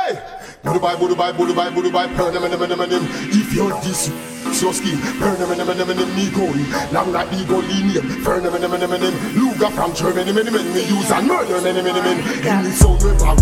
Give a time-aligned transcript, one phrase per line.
[0.00, 0.16] Hey!
[0.64, 3.04] Budubai, Budubai, Budubai, Budubai, Pernam, and them,
[3.36, 4.08] if you're this.
[4.56, 6.64] So skin, Pernam, and them, and me going.
[6.92, 10.82] Long like me go linear, Pernam, and them, and Luga from Germany, and them, me
[10.88, 13.36] use and murder, and them, and in the sound where I.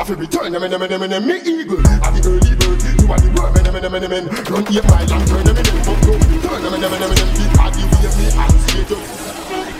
[0.00, 1.80] I feel return, and them, and me eagle.
[2.00, 5.04] At the early bird, you are the bird, and them, and them, run here, my
[5.04, 9.04] turn, and them, but no return, and them, body, we me, I'll straight up.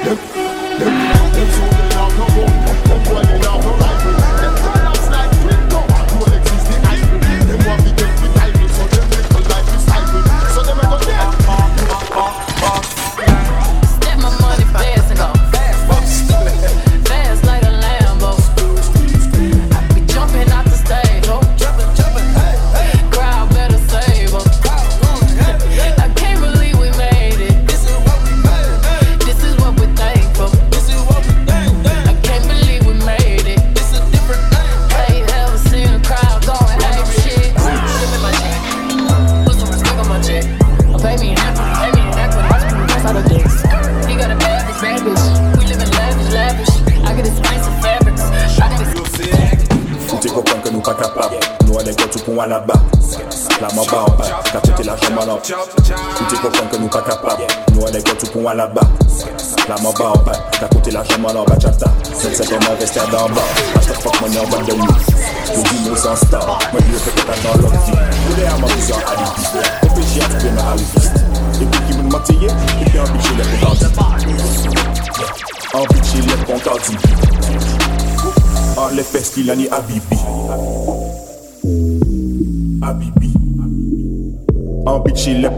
[0.04, 0.18] Them,
[0.80, 0.94] them,
[1.32, 2.52] them, so they now come on.
[2.84, 3.89] Them, boy, they now come on.
[59.70, 62.58] La main bas en bas T'as côté la jambe en bas Chata C'est c'est comme
[62.72, 63.40] investir dans le bas
[63.76, 64.84] À chaque fois que mon en bas de nous
[65.62, 67.92] dis nous sans star Moi je fais que t'as dans l'autre vie.
[68.36, 69.44] Les amants qui sont alibi
[69.84, 73.46] Et puis j'ai ma Et puis qui me matillé Et puis en bitch il est
[75.72, 76.96] En bitch il est pour Cardi
[78.76, 79.68] en les fesses qu'il a ni
[85.04, 85.50] bitch il est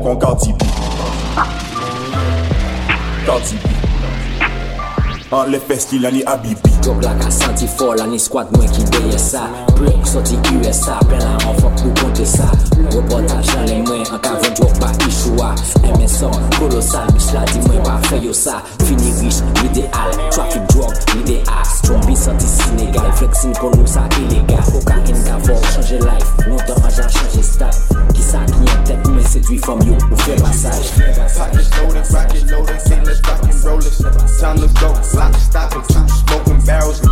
[5.32, 8.68] An le pesti la li abibi Drog la ka santi fol an ni skwad mwen
[8.68, 9.46] ki deye sa
[9.78, 14.20] Brek soti USA Pen la an fok pou konte sa Reportaj nan le mwen an
[14.20, 15.54] ka ven drog pa ishwa
[15.94, 21.64] MSN kolosal Bish la di mwen pa feyo sa Fini rich, ideal Traffic drug, ideal
[21.80, 26.28] Trombi santi sinegal Flexin kon nou sa ilegal Oka ken ka vok chanje life.
[26.44, 28.01] Lontan ajan chanje style
[28.32, 30.90] sans rien, peut-être me séduit from you ou fais passage.
[31.36, 33.92] Pockets loaded, rocket loaded, let's rock and roll it.
[34.40, 37.02] Time to go, lock, stop it, smoking barrels.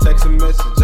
[0.00, 0.75] Text a message.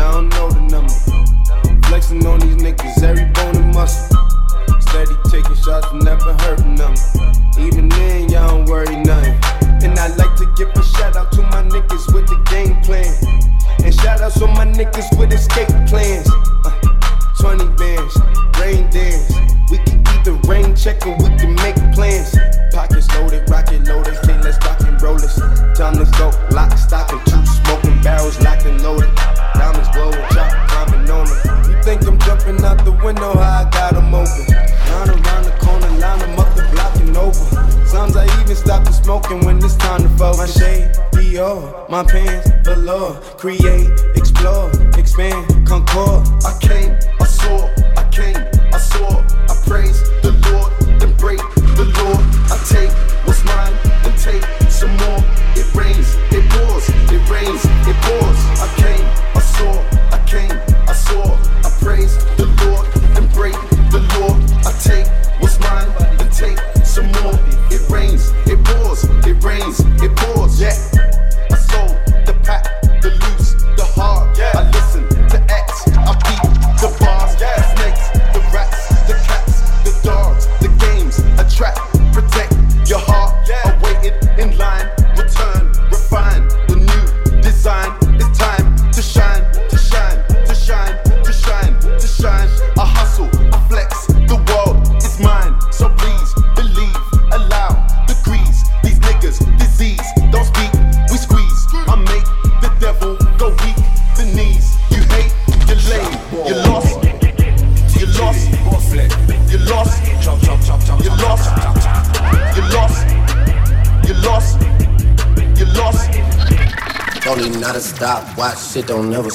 [118.93, 119.31] Don't never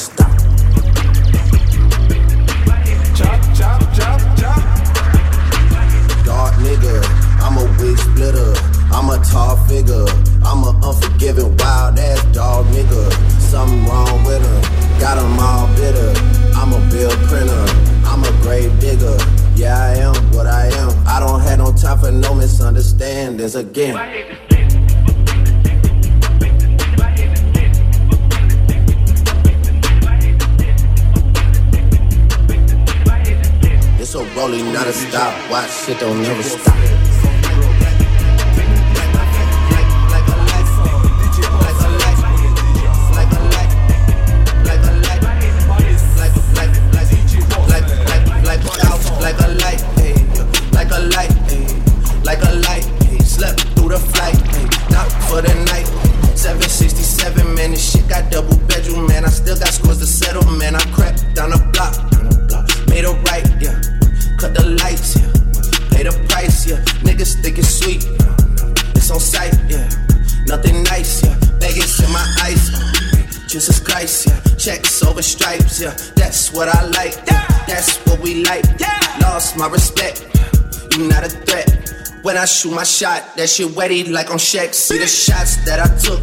[82.58, 84.74] shoot my shot, that shit wetty like on Shaq.
[84.74, 86.18] See the shots that I took,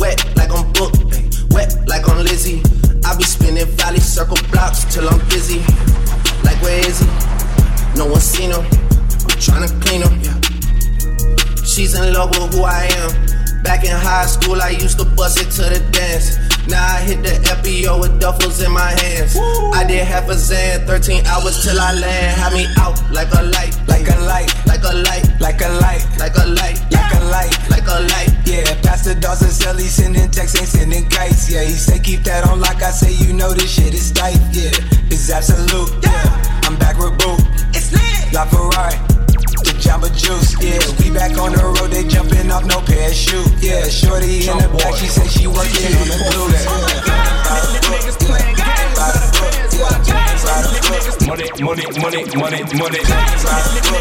[0.00, 0.96] wet like on Book,
[1.52, 2.64] wet like on Lizzie.
[3.04, 5.60] I be spinning valley circle blocks till I'm busy.
[6.48, 7.06] Like where is he?
[7.92, 8.64] No one seen him.
[8.64, 10.16] I'm trying to clean him.
[10.24, 10.40] Yeah.
[11.60, 13.62] She's in love with who I am.
[13.62, 16.40] Back in high school, I used to bust it to the dance.
[16.68, 19.34] Now I hit the FBO with duffels in my hands.
[19.36, 19.70] Woo.
[19.72, 22.40] I did half a Zan, 13 hours till I land.
[22.40, 24.15] Had me out like a light, like a
[43.06, 43.62] off no parachute.
[43.62, 46.66] Yeah, Shorty in the back, she say she working on the blues.
[51.26, 53.00] Money, money, money, money, money.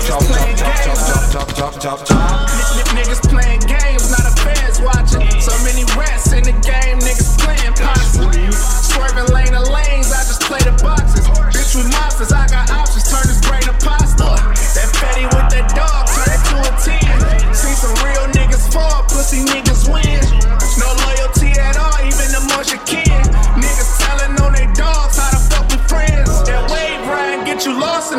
[0.06, 1.00] Chop, chop, chop, chop,
[1.32, 2.50] chop, chop, chop, chop.
[2.96, 5.42] Niggas playing games, not a fans watching.
[5.42, 7.00] So many rats in the game,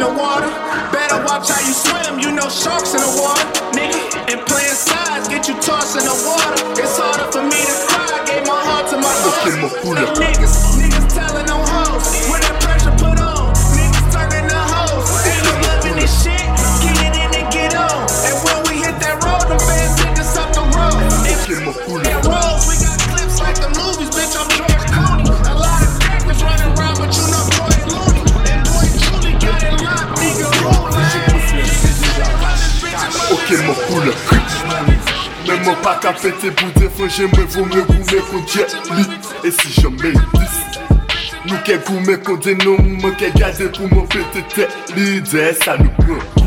[0.07, 0.51] the water.
[0.95, 3.47] Better watch how you swim, you know sharks in the water.
[3.75, 3.99] Nigga,
[4.31, 6.55] and playing sides get you tossed in the water.
[6.79, 10.46] It's harder for me to cry, I gave my heart to my dogs.
[35.67, 39.07] Mwen pa ka pete boude fwenje mwen vou mwen goume kon dje li.
[39.43, 40.61] E si jen men dis
[41.49, 45.09] Nou ke goume kon denon mwen ke gade pou mwen pete te li.
[45.27, 46.47] De sa nou pran kou.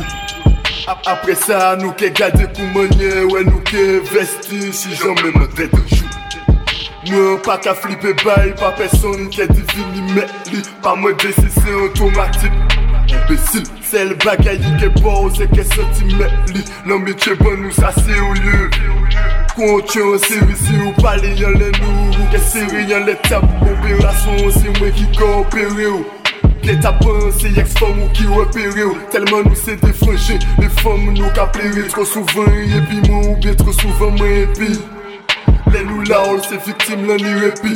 [1.11, 3.83] Apre sa nou ke gade pou mwenye we nou ke
[4.13, 4.69] vesti.
[4.71, 6.07] Si jen men mwen de denjou
[7.09, 10.63] Mwen pa ka flipe bay pa peson ke divini me li.
[10.79, 12.68] Pa mwen desi se otomatik
[13.13, 17.73] imbesil Sel bagay yi ke pa ou se ke sentimet li Nan metye ban nou
[17.73, 18.69] sa se ou liye
[19.55, 23.45] Kontye an seri si ou pale yon le nou Ou ke seri yon le tap
[23.65, 26.05] Operasyon se mwen ki ka opere ou
[26.59, 28.97] Ple tapan se yeks fom ou ki repere ou.
[29.13, 33.39] Telman nou se defranje Le fom nou ka plere Tro souvan ye pi mwen ou
[33.41, 34.75] bien tro souvan mwen epi
[35.69, 37.75] Le nou la ou se viktim lan ni repi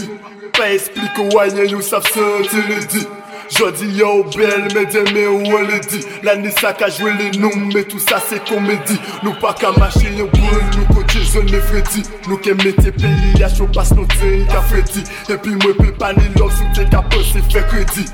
[0.54, 3.08] Pa esplik ou wanyan yo saf se anteredi
[3.54, 6.00] Jodi yo bel, me deme ou an le di.
[6.24, 8.96] La ni sa ka jwe le nou, me tout sa se komedi.
[9.22, 12.02] Nou pa ka mache yon boul, nou kote zone fredi.
[12.26, 15.04] Nou ke mette peyi, ya chou pas nou te yi ka fredi.
[15.30, 18.08] Epi mwen pe pani lò, sou te ka pose fe kredi.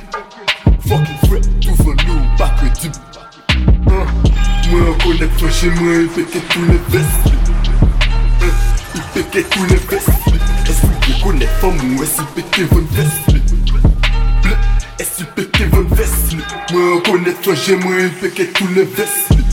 [0.89, 2.91] Fok yi fwe, tou fwe nou, pa kredi.
[3.88, 7.38] Mwen konek fwe che mwen, yi peke tou ne vesti.
[8.98, 10.36] Yi peke tou ne vesti.
[10.67, 13.58] Esi yi konek fwe mwen, esi peke von vesti.
[14.99, 16.37] Est-ce que SIP Kevin Vesli
[16.71, 19.43] Moi connais toi j'ai moi il fait tous les Vesli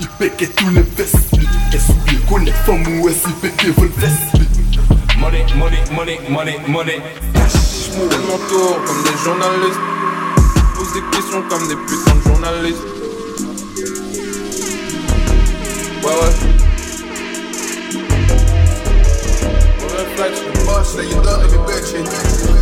[0.00, 4.48] Il fait tous les Vesli SIP connaît femme ou SIP Kevin Vesli
[5.20, 7.02] Money, money, money, money, money.
[7.34, 9.80] J'monte mon tour comme des journalistes.
[10.74, 12.86] Pose des questions comme des putains de journalistes.
[16.02, 16.34] Ouais, ouais.
[19.82, 20.40] Ouais, réflexe.
[20.64, 22.59] Boss, là, you done, nigga, bitch.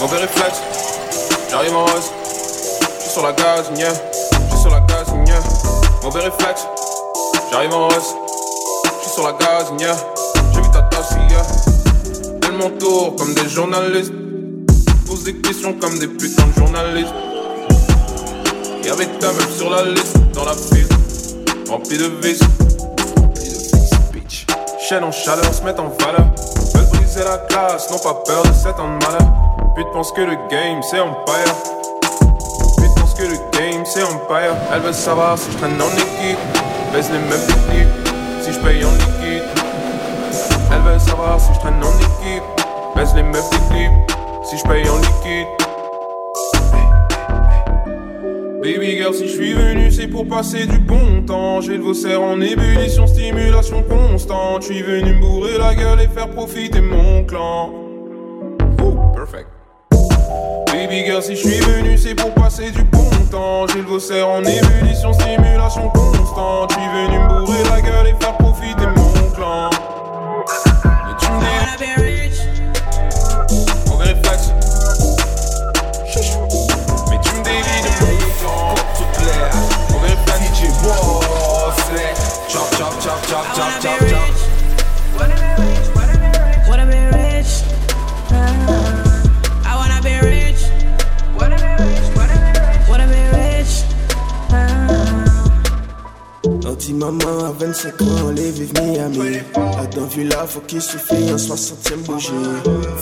[0.00, 0.60] Mauvais réflexe,
[1.50, 2.10] j'arrive en rose.
[3.00, 3.88] J'suis sur la gaz, nya.
[4.48, 5.38] J'suis sur la gaz, nya.
[6.02, 6.66] Mauvais réflexe,
[7.50, 8.14] j'arrive en rose.
[9.00, 9.94] J'suis sur la gaz, nya.
[10.54, 11.42] J'ai vu ta tasse, yeah.
[12.40, 14.12] Donne mon tour comme des journalistes.
[15.06, 17.14] Pose des questions comme des putains de journalistes.
[18.90, 20.88] Avec ta meuf sur la liste, dans la file,
[21.68, 22.40] rempli de vis.
[24.78, 26.45] Chaîne en chaleur, se mettent en valeur.
[27.16, 29.32] Briser la classe, n'ont pas peur de cet en malheur.
[29.74, 31.54] Pute pense que le game c'est empire.
[32.76, 34.54] Pute pense que le game c'est empire.
[34.70, 36.38] Elle veut savoir si je traîne en équipe.
[36.92, 37.88] Baisse les meufs d'équipe,
[38.42, 39.44] si je paye en liquide.
[40.70, 42.42] Elle veut savoir si je traîne en équipe.
[42.94, 45.65] Baisse les meufs d'équipe, si je paye en liquide.
[48.66, 51.60] Baby girl, si je suis venu, c'est pour passer du bon temps.
[51.60, 54.62] J'ai le vaussaire en ébullition, stimulation constante.
[54.62, 57.70] Je suis venu me bourrer la gueule et faire profiter mon clan.
[58.82, 59.46] Ouh, perfect.
[60.72, 63.68] Baby girl, si je suis venu, c'est pour passer du bon temps.
[63.68, 66.72] J'ai le vaussaire en ébullition, stimulation constante.
[66.72, 69.70] Je suis venu me bourrer la gueule et faire profiter mon clan.
[71.20, 72.35] Tu me dis.
[83.36, 84.30] Chop, chop, chop, chop.
[85.18, 85.36] Wanna
[86.86, 87.52] be rich?
[89.64, 90.62] I wanna be rich.
[91.38, 92.04] Wanna be rich?
[92.88, 93.84] Wanna be rich?
[96.44, 99.40] Un petit maman à 25 ans, les vive Miami.
[99.54, 102.30] La dans villa, faut qu'il suffit un 60ème bougie.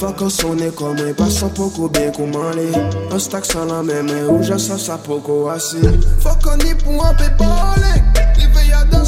[0.01, 2.75] Vacances on est comme un passant poco bien comment les.
[3.15, 5.77] Un stack sans la même, où j'ai ça, ça poco assis.
[6.21, 8.03] Faut qu'on y pour un peu parler.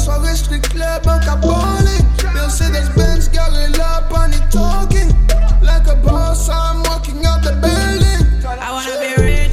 [0.07, 2.05] Soirée street club, un capoling.
[2.33, 5.13] Mercedes Benz, garé là, panic talking.
[5.61, 8.25] Like a boss, I'm walking out the building.
[8.45, 9.46] I wanna be rich.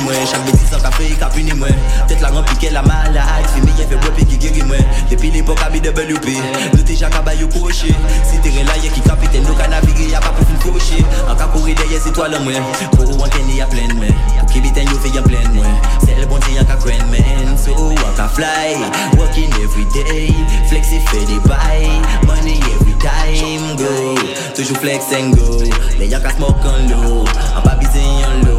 [0.00, 1.68] Moi Chaque bêtise sans café, il capuni moi
[2.08, 2.56] Tête la remplie
[5.42, 6.28] Depuis l'époque à BWP
[6.74, 7.88] Nous t'es chaque abayou coché
[8.30, 9.42] Si t'es là, y'a qui capitaine.
[9.42, 12.52] Nous qu'à naviguer, y'a pas pour fin cocher En cas courir derrière étoiles moi.
[12.92, 14.06] Pour ou en kenny, y'a plein moi
[14.38, 15.64] Pour qui bitin, yo fait y'a plein moi
[16.04, 17.58] C'est le bon Dieu, y'a qu'à craindre man.
[17.58, 19.18] So, I can fly.
[19.18, 20.32] Working every day.
[20.68, 22.00] Flexi fait des bails.
[22.26, 24.14] Money every time go.
[24.54, 25.58] Toujours flex and go.
[25.98, 27.24] Les y'a qu'à smoke en l'eau
[27.56, 28.51] En pas biser en l'eau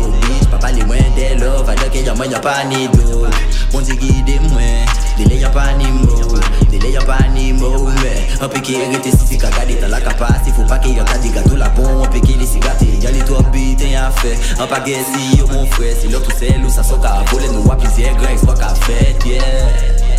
[0.63, 3.27] pali mwen de love Adoke yon mwen yon pa ni do
[3.74, 6.39] Moun di gide mwen Dele yon pa ni mou
[6.72, 10.55] Dele yon pa ni mou men An peke rete si si kagade tan la kapasi
[10.55, 13.12] Fou pa ke yon ta di gato la bon An peke li si gate Yon
[13.17, 16.24] li to bi ten yon fe An pa gen si yo moun fre Si lò
[16.24, 20.12] tou sel ou sa so ka vole Nou wapize grek so ka fet yeah.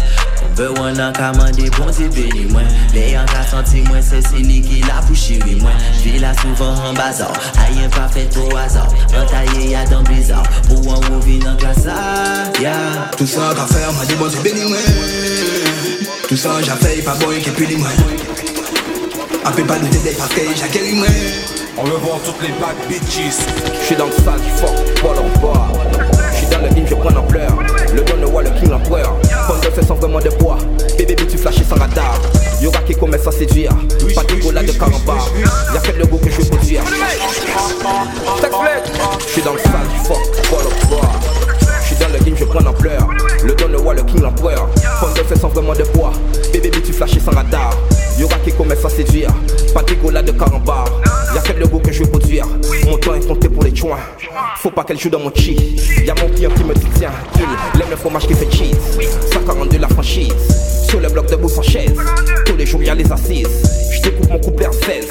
[0.56, 4.26] On veut un an qu'à mander, bon béni moi Les gens qu'à senti moi, c'est
[4.26, 5.70] celui qui l'a pour chéri moi
[6.00, 10.44] J'vis là souvent en bazar, rien pas fait au hasard Un taillé y'a dans bizarre,
[10.68, 11.86] pour un movie dans classe
[12.60, 14.78] yeah Tout ça qu'a fait, m'a dit bon Dieu béni moi
[16.28, 17.32] Tout ça j'ai fait, pas bon
[19.46, 21.06] Appelle pas nous t'aider parce que j'ai acquéri moi
[21.76, 23.34] On veut voir toutes les bad bitches.
[23.82, 25.68] J'suis dans le sac, fuck, ball en bas.
[26.32, 27.52] J'suis dans le game, je prends l'ampleur.
[27.92, 29.18] Le don le roi, le king l'empereur.
[29.74, 30.58] C'est sans vraiment de poids.
[30.96, 32.20] Bébé, tu flashé sans radar.
[32.60, 33.72] Y'aura qui commence à séduire?
[34.14, 35.28] Pas de gola de carambar.
[35.74, 36.82] Y'a fait le goût que je veux produire.
[39.26, 39.72] J'suis dans le sac,
[40.04, 40.18] fuck,
[40.50, 41.12] ball en bas.
[41.82, 43.08] J'suis dans le game, je prends l'ampleur.
[43.42, 44.68] Le don le roi, le king l'empereur.
[45.00, 46.12] Fondeur, c'est sans vraiment de poids.
[46.52, 47.76] Bébé, tu flashé sans radar.
[48.18, 49.30] Y'aura qui commence à séduire.
[49.72, 50.84] Pas de gola de carambar.
[51.34, 52.46] Y'a fait le goût que je veux produire.
[52.84, 53.98] Mon temps est compté pour les joints.
[54.58, 55.58] Faut pas qu'elle joue dans mon cheat.
[56.04, 58.76] Y'a mon client qui me dit tiens, il aime le fromage qui fait cheese.
[59.32, 60.32] 142 la franchise.
[60.88, 61.94] Sur le bloc debout sans chaise.
[62.46, 63.48] Tous les jours y'a les assises.
[63.92, 65.08] Je découpe mon couplet en 16.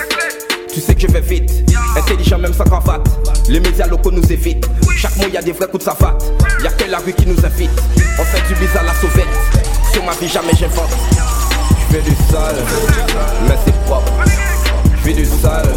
[0.73, 1.51] Tu sais que je vais vite,
[1.95, 3.07] intelligent même sans cravate.
[3.49, 4.67] Les médias locaux nous évitent.
[4.95, 6.23] Chaque mot y a des vrais coups de savate.
[6.63, 7.69] Y'a que la rue qui nous invite.
[8.19, 9.27] On fait du bizarre à la sauvette.
[9.91, 10.89] Sur ma vie jamais j'invente.
[11.93, 12.55] Je fais du sale,
[13.47, 14.11] mais c'est propre.
[14.25, 15.69] Je fais du sale,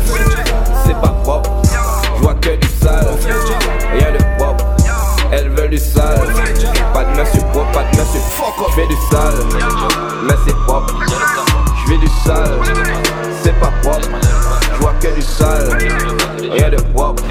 [0.87, 1.51] c'est pas propre.
[2.17, 3.07] Je vois que du sale,
[3.93, 4.65] rien de propre.
[5.31, 6.21] Elles veulent du sale,
[6.95, 9.35] pas de monsieur propre, pas de monsieur fuck Je fais du sale,
[10.27, 10.95] mais c'est propre.
[11.85, 12.61] Je fais du sale,
[13.43, 14.09] c'est pas propre.
[14.75, 15.69] Je vois que du sale,
[16.51, 17.25] rien de propre.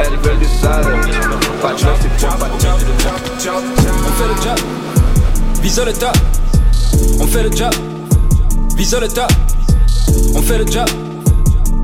[0.00, 0.82] Elles veulent du sale,
[1.60, 2.48] pas de monsieur propre, pas.
[4.06, 4.58] On fait le job,
[5.60, 6.16] vise le top,
[7.20, 7.74] on fait le job
[8.76, 9.30] vise le top.
[10.34, 10.88] On fait le job,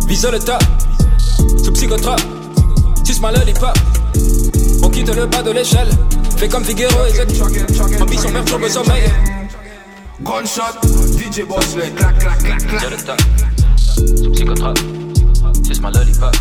[0.06, 0.62] vise le top.
[1.62, 2.20] Sous psychotrope,
[3.04, 3.76] suce ma lollipop.
[4.82, 5.88] On quitte le bas de l'échelle.
[6.36, 8.00] Fais comme Figueroa et Zek.
[8.00, 9.02] Ambition perturbe le sommeil.
[10.22, 10.80] Gunshot,
[11.18, 12.80] DJ Bosley, clac, clac, clac, clac.
[12.80, 13.20] Vise le top.
[14.22, 14.78] Sous psychotrope,
[15.66, 16.36] suce ma lollipop.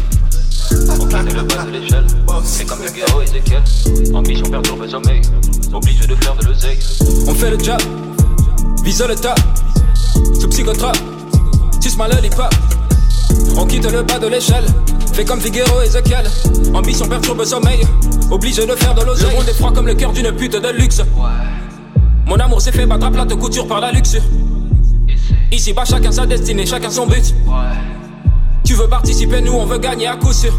[0.71, 2.07] On quitte le bas de l'échelle.
[2.45, 3.63] Fais comme Figueroa et Ezekiel.
[4.13, 5.21] Ambition perturbe sommeil.
[5.73, 6.79] Obligé de faire de l'oseille.
[7.27, 7.79] On fait le job,
[8.83, 9.39] vise le top.
[10.39, 10.98] Sous psychotrope,
[11.81, 12.53] suce ma lollipop.
[13.57, 14.65] On quitte le bas de l'échelle.
[15.13, 16.25] Fais comme Figueroa et Ezekiel.
[16.74, 17.81] Ambition perturbe sommeil.
[18.31, 19.29] Obligé de faire de l'oseille.
[19.29, 21.01] Le monde est froid comme le cœur d'une pute de luxe.
[22.25, 24.21] Mon amour s'est fait battre à plate couture par la luxure.
[25.51, 27.33] Ici bas, chacun sa destinée, chacun son but.
[28.63, 30.53] Tu veux participer, nous on veut gagner à coup sûr.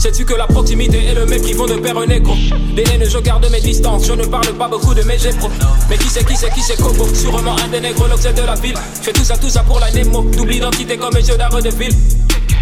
[0.00, 2.32] Sais-tu que la proximité et le mépris vont de pair un écho?
[2.74, 5.50] Des je garde mes distances, je ne parle pas beaucoup de mes pro
[5.90, 7.06] Mais qui c'est, qui c'est, qui c'est Coco?
[7.14, 8.76] Sûrement un des nègres, l'objet de la ville.
[9.02, 11.68] Fais tout ça, tout ça pour la Nemo Double identité comme mes yeux d'arrêt de
[11.68, 11.94] ville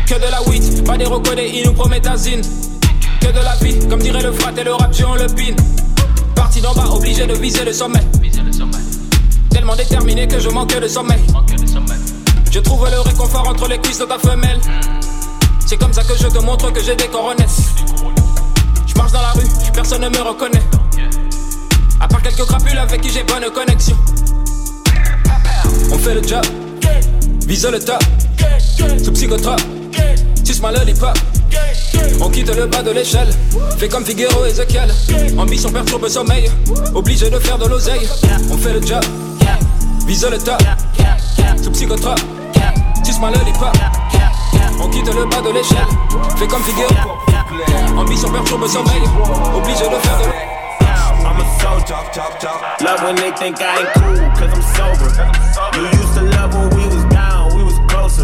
[0.05, 2.43] Que de la weed, pas des reconnais, ils nous promettent asine
[3.21, 5.55] Que de la vie, comme dirait le frat et le rap, on le pin
[6.35, 8.03] Parti d'en bas, obligé de viser le sommet.
[9.51, 11.21] Tellement déterminé que je manque de sommeil.
[12.51, 14.59] Je trouve le réconfort entre les cuisses de ta femelle
[15.69, 17.61] c'est comme ça que je te montre que j'ai des coronesses.
[18.87, 20.63] Je marche dans la rue, personne ne me reconnaît.
[22.01, 23.95] À part quelques crapules avec qui j'ai bonne connexion.
[25.93, 26.43] On fait le job,
[27.47, 28.03] vise le top,
[29.05, 29.61] sous psychotrope,
[30.43, 31.19] suce ma lollipop.
[32.23, 33.29] On quitte le bas de l'échelle,
[33.77, 34.91] fait comme Figueroa et Ezekiel.
[35.37, 36.51] Ambition perturbe sommeil,
[36.95, 38.09] obligé de faire de l'oseille.
[38.51, 39.05] On fait le job,
[40.07, 40.63] vise le top,
[41.63, 42.21] sous psychotrope,
[43.05, 43.77] suce ma lollipop.
[44.81, 45.87] On quitte le bas de l'échelle,
[46.37, 47.19] fais comme Figueroa.
[47.97, 49.03] Ambition perturbe sommeil,
[49.55, 50.59] obligé de faire de
[51.25, 51.95] I'm a soldier.
[52.81, 55.11] Love when they think I ain't cool, cause I'm sober.
[55.75, 56.98] You used to love when we was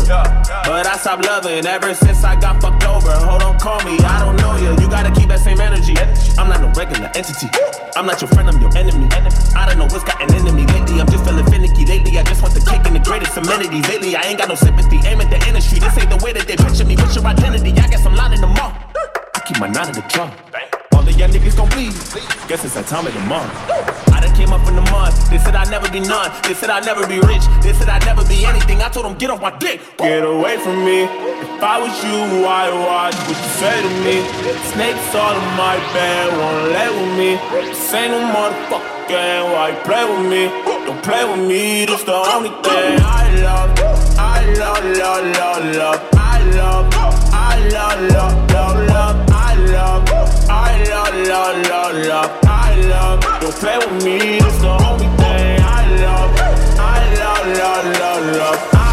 [0.07, 3.12] But I stopped loving ever since I got fucked over.
[3.25, 4.73] Hold on, call me, I don't know you.
[4.81, 5.95] You gotta keep that same energy.
[6.37, 7.49] I'm not no regular entity.
[7.97, 9.09] I'm not your friend, I'm your enemy.
[9.57, 11.01] I don't know what's gotten into me lately.
[11.01, 12.19] I'm just feeling finicky lately.
[12.19, 13.87] I just want the cake and the greatest amenities.
[13.88, 15.01] Lately, I ain't got no sympathy.
[15.09, 15.79] Aim at the industry.
[15.79, 16.97] This ain't the way that they picture me.
[16.97, 17.73] What's your identity?
[17.73, 18.75] I guess I'm lining them up.
[19.35, 20.31] I keep my nine in the drum.
[21.05, 21.93] All the young niggas gon' bleed.
[22.49, 23.53] Guess it's that time of the month.
[24.09, 25.12] I done came up in the mud.
[25.29, 26.33] They said I'd never be none.
[26.49, 27.45] They said I'd never be rich.
[27.61, 28.81] They said I'd never be anything.
[28.81, 29.85] I told them, get off my dick.
[30.01, 31.05] Get away from me.
[31.05, 34.25] If I was you, I'd watch what you say to me.
[34.73, 37.31] Snakes all in my bed, won't lay with me.
[37.93, 39.45] Ain't no motherfucker.
[39.53, 40.49] Why you play with me?
[40.88, 41.85] Don't play with me.
[41.85, 43.77] This the only thing I love.
[44.17, 46.01] I love, love, love, love.
[46.17, 46.88] I love.
[47.29, 49.31] I love, love, love, love.
[49.37, 50.13] I love.
[50.48, 52.30] I love, love, love, love.
[52.44, 53.20] I love.
[53.40, 54.18] Don't play with me.
[54.38, 56.30] This the only thing I love.
[56.78, 58.61] I love, love, love, love.
[58.74, 58.84] I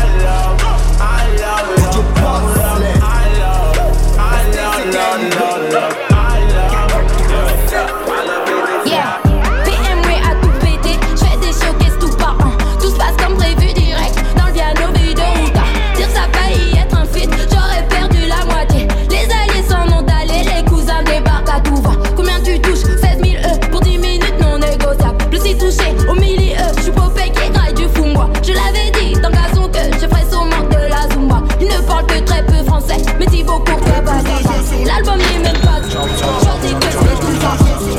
[34.86, 37.52] L'album n'est même pas du Chanter que c'est tout ça.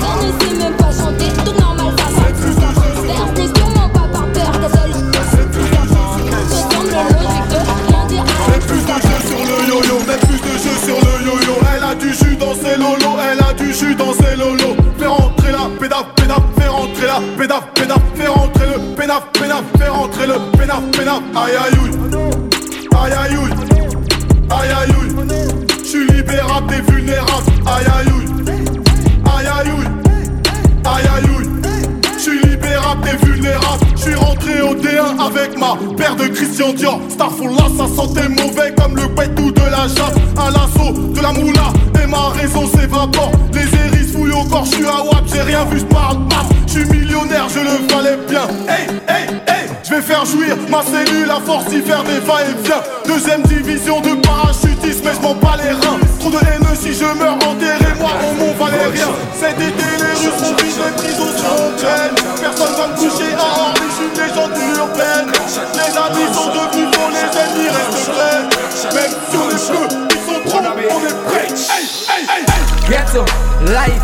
[0.02, 2.22] On ne sait même pas chanter, tout normal ça va.
[3.06, 4.94] D'ailleurs, ce n'est sûrement pas par peur des seuls.
[6.48, 10.20] Ce semble logique de rien dire à Mets plus de jeu sur le yo-yo, mets
[10.26, 11.54] plus de jeu sur le yo-yo.
[11.76, 14.76] Elle a du jus dans ses lolos, elle a du jus dans ses lolos.
[14.98, 16.06] Fais rentrer la pédaf,
[16.58, 21.20] fais rentrer la pédaf, pédaf, fais rentrer le pénaf, pénaf, fais rentrer le pénaf, pénaf.
[21.36, 21.78] Aïe aïe
[23.04, 23.71] aïe aïe ouille,
[24.52, 25.12] aïe aïe ouille.
[25.84, 28.44] J'suis libérable des vulnérables, aïe aïe ouille,
[29.26, 29.86] aïe aïe ouille,
[30.84, 31.48] aïe aïe ouille.
[32.18, 37.00] J'suis libérable des vulnérables, j'suis rentré au D1 avec ma paire de Christian Dior.
[37.08, 39.02] Starful là, ça sentait mauvais comme le
[39.42, 40.16] ou de la chasse.
[40.36, 41.72] À l'assaut de la moula,
[42.12, 43.32] ma raison s'évapore.
[43.54, 46.52] Les hérisses fouillent au corps, j'suis à WAP, j'ai rien vu, j'parle masse.
[46.66, 48.46] J'suis millionnaire, je le valais bien.
[48.68, 52.82] Hey, hey, hey, j'vais faire jouir ma cellule à force d'y faire des va-et-vient.
[53.06, 55.98] Deuxième division de parachutisme, mais j'm'en bats les reins.
[56.20, 59.08] Trop de haine si je meurs enterrez-moi au Mont Valérien.
[59.34, 61.72] Cet été, les Russes ont pris les prisons sont.
[62.40, 65.28] Personne va me coucher à Orly, j'suis une légende urbaine.
[65.74, 68.62] Les amis sont devenus faux, les ennemis restent vrais.
[68.94, 69.58] Même sur les
[73.12, 73.26] Ghetto,
[73.74, 74.02] life,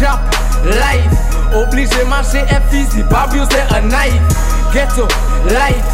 [0.00, 0.18] chop,
[0.66, 1.54] life.
[1.54, 4.20] Obligé marcher est physique, pas abuser a knife.
[4.72, 5.06] Ghetto,
[5.46, 5.84] life,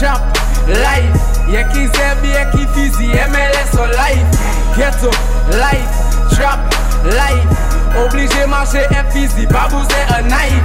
[0.00, 0.22] chop,
[0.68, 1.20] life.
[1.50, 4.24] Y'a qui zèbre, y'a qui physique, MLS or life.
[4.74, 5.10] Ghetto,
[5.50, 5.84] life,
[6.30, 6.58] chop,
[7.04, 8.06] life.
[8.06, 10.62] Obligé marcher est physique, pas abuser a knife.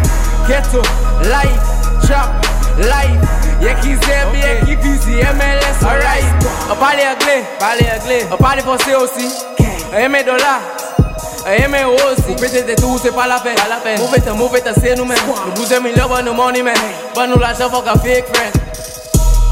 [0.47, 0.81] Ghetto,
[1.23, 1.59] life,
[2.07, 2.29] chop,
[2.77, 3.19] life.
[3.61, 6.23] Y'a qui zèbre, y'a qui physique, MLS alright.
[6.71, 8.27] A parler anglais, parler anglais.
[8.31, 9.27] A parler français aussi.
[9.93, 10.78] Aimer dollars.
[12.39, 13.55] Péter des tout, c'est pas la peine.
[13.55, 13.99] Pas la peine.
[13.99, 15.17] Move it, move it, c'est nous-mêmes.
[15.45, 16.73] Nous bousez millions, bon nous money, man.
[17.13, 18.53] Bon nous l'argent, fuck a fake friend.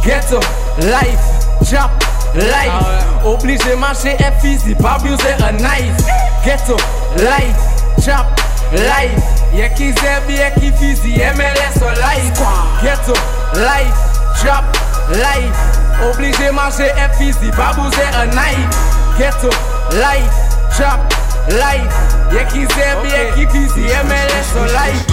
[0.06, 0.40] Ghetto,
[0.80, 1.92] life, ah, chop,
[2.34, 3.26] life.
[3.26, 5.98] Obligé marcher est physique, pas abuser a knife.
[6.46, 6.78] Ghetto,
[7.18, 7.58] life,
[8.06, 8.26] chop,
[8.72, 9.22] life.
[9.54, 12.32] Y'a qui zèbre, y'a qui physique, MLS or life.
[12.82, 13.14] Ghetto,
[13.56, 13.98] life,
[14.42, 14.64] chop,
[15.12, 16.14] life.
[16.14, 18.70] Obligé marcher est physique, pas abuser a knife.
[19.20, 19.50] Ghetto,
[19.92, 20.32] life,
[20.78, 21.27] chop, life.
[21.50, 25.06] Y'a qui zèbre, y'a qui physique, MLS or life.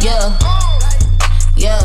[0.00, 0.36] Yeah,
[1.56, 1.78] yeah.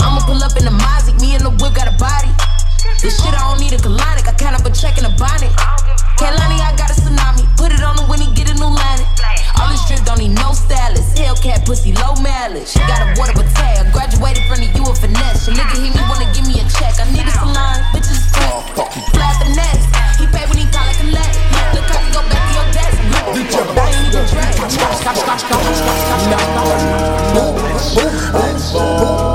[0.00, 2.34] I'ma pull up in the Mazik, me and the whip got a body.
[3.00, 5.52] This shit I don't need a colonic, I count up a check in a bonnet.
[6.18, 9.02] Kalani, I got a tsunami, put it on him when he get a new line.
[9.60, 11.16] All this drip don't need no stylist.
[11.16, 12.74] Hellcat pussy, low mileage.
[12.88, 13.92] Got a water but tag.
[13.92, 15.46] Graduated from the U of finesse.
[15.46, 16.98] Your nigga hit me, wanna give me a check.
[17.00, 18.60] I need a salon, bitches fat.
[19.14, 19.84] Fly finesse.
[20.18, 21.34] He pay when he call it collect.
[21.74, 22.96] Look how he go back to your desk.
[23.22, 24.52] I ain't even dressed.
[28.72, 29.31] like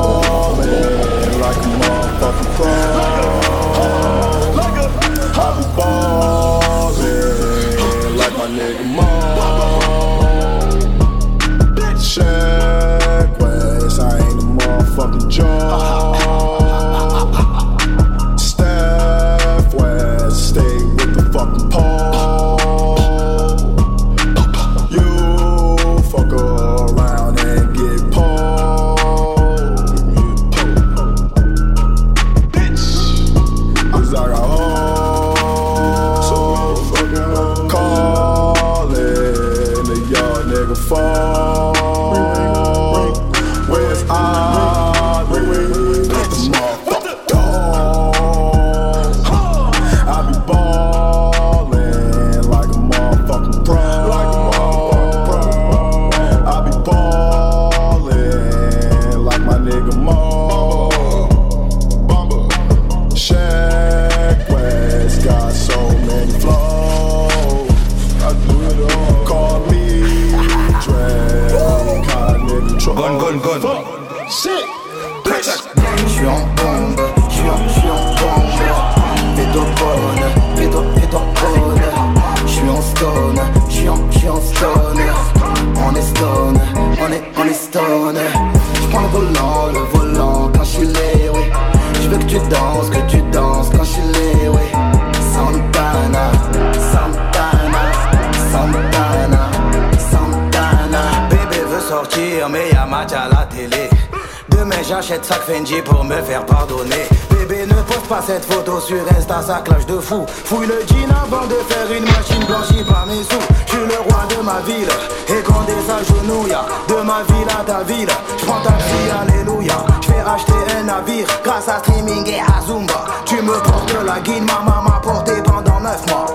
[105.28, 107.06] sac Fendi pour me faire pardonner.
[107.30, 110.26] Bébé ne poste pas cette photo sur Insta, ça clash de fou.
[110.28, 113.48] Fouille le jean avant de faire une machine blanchie par mes sous.
[113.66, 114.90] Je suis le roi de ma ville,
[115.28, 118.08] et quand des de ma ville à ta ville.
[118.38, 119.86] J'prends taxi, alléluia.
[120.02, 123.06] J'fais acheter un navire grâce à streaming et à Zumba.
[123.26, 126.26] Tu me portes la guine, ma maman m'a porté pendant 9 mois.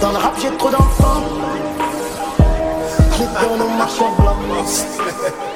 [0.00, 1.22] Dans le rap, j'ai trop d'enfants.
[3.16, 5.49] J'ai dans nos marchands blancs.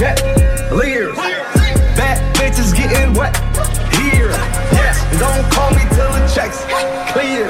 [0.00, 0.18] Jet,
[0.72, 3.36] leers, bad bitches getting wet
[4.00, 4.30] here,
[4.72, 4.96] yes.
[5.20, 6.64] Don't call me till the checks
[7.12, 7.46] clear.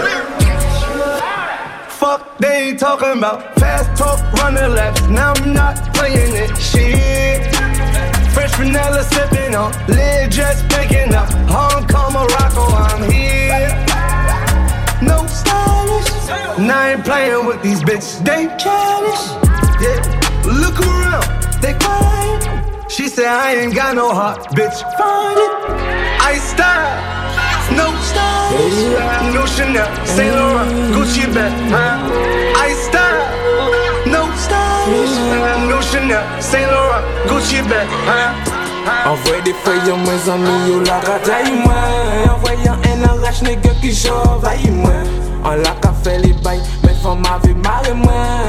[1.90, 5.00] Fuck, they talking about fast talk, running laps.
[5.02, 6.50] Now I'm not playing it.
[6.58, 7.54] Shit.
[8.34, 11.30] Fresh vanilla sipping on, lid just picking up.
[11.54, 13.70] Hong Kong, Morocco, I'm here.
[15.00, 16.10] No stylish.
[16.58, 18.24] And I ain't playing with these bitches.
[18.24, 19.24] They childish.
[19.80, 20.20] Yeah.
[20.46, 20.89] Look they
[23.30, 24.78] yeah, I ain't got no heart, bitch.
[24.98, 25.52] Find it.
[26.18, 26.98] I style.
[27.78, 29.30] No style.
[29.30, 29.86] No Chanel.
[30.04, 30.66] Saint Laurent.
[30.90, 31.52] Gucci bag.
[31.70, 31.94] Huh?
[32.66, 33.22] I style.
[34.10, 35.68] No style.
[35.70, 36.26] No Chanel.
[36.42, 37.04] Saint Laurent.
[37.30, 37.86] Gucci bag.
[38.10, 38.34] Huh?
[39.06, 43.92] Envoy des feuilles, mes amis, yo la rataye mwen Envoyan un arrache, rache qui ki
[43.92, 45.06] jovay mwen
[45.44, 48.39] An la ka fe li bay, men fom ave mare mwen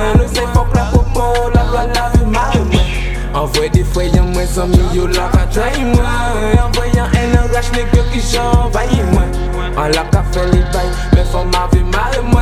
[3.52, 6.04] Envoie des feuilles, mes amis, yo la rataille moi.
[6.54, 9.24] Envoie un enrage, nègre qui j'envahis moi.
[9.78, 12.42] On l'a qu'à fait les bails, mais femmes avaient marre moi.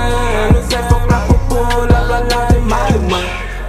[0.50, 3.17] Le fait faut que la popo, la loi l'avait marre moi.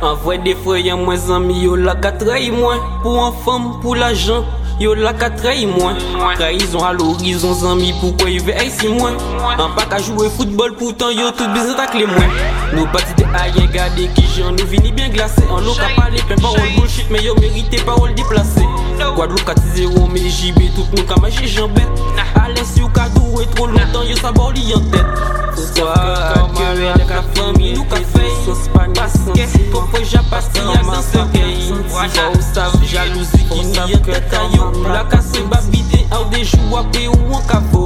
[0.02, 2.74] Envoie des feuilles, mes amis, yo la qu'à trahir moi.
[3.02, 4.44] Pour un femme, pour l'argent
[4.80, 5.94] Yo la ka trahi mwen
[6.36, 9.10] Trahison à l'horizon zami Pourquoi il veut ici moi?
[9.58, 12.24] Un pas qu'à jouer football Pourtant yo tout bizarre tacler moi.
[12.72, 15.42] Nous partis de aïe Gade qui j'en nous vini bien glacé.
[15.50, 18.66] En l'eau qu'a parlé plein parole bullshit Mais yo mérité parole déplacée.
[19.14, 21.86] Guadeloupe 4 0 mais JB Tout nous qu'a marché jambette
[22.42, 25.04] Allez si ou qu'a doué trop longtemps Yo sa li en tête.
[25.74, 25.94] Pourquoi
[26.54, 30.58] que la ka famille Nous qu'a fait Sauce pas Parce que Pourquoi j'ai pas si
[30.58, 32.79] y'a dans ce game Faut ou savent
[33.88, 37.84] yon kret a yo La kase babide a ou dejou apè ou an kavo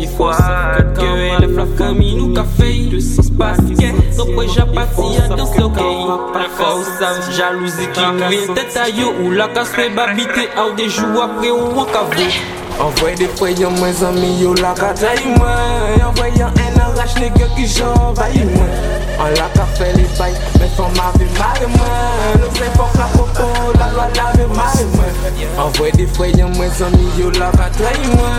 [0.00, 4.58] E fwa sakot kere le flav kami nou ka fey De sens paske, so prej
[4.62, 5.96] apati a dans l'okey
[6.36, 10.66] La fwa ou sav jalouzi ki kre tet a yo Ou la kase babide a
[10.66, 12.30] ou dejou apè ou an kavo
[12.76, 17.14] Envoy de fwe yon mwen zami yo la katay mwen Envoy yon en un arrache
[17.16, 18.66] nègre qui j'envahis moi
[19.18, 21.86] On l'a qu'à fait les bails, mais faut m'aver mal moi
[22.34, 27.08] Le fait que la popo, la loi l'avait mal moi Envoie des feuilles, mes amis,
[27.18, 28.30] yo la bataille moi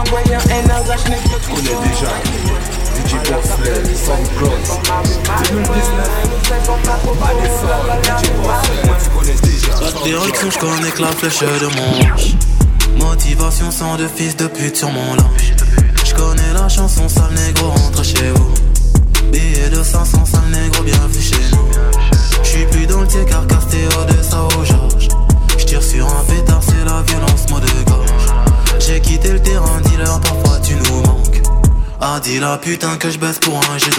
[0.00, 2.12] Envoie un arrache nègre qui connais déjà.
[2.94, 4.20] DJ Bossler, business
[7.20, 9.72] Pas des sorts, DJ Bossler, moi tu connais déjà
[10.04, 14.90] Direction, je connais que la flèche de mon Motivation sans de fils de pute sur
[14.90, 15.54] mon linge.
[16.08, 18.50] Je connais la chanson, sale négro, rentre chez vous.
[19.30, 21.68] Billet de 500, sale négro, bien vu chez nous.
[22.42, 25.08] J'suis plus dans le tiers car casté au de ça au Georges.
[25.58, 28.08] J'tire sur un pétard, c'est la violence, mot de gorge.
[28.78, 31.42] J'ai quitté le terrain, dealer, parfois tu nous manques.
[32.00, 33.90] Ah, dis la putain que je baisse pour un jet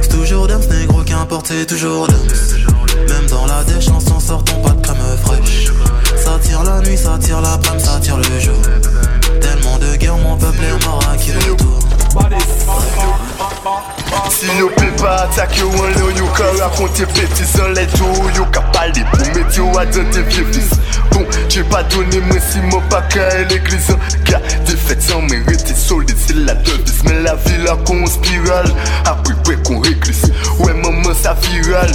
[0.00, 3.08] C'est toujours Dams, négro, qu'importe, c'est toujours Dams.
[3.08, 5.72] Même dans la déchanson, chansons sortons pas de crème fraîche.
[6.16, 8.54] Ça tire la nuit, ça tire la prime, ça tire le jour.
[10.08, 11.40] Guerre, mon peuple mort à qui le.
[14.30, 18.06] Si yo pe pa atake yo an le yo ka rakonte betis an let yo
[18.36, 20.70] Yo ka pale pou met yo a dan te vie vis
[21.12, 26.16] Bon, j'ai pas donné moi si mon pas qu'à l'église Car défaite sans mériter solide
[26.16, 27.02] c'est la devise.
[27.04, 28.72] Mais la vie la conspirale
[29.04, 30.30] Après ouais qu'on réglisse.
[30.60, 31.90] Ouais maman ça viral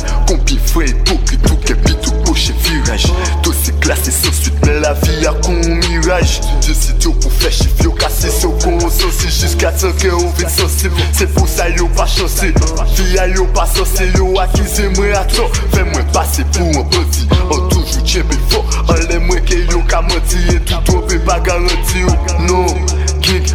[0.67, 3.05] frais hypocrite tout qu'est tout gauche virage.
[3.43, 6.41] Tout c'est classé sans suite Mais la vie a con mirage.
[6.61, 10.49] Dieu c'est Dieu pour faire chiffre cassé sur con aussi Jusqu'à 5 heures au vide
[10.49, 12.53] sensible C'est pour ça yo pas chancé
[12.95, 17.27] Vie a yo pas censé Yo accusé moi à tort Fais-moi passer pour un petit.
[17.51, 21.99] On toujours tchébé fort On moi que yo ka menti Et tout trompé pas garanti
[22.47, 22.65] Non,
[23.21, 23.53] geek,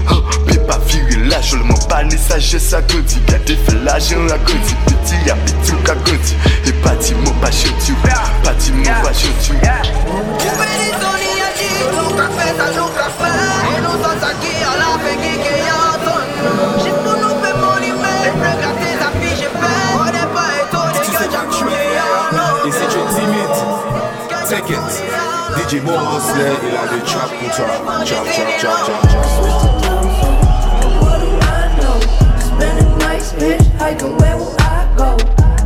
[0.77, 4.75] virer là Je le mens pas ni sagesse à grandi Gardez fait l'argent à grandi
[4.87, 7.95] Petit à petit ou ka grandi Et pas dit mon pas chantu
[8.45, 9.53] Pas dit mon pas chantu
[11.95, 12.69] Nunca fez a
[14.29, 15.13] E a la fe
[15.67, 16.21] ya son
[16.83, 19.89] J'ai pour nous fait mon email Regarder sa fiche fait.
[19.95, 21.83] On n'est pas étonné que j'ai coulé
[22.67, 23.59] Et si tu es timide,
[24.49, 24.89] take it.
[25.57, 27.67] DJ Bossler, il a le trap pour toi
[33.79, 35.17] nights, bitch, hiking where I go?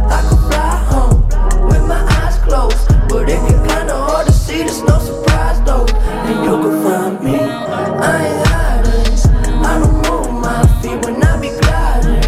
[0.08, 2.88] I could fly home with my eyes closed.
[3.08, 5.86] But if you're kinda hard to see, there's no surprise though.
[5.86, 9.64] And you can find me, I ain't hiding.
[9.64, 12.24] I don't move my feet when I be gliding.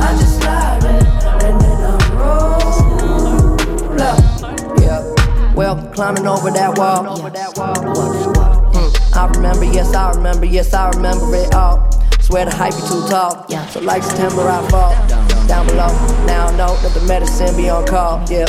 [0.00, 1.06] I just slide in,
[1.46, 2.62] and then I roll
[4.00, 4.18] up.
[4.80, 7.18] Yeah, well, climbing over that wall.
[8.74, 11.91] Hmm, I remember, yes, I remember, yes, I remember it all
[12.22, 13.46] Swear the hype be too tall.
[13.70, 14.94] So like September I fall
[15.46, 15.88] down below.
[16.26, 18.24] Now I know that the medicine be on call.
[18.30, 18.46] Yeah.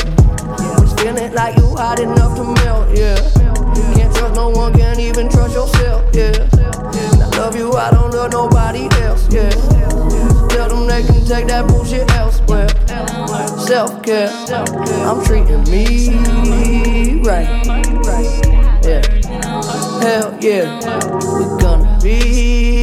[0.80, 2.96] Was feeling like you hot enough to melt.
[2.96, 3.18] Yeah.
[3.94, 6.08] Can't trust no one, can't even trust yourself.
[6.14, 6.32] Yeah.
[6.32, 9.26] And I love you, I don't love nobody else.
[9.32, 9.50] Yeah.
[10.48, 12.68] tell them they can take that bullshit elsewhere.
[13.66, 14.28] Self care,
[15.08, 17.66] I'm treating me right.
[18.84, 19.02] Yeah,
[20.02, 20.80] hell yeah,
[21.24, 22.73] We're gonna be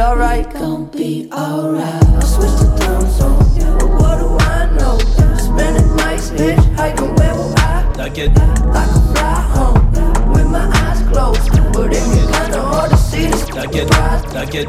[0.00, 0.52] alright.
[0.52, 2.04] Gonna be alright.
[2.04, 3.38] I switched the time zone,
[3.78, 4.98] but what do I know?
[5.38, 7.84] Spending nights hitchhiking, where will I?
[7.94, 8.36] T'inquiète.
[8.36, 13.26] I can fly home with my eyes closed, but it get kinda hard to see
[13.26, 13.90] the T'inquiète,
[14.32, 14.68] t'inquiète,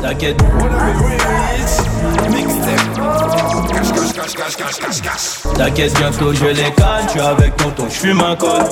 [0.00, 0.42] t'inquiète, t'inquiète.
[5.54, 8.62] T'inquiète, bientôt je les canne, tu avec tonton, j'fume un col.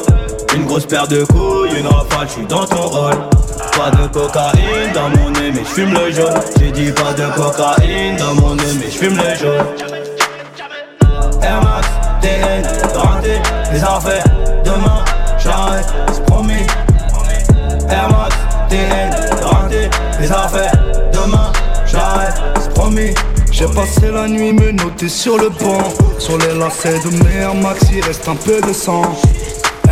[0.54, 3.14] Une grosse paire de couilles, une rafale, j'suis dans ton rôle.
[3.76, 6.40] Pas de cocaïne dans mon nez, mais j'fume le jaune.
[6.58, 9.66] J'ai dit pas de cocaïne dans mon nez, mais j'fume le jaune.
[11.42, 11.88] Air Max,
[12.20, 13.40] TN, renté,
[13.72, 14.24] les affaires.
[14.64, 15.04] Demain,
[15.38, 16.66] j'arrête, c'est promis.
[17.88, 18.36] Air Max,
[18.68, 19.88] TN, renté,
[20.20, 20.72] les affaires.
[21.12, 21.52] Demain,
[21.86, 23.14] j'arrête, c'est promis.
[23.52, 25.82] J'ai passé la nuit me noter sur le pont
[26.18, 29.02] Sur les lacets de mes Air Max il reste un peu de sang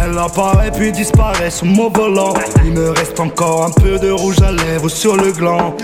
[0.04, 2.34] Elle apparaît puis disparaît sous mon volant.
[2.64, 5.74] Il me reste encore un peu de rouge à lèvres sur le gland.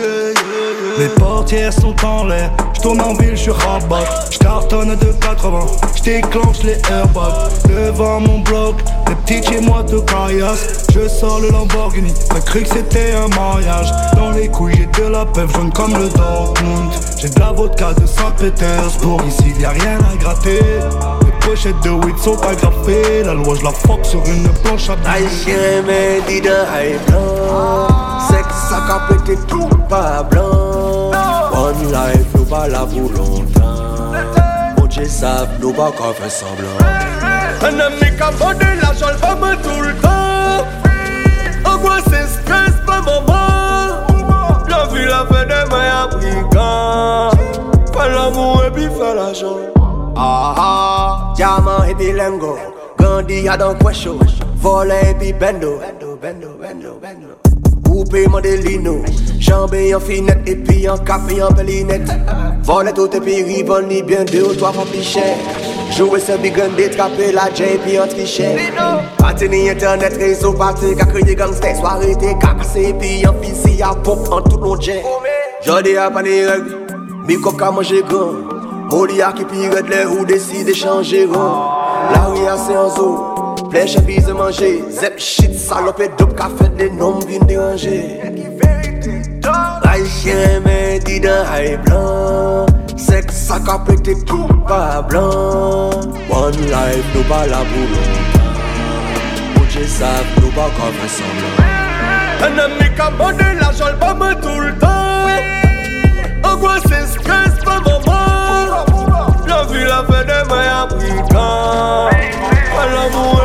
[0.99, 2.51] Les portières sont en l'air.
[2.75, 7.51] J'tourne en ville, j'suis rabat J'cartonne de 80 J'déclenche les airbags.
[7.69, 8.77] Devant mon bloc
[9.09, 10.87] Les petits chez moi de caillasse.
[10.95, 12.13] Je sors le Lamborghini.
[12.29, 13.89] T'as cru que c'était un mariage.
[14.17, 16.93] Dans les couilles j'ai de la peuple jaune comme le Dortmund.
[17.21, 19.21] J'ai de la vodka de Saint-Pétersbourg.
[19.27, 20.61] Ici y a rien à gratter
[21.45, 24.97] Les pochettes de weed sont agrafées La loi je la fuck sur une planche à
[24.97, 27.89] dit de high blanc.
[28.29, 31.11] Ça qu'a pété tout pas blanc
[31.53, 34.13] One life nous pas là pour longtemps.
[34.79, 36.79] Mon Dieu savent nous pas qu'à faire semblant.
[37.63, 40.65] Un ami qui a vendu l'argent, le femme tout le temps.
[41.71, 44.07] Angoisse et stress, pas maman?
[44.69, 47.31] La vie, la fait des mains à
[47.93, 49.84] Pas l'amour et puis fait l'argent.
[50.17, 52.13] Ah diamant et puis
[52.99, 54.19] Gandhi a dans quoi chaud
[54.57, 57.27] Volet et puis bendo Bendo, bendo, bendo, bendo.
[57.85, 59.03] Coupé Mandelino
[59.39, 62.11] Jambé en finette et puis en et en bellinette
[62.63, 65.37] Volet tout et puis ribbon ni bien deux ou trois fois plus cher.
[65.91, 68.57] Jouer ce big gun détrapper la J et puis en tricher.
[69.19, 73.83] Parti ni internet réseau parti qu'a crié gangster Soirée t'es cassé et puis en fusil
[73.83, 75.03] à pompe en tout long jet
[75.65, 76.77] Jodi a pas des règles
[77.27, 78.54] Mi kop ka manje gran
[78.91, 81.55] Moli a ki pi red le ou deside chanje ran
[82.13, 83.09] La ou a se an zo
[83.71, 84.71] Ple chepize manje
[85.01, 88.01] Zep shit salope dop ka fet de nom vin deranje
[89.85, 92.67] Haïtien men di dan hay blan
[92.97, 98.61] Sek sa ka pete tout pa blan One life nou pa la pou longtemps
[99.55, 101.75] Bouche sav nou pa ka fè semblant
[102.41, 104.89] Un ami qui a vendu l'argent, le femme tout le temps.
[106.43, 108.34] Angoisse et stress, pas maman.
[109.73, 110.89] La des mains
[111.37, 113.41] à l'amour.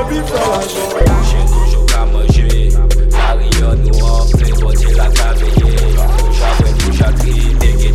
[1.23, 2.69] J'ai toujours qu'à manger.
[3.12, 5.77] La rayonne nous remplit, on dit la cavalier.
[6.32, 6.73] J'avais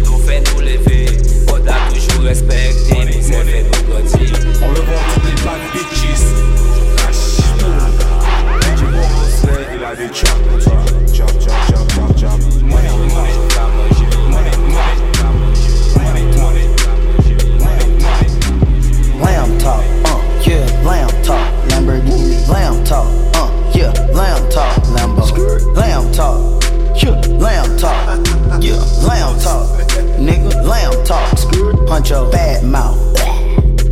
[0.03, 1.07] tout fait nous lever.
[1.53, 4.33] On a toujours respecté, c'est fait nous grandir.
[4.63, 6.25] On le vend toutes les bad bitches.
[8.63, 9.43] DJ Boss,
[9.75, 10.84] il a des chop,
[24.15, 25.75] lamb talk, Lambo.
[25.75, 26.63] Lamb talk,
[26.95, 28.27] yeah, lamb talk,
[28.63, 29.69] yeah, lamb talk,
[30.19, 31.31] nigga, lamb talk.
[31.89, 32.97] Huncho, bad mouth,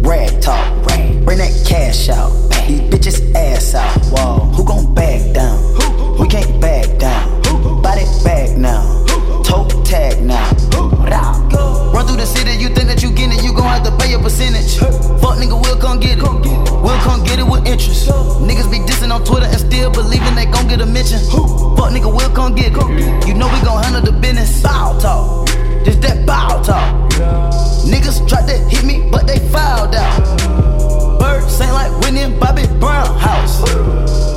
[0.07, 2.31] rag talk, bring that cash out.
[2.67, 3.99] These bitches ass out.
[4.07, 5.59] Whoa, who gon' back down?
[6.19, 7.43] We can't back down.
[7.83, 9.05] Body bag now,
[9.43, 10.51] toe tag now.
[11.93, 14.15] Run through the city, you think that you get it, you gon' have to pay
[14.15, 14.79] a percentage.
[14.79, 16.52] Fuck nigga, we'll come get it.
[17.33, 18.11] Get it with interest.
[18.45, 21.19] Niggas be dissing on Twitter and still believing they gon' get a mention.
[21.31, 23.27] Fuck nigga, we'll come get it.
[23.27, 24.63] You know we gon' handle the business.
[24.63, 25.49] Bow talk,
[25.83, 27.11] just that bow talk.
[27.89, 31.19] Niggas tried to hit me, but they fouled out.
[31.19, 33.63] Birds ain't like Whitney Bobby Brown house.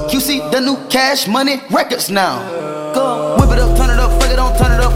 [0.09, 2.39] QC the new cash money records now.
[2.93, 3.34] Go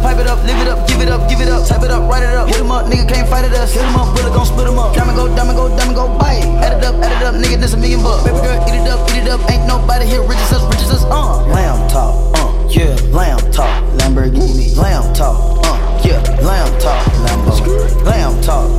[0.02, 2.10] pipe it up, live it up, give it up, give it up, type it up,
[2.10, 4.34] write it up, hit 'em up, nigga can't fight it us, hit 'em up, bullet
[4.34, 7.12] gon' split 'em up, diamond go, diamond go, diamond go, bite, add it up, add
[7.12, 9.41] it up, nigga this a million bucks, baby girl eat it up, eat it up,
[9.52, 11.43] ain't nobody here rich as us, rich as us, uh.
[11.47, 18.41] Lamb talk, uh, yeah, lamb talk, Lamborghini, lamb talk, uh, yeah, lamb talk, Lambo, lamb
[18.41, 18.70] talk,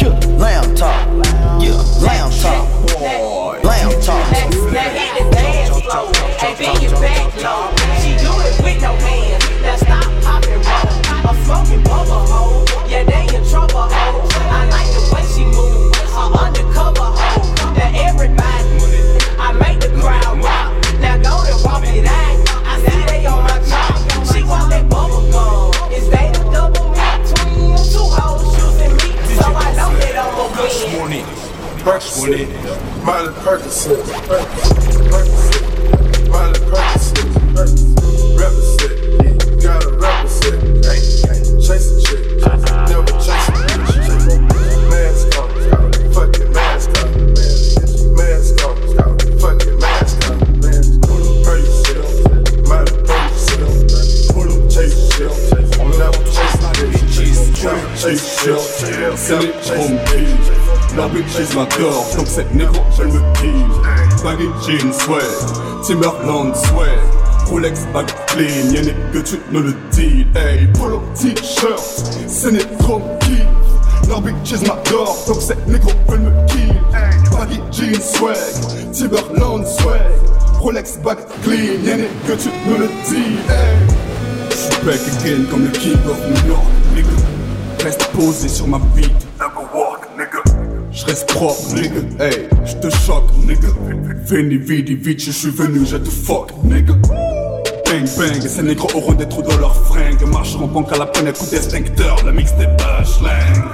[0.00, 0.96] yeah, lamb talk,
[1.60, 2.66] yeah, lamb talk,
[3.64, 4.24] lamb talk.
[4.72, 6.12] Now hit the dance floor.
[6.40, 7.78] And bend your back low
[11.48, 12.60] smoking bubble hoe.
[12.86, 14.20] Yeah, they in trouble hoe.
[14.52, 15.96] I like the way she move.
[16.12, 17.40] Her undercover hoe.
[17.72, 18.68] That everybody.
[19.40, 20.76] I make the crowd rock.
[21.00, 22.36] Now go and walk it out.
[22.68, 23.96] I see they on my top.
[24.28, 25.72] She want that bubble gum.
[25.90, 27.96] Is they the double meat twins?
[27.96, 29.16] Two hoes choosing me.
[29.40, 30.44] So I know that I'm a
[31.08, 31.24] win.
[31.80, 32.44] Percocet.
[33.06, 34.04] Miley Percocet.
[34.28, 35.64] Percocet.
[36.28, 36.87] Miley Percocet.
[59.68, 60.26] Les pompiers
[60.96, 65.22] La bitches m'adore, donc cette négro, je me kiffe Baggy jeans, swag,
[65.86, 66.98] Timberland, swag
[67.46, 70.26] Rolex bag clean, y'a que tu ne le dis.
[70.34, 71.80] Hey, polo t-shirt,
[72.26, 73.46] c'est négro kiff.
[74.08, 80.00] La bitches m'adore, donc cette négro, elle me kiffe Baggy jeans, swag, Timberland, swag
[80.60, 81.96] Rolex bag clean, y'a
[82.26, 83.38] que tu ne le dis.
[83.48, 83.76] Hey,
[84.50, 86.64] j'suis back again comme le king of New York,
[86.94, 87.08] nigga.
[87.84, 89.27] Reste posé sur ma bite,
[91.08, 93.68] reste propre, nigga, hey, je te choque, nigga.
[94.26, 96.94] Veni, vidi, vici, je suis venu, je te fuck, nigga.
[97.86, 100.22] Bang, bang, ces négros auront des trous dans leurs fringues.
[100.30, 103.64] Marcheront banque à la peine, coup d'extincteur, la mix des bashlang.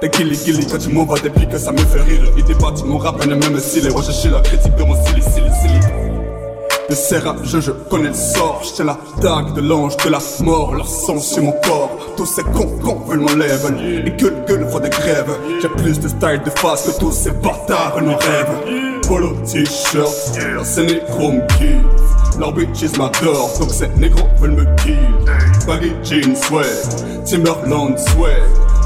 [0.00, 2.32] T'es gilly gilly quand tu m'envoies des pics, ça me fait rire.
[2.36, 5.50] Ils débattent mon rap, le même style, et rechercher la critique de mon silly, silly,
[5.60, 6.07] silly.
[6.88, 8.62] De ces je, connais le sort.
[8.64, 10.74] J'tiens la dague de l'ange de la mort.
[10.74, 11.90] Leur sang sur mon corps.
[12.16, 14.06] Tous ces cons veulent mon level.
[14.06, 15.36] Et gueule gueule font des grèves.
[15.60, 19.00] J'ai plus de style de face que tous ces bâtards veulent mon rêve.
[19.06, 20.08] Polo t-shirt,
[20.64, 22.38] c'est négro me kiff.
[22.38, 24.96] Leurs bitches m'adorent, donc ces négros veulent me kill.
[25.66, 26.64] Baggy jeans swag,
[27.26, 28.42] Timberland swag.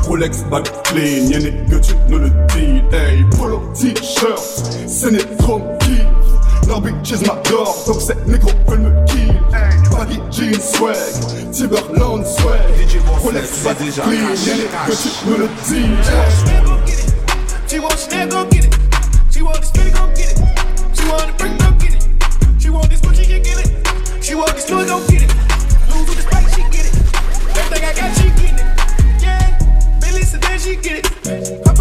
[0.08, 2.82] Rolex bag clean, y'a que tu ne le dis.
[2.92, 4.42] Hey, polo t-shirt,
[4.88, 6.01] c'est négro me
[6.72, 9.34] Leurs bitches m'adorent, donc cette négro veulent me kill
[9.90, 10.96] Baggy jeans swag,
[11.52, 12.62] Timberland swag
[13.22, 15.84] Rolex bag clean, y'a que tu me le dis
[17.68, 18.74] She want Chanel, go get it.
[19.30, 20.38] She want the spinning, go get it.
[20.96, 22.08] She want the brick, go get it.
[22.58, 24.24] She want this Gucci, she get it.
[24.24, 25.34] She want this Louis, go get it.
[25.92, 26.94] Lose with the spike, she get it.
[27.54, 29.22] Everything I got, she getting it.
[29.22, 29.58] Yeah,
[30.00, 31.71] Billy Sedan, she get it.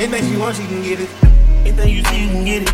[0.00, 0.14] Table.
[0.14, 1.39] Anything she want, she can get it.
[1.60, 2.72] Anything you see, you can get it.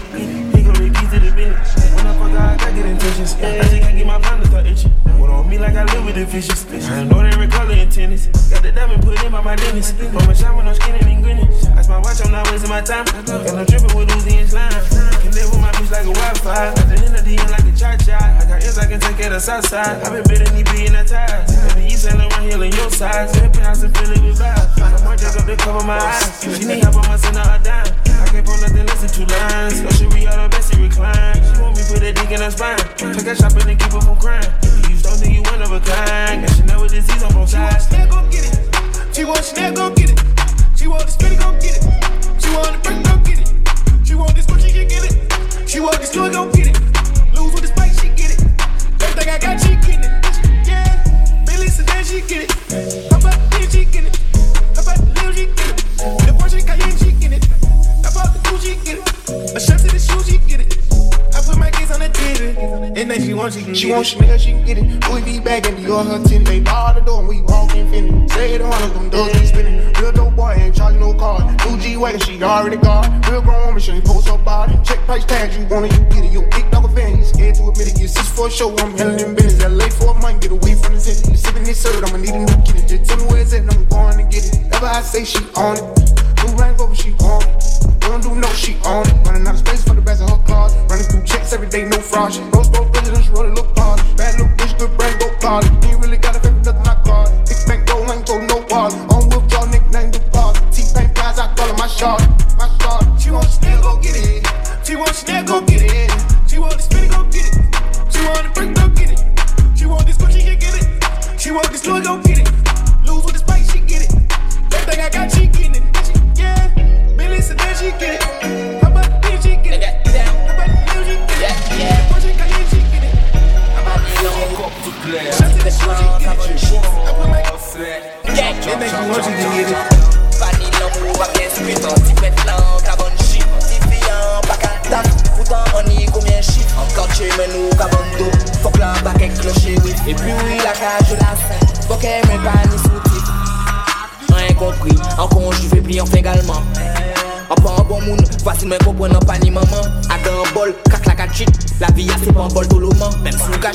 [0.55, 1.75] He gon' keys to the business.
[1.95, 3.35] When I fuck her, I got good intentions.
[3.35, 4.93] I just can't get my mind to start itching.
[5.19, 6.65] What on me like I live with the fishes.
[6.89, 8.27] I know every color in tennis.
[8.51, 9.99] Got the diamond put in by my dentist.
[9.99, 11.51] But my shine when I'm skinning and grinning.
[11.75, 13.07] That's my watch, I'm not wasting my time.
[13.15, 14.71] And I'm tripping with Uzi and slime.
[15.19, 16.75] Can live with my bitch like a Wi-Fi.
[16.75, 18.15] Got the end end like a cha-cha.
[18.15, 20.03] I got ears I can take care of south side.
[20.03, 21.75] i been bidding these being the ties.
[21.75, 23.35] Baby, you selling around here in your size.
[23.37, 25.07] Every pounds and fill it with vibes.
[25.07, 26.43] I'm just up to cover my eyes.
[26.43, 27.96] She need help, I'ma send a dime.
[28.37, 29.81] Can't pull nothing, listen to lines.
[29.81, 31.41] No shit, we all the best, she recline.
[31.41, 32.77] She want me put a dick in her spine.
[33.01, 34.45] Take that shopping and keep her from crying.
[34.93, 36.45] You don't think you one of a kind.
[36.45, 37.89] Got Chanel with disease on both sides.
[37.89, 38.61] She want Chanel, go get it.
[39.17, 40.21] She want Chanel, go get it.
[40.77, 41.83] She want the spinning, go get it.
[42.37, 43.49] She want the brick, go get it.
[44.05, 45.17] She want this Gucci, she get it.
[45.65, 46.77] She want this Louis, go get it.
[47.33, 48.41] Lose with the spike, she get it.
[49.01, 50.13] Everything I got, she getting it.
[50.69, 50.93] Yeah,
[51.49, 52.53] Billy Sedan, she get it.
[53.09, 54.21] How about the she get it.
[54.77, 55.81] How about the Lil, she get it.
[56.29, 57.66] The Porsche Cayenne, she get it.
[58.07, 59.57] How about the Gucci, get it.
[59.57, 60.79] A shot to the shoe, she get it.
[61.35, 62.55] I put my kids on the TV.
[62.95, 64.11] And then she want, she can She get want it.
[64.11, 64.87] Chanel, she can get it.
[65.11, 66.45] Louis V bag and Dior her tin.
[66.45, 68.29] They bar the door and we walk infinity.
[68.29, 69.93] Say it on them doors be spinning.
[69.99, 71.51] Real dope boy ain't charging no card.
[71.67, 73.11] New G wagon, she already got.
[73.29, 74.79] Real grown woman, she ain't post her body.
[74.85, 76.31] Check price tags, you want it, you get it.
[76.31, 77.99] You big dog a fan, you scared to admit it.
[77.99, 79.67] You six for a show, I'm handling them business.
[79.67, 81.33] LA for a month, get away from the city.
[81.33, 82.87] You sipping this syrup, I'ma need a new kitty.
[82.87, 84.75] Just tell me where it's at, and I'm going to get it.
[84.79, 86.07] Ever I say she on it.
[86.47, 87.96] New Range Rover, she on it.
[88.07, 89.19] We don't do no, she on it.
[89.27, 90.77] Running out of space for the best of her cars.
[90.87, 92.33] Running through checks every day, no fraud.
[92.33, 93.99] She gold president, she roll it, look hard.
[94.17, 95.67] Bad little bitch, good brain, go card.
[95.83, 97.27] Ain't really got a favorite, nothing I call.
[97.51, 98.95] Big bank, gold, ain't told no walls.
[99.11, 100.55] On whip, y'all nickname the boss.
[100.71, 102.23] T-Pain guys, I call her my shot.
[102.55, 103.03] My shot.
[103.19, 104.47] She want Chanel, go get it.
[104.87, 106.11] She want Chanel, go get it.
[106.47, 107.59] She want the spinning, go get it.
[108.15, 109.21] She want the brick, go get it.
[109.75, 110.87] She want this Gucci, she get it.
[111.43, 112.49] She want this Louis, go get it.
[113.03, 114.15] Lose with the spike, she get it.
[114.71, 115.96] Everything I got, she getting it.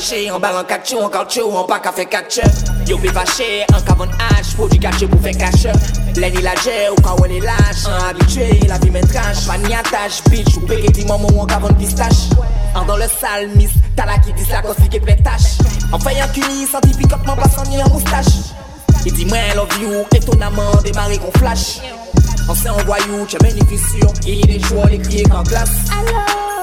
[0.02, 2.04] Mem sou kache, an bal an kache ou an kache ou an pa ka fe
[2.04, 2.42] kache
[2.88, 5.70] Yo pe vache, an kavon hach, pou di kache pou fe kache
[6.16, 6.48] Len il
[6.90, 7.86] ou ka wè li lâche.
[7.86, 11.30] An habitué, la vi men trache An pa ni attache, bitch, ou peke ti maman
[11.32, 12.34] ou an kavon pistache
[12.74, 15.58] An dans le sale miss, t'as la qui dit la cosmique et pétache
[15.92, 18.50] En fait un cuni, scientifiquement passant ni un moustache.
[19.06, 21.78] Il dit moi love you, étonnamment démarré qu'on flash.
[22.48, 25.68] On s'est en voyou, tu bénéficieux Il y a des jours, les crier qu'en glace
[25.70, 26.61] Et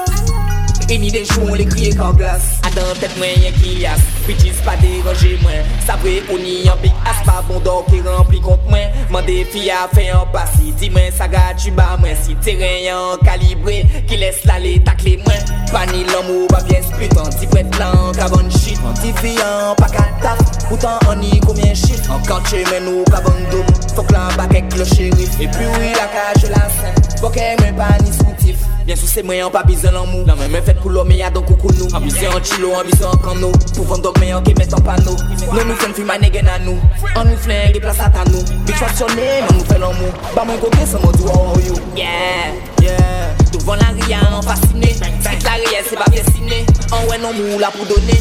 [0.90, 2.58] Emi de chou, le kriye kan glas.
[2.66, 4.00] Adan tet mwen yon ki yas.
[4.26, 5.68] Bitches pa deranje mwen.
[5.86, 8.90] Sabre oni yon big as Pa bondor ki rempli kont mwen.
[9.14, 12.18] Mande fia fe yon pasi Di mwen saga tuba mwen.
[12.18, 15.54] Si teren yon kalibre Ki les lale takle mwen.
[15.70, 17.30] Pani lom ou ba pies putan.
[17.38, 18.82] Ti pret lan kavan shit.
[18.98, 22.02] Ti fiyan pa kataf Poutan oni komyen shit.
[22.10, 23.62] An kanche men ou kavan do
[23.94, 25.38] Fok lan bakek lo shérif.
[25.38, 27.02] E pi ou la kaje la sen.
[27.22, 28.66] Bokek mwen pa ni soutif.
[28.90, 30.24] Bien sou se mwen an pa bizan an mou.
[30.26, 33.06] La mwen men fet pou lò men ya don koukou nou Ambize an chilo, ambize
[33.06, 35.14] an kan nou Pou vandog men an ke met an pan nou
[35.52, 36.74] Non nou fèn fi man negen an nou
[37.12, 40.10] An nou flèn ge plas atan nou Bik chwa chonè, man nou fèl an mou.
[40.34, 42.50] Ba mwen koke san mwen dou an ou you Yeah,
[42.82, 47.38] yeah Douvan la ria an fasine Fèk la ria se pa piesine An wè nan
[47.38, 48.18] mou la pou donè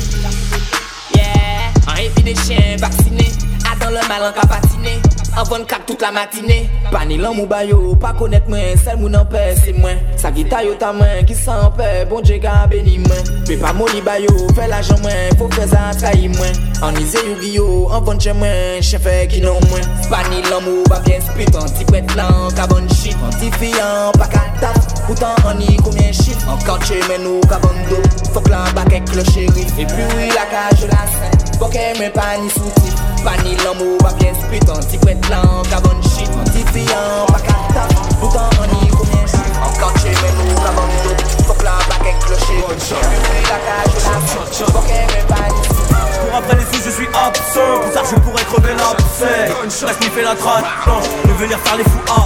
[1.17, 1.74] Yeah.
[1.89, 3.26] An evine chen vaksine
[3.74, 4.99] Adan le mal an ka patine
[5.38, 9.73] Anvan kak tout la matine Panilan mou bayo, pa konet mwen Sel moun anpe, se
[9.73, 13.73] mwen Sakita yo ta mwen, ki san anpe Bon dje ka beni mwen Pe pa
[13.73, 16.55] moli bayo, fe la jan mwen Fou fe za trahi mwen
[16.86, 21.21] Anize yu giyo, anvan chen mwen Chen fe ki non mwen Panilan mou ba bien
[21.21, 26.13] spit Anti pet lan, ka bon shit Anti fiyan, pa ka taf Poutan ani koumyen
[26.13, 28.01] shit Ankan che men nou ka bon do
[28.34, 32.36] Fok lan bak ek lo cheri E pi wila ka jola sen Bokè men pa
[32.41, 32.93] ni souti
[33.24, 37.39] Pas ni l'amour, pas bien spit Anti prête blanc, ka bonne shit Anti fiant, pas
[37.39, 37.89] qu'à taf
[38.20, 39.53] Pourtant on y combien shit.
[39.61, 42.76] Encore chez mais nous ka bonne dos Faut que l'un back avec le shérif Et
[42.76, 46.78] puis oui la cage la scène Faut qu'elle me pas ni soutif Pour après les
[46.78, 47.80] sous je suis absent.
[47.84, 49.51] Plus tard je pourrais crever l'abcès.
[49.86, 50.63] Laisse m'y fait la trace.
[50.86, 52.26] Blanche De venir faire les fous ah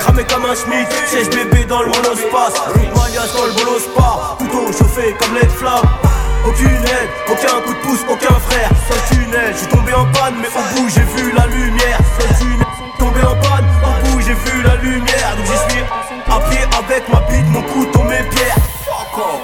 [0.00, 5.14] Cramé comme un schmitt Siège bébé dans le monospace Malias dans le bolospa Couteau chauffé
[5.18, 5.82] comme les flammes
[6.48, 10.36] aucune aide, aucun coup de pouce, aucun frère Seul tunnel, je suis tombé en panne
[10.40, 12.66] Mais au bout j'ai vu la lumière Seul tunnel,
[12.98, 15.84] tombé en panne Au bout j'ai vu la lumière Donc j'y suis
[16.30, 19.40] à pied avec ma bite, mon couteau, mes pierres Fuck off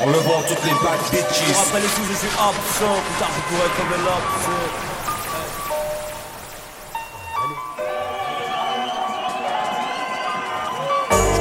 [0.00, 1.56] On le vend toutes les bad bitches.
[1.60, 2.96] Après les sous, je suis absent.
[3.04, 4.99] Plus tard, je pourrais tomber l'absent.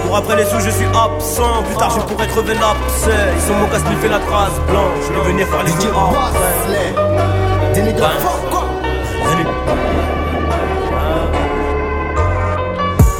[0.09, 1.61] Je cours après les sous, je suis absent.
[1.67, 3.31] Plus tard, je pourrais crever l'abcès.
[3.35, 5.05] Ils sont mon casse, fait la trace blanche.
[5.07, 6.95] Je vais venir faire les fous après.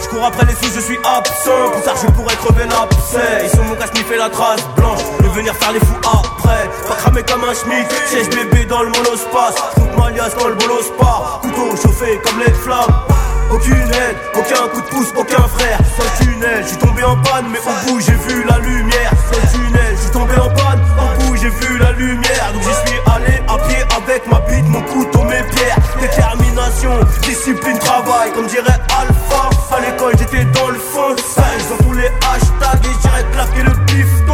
[0.02, 1.70] Je cours après les sous, je suis absent.
[1.74, 3.44] Plus tard, je pourrais crever l'abcès.
[3.44, 5.02] Ils sont mon casse, fait la trace blanche.
[5.20, 6.70] Je vais venir faire les fous après.
[6.88, 7.88] Pas cramé comme un schmitt.
[8.08, 9.62] Siège bébé dans le monospace.
[9.78, 11.40] Route Malias dans le bolospa.
[11.44, 13.06] Couteau chauffé comme les flammes.
[13.52, 15.80] Aucune aide, aucun coup de pouce, aucun frère.
[15.98, 19.12] Seul tunnel, je suis tombé en panne, mais au bout j'ai vu la lumière.
[19.32, 22.54] Seul tunnel, je suis tombé en panne, au bout j'ai vu la lumière.
[22.54, 25.78] Donc j'y suis allé à pied avec ma bite, mon couteau, mes pierres.
[26.00, 26.92] Détermination,
[27.24, 29.50] discipline, travail, comme dirait Alpha.
[29.72, 33.72] À l'école j'étais dans le fond, sale dans tous les hashtags et j'irais claquer le
[33.86, 34.29] bifton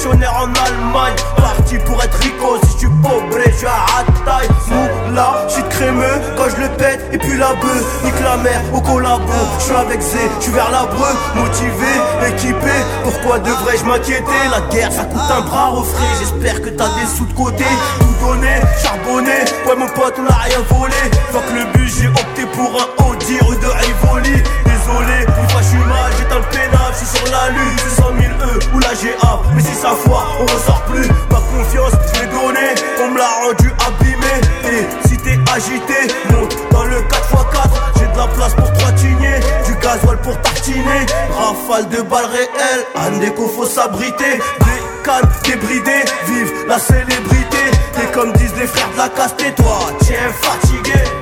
[0.00, 1.14] chez concessionnaire en Allemagne.
[1.36, 4.48] Parti pour être rico, si je suis pauvre, je suis à taille.
[4.68, 8.60] Moula, je suis crémeux quand je le pète, et puis la bœuf, nique la mère
[8.72, 9.32] au collabo.
[9.58, 11.92] Je suis avec Zé, je suis vers la breu, motivé,
[12.28, 12.76] équipé.
[13.02, 14.40] Pourquoi devrais-je m'inquiéter?
[14.50, 16.06] La guerre ça coûte un bras refrais.
[16.18, 17.64] J'espère que t'as des sous de côté.
[17.98, 19.44] Tout donné, charbonné.
[19.66, 20.94] Ouais, mon pote, on a rien volé.
[21.40, 24.42] Que le but, j'ai opté pour un Audi rue de Rivoli.
[24.80, 28.00] Désolé, une fois je suis mal, j'éteins le pénal, je suis sur la lune, c'est
[28.00, 29.40] 100 000 E ou la GA.
[29.54, 31.06] Mais si ça foire, on ressort plus.
[31.30, 34.34] Ma confiance, je l'ai donnée, on me l'a rendu abîmé.
[34.64, 37.70] Et si t'es agité, monte dans le 4x4.
[37.98, 41.06] J'ai de la place pour trois tignets, du gasoil pour tartiner.
[41.36, 44.38] Rafale de balles réelles, un déco faut s'abriter.
[44.60, 47.58] Des cannes débridées, vive la célébrité.
[47.92, 51.19] T'es comme disent les frères de la casse, toi, tiens fatigué.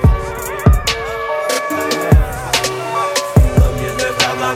[4.48, 4.54] Mes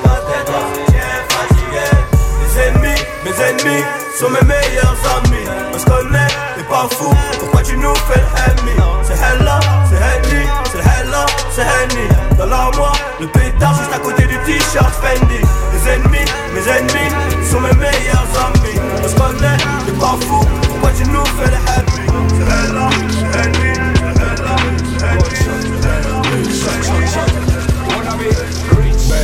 [2.61, 3.85] ennemis, mes ennemis
[4.19, 5.45] sont mes meilleurs amis.
[5.75, 7.15] On se connaît, t'es pas fou.
[7.39, 12.09] Pourquoi tu nous fais le ennemi C'est Hella, c'est Henny, c'est Hella, c'est Henny.
[12.39, 15.41] Dans l'armoire, le pétard juste à côté du t-shirt Fendi.
[15.73, 16.25] Mes ennemis,
[16.55, 17.11] mes ennemis
[17.51, 18.81] sont mes meilleurs amis.
[19.05, 20.41] On se connaît, t'es pas fou.
[20.69, 25.43] Pourquoi tu nous fais le ennemi C'est Hella, c'est Henny, c'est Hella, c'est Henny,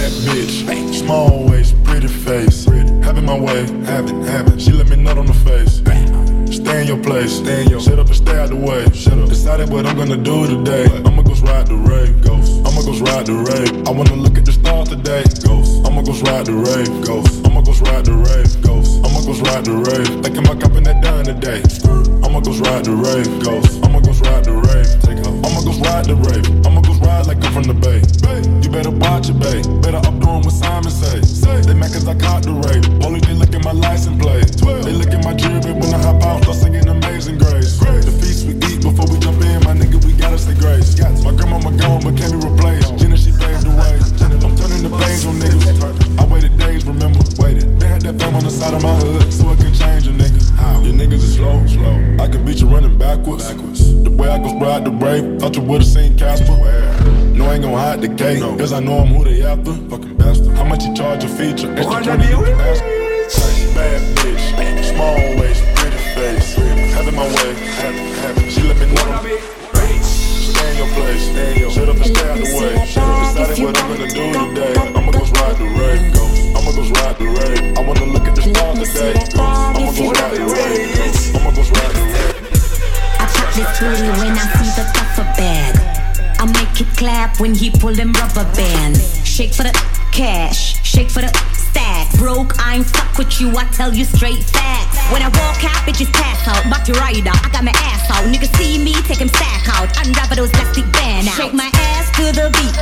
[0.08, 0.94] that bitch.
[0.94, 2.64] Small waist, pretty face.
[2.64, 4.58] Having my way, having, having.
[4.58, 5.82] She let me nut on the face.
[6.54, 7.80] Stay in your place, stay in your.
[7.80, 8.84] Shut up and stay out the way.
[8.92, 9.28] Shut up.
[9.28, 10.84] Decided what I'm gonna do today.
[11.04, 12.22] I'ma go ride the rave.
[12.22, 12.52] Ghost.
[12.66, 13.88] I'ma go ride the rave.
[13.88, 15.24] I wanna look at the stars today.
[15.44, 15.86] Ghost.
[15.86, 17.06] I'ma go ride the rave.
[17.06, 17.46] Ghost.
[17.46, 18.62] I'ma go ride the rave.
[18.62, 18.97] Ghost.
[19.28, 20.08] Go ride the rave.
[20.24, 21.60] Thinking about copping that done today.
[22.24, 23.76] I'ma go ride the rave, ghost.
[23.84, 24.88] I'ma go ride the rave.
[25.04, 25.20] Take.
[25.20, 26.48] I'ma go ride the rave.
[26.64, 28.00] I'ma go ride like I'm from the bay.
[28.64, 29.68] You better watch it, babe.
[29.84, 31.20] Better up doing what Simon say.
[31.60, 32.88] They mad cause I caught the rave.
[33.04, 34.48] Only they look at my license plate.
[34.64, 37.76] They look at my jewelry when I hop out, start singing Amazing Grace.
[37.84, 40.96] The feast we eat before we jump in, my nigga, we gotta say grace.
[41.20, 42.96] My grandmama gone, but can't be replaced.
[42.96, 43.92] Jenna, she paved the way.
[44.24, 45.97] I'm turning the page on niggas.
[46.18, 47.78] I waited days, remember, waited.
[47.80, 50.10] They had that fame on the side of my hood, so it can change a
[50.10, 50.50] nigga.
[50.56, 50.80] How?
[50.82, 51.94] Your niggas is slow, slow.
[52.18, 53.48] I can beat you running backwards.
[53.48, 54.02] backwards.
[54.02, 56.56] The way I go ride the brave, thought you would've seen Casper.
[57.38, 59.72] No, I ain't gon' hide the cake, cause I know I'm who they after.
[59.72, 60.56] Fucking bastard.
[60.56, 61.72] How much you charge a feature?
[61.76, 62.82] Extra 20 you can ask.
[63.74, 66.54] Bad bitch, small waist, pretty face.
[66.94, 67.67] Having my way,
[87.38, 89.26] when he pull them rubber bands.
[89.26, 89.72] Shake for the
[90.12, 92.10] cash, shake for the stack.
[92.18, 94.98] Broke, I ain't fuck with you, I tell you straight facts.
[95.12, 96.68] When I walk out, bitches pass out.
[96.70, 98.24] Back to rider, I got my ass out.
[98.26, 99.88] Niggas see me, take him stack out.
[100.04, 101.34] Unravel those plastic band out.
[101.34, 102.76] Shake my ass to the beat.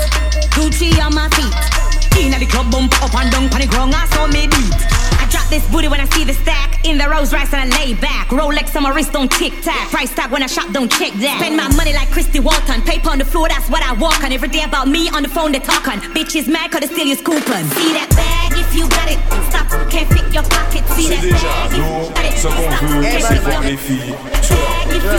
[0.57, 2.25] Gucci on my feet.
[2.25, 4.95] Inna the club, bump up and down, panic wrong, I saw me beat.
[5.31, 7.95] Drop this booty when I see the stack in the Rolls Royce and I lay
[7.95, 8.29] back.
[8.29, 9.91] Rolex on my wrist, don't tick tack.
[9.91, 11.39] Price tag when I shop, don't check that.
[11.41, 12.83] Spend my money like Christy Walton.
[12.83, 14.31] Paper on the floor, that's what I walk on.
[14.33, 16.01] Every day about me on the phone, they talk on.
[16.14, 17.64] Bitches mad cause they steal your coupon.
[17.74, 19.18] See that bag if you got it.
[19.51, 20.87] Stop, can't fit your pocket.
[20.95, 22.39] See that bag if you got it.
[22.39, 23.43] Stop, can't fit your filles.
[23.43, 24.14] bag if you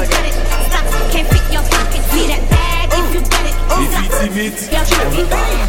[0.08, 0.32] got it.
[0.72, 2.00] Stop, can't fit your pocket.
[2.16, 3.52] See that bag if you got it.
[3.52, 4.72] Stop, filles timides.
[4.72, 4.88] your
[5.28, 5.68] pocket.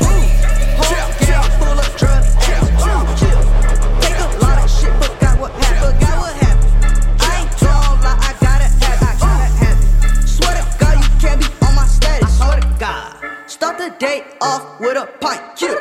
[13.98, 15.42] Day off with a pint.
[15.60, 15.74] Yeah.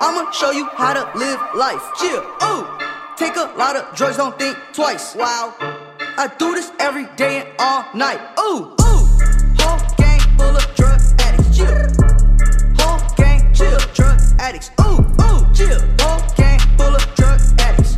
[0.00, 1.82] I'ma show you how to live life.
[2.02, 2.20] Yeah.
[2.44, 2.66] Ooh.
[3.16, 5.14] Take a lot of drugs, don't think twice.
[5.14, 5.54] Wow.
[5.58, 8.20] I do this every day and all night.
[8.38, 8.74] Ooh.
[8.80, 9.06] Ooh.
[9.58, 11.58] Whole gang full of drug addicts.
[11.58, 11.88] Yeah.
[12.78, 14.70] Whole gang full of drug addicts.
[14.82, 15.80] Ooh, ooh, chill.
[16.00, 17.94] Whole gang full of drug addicts.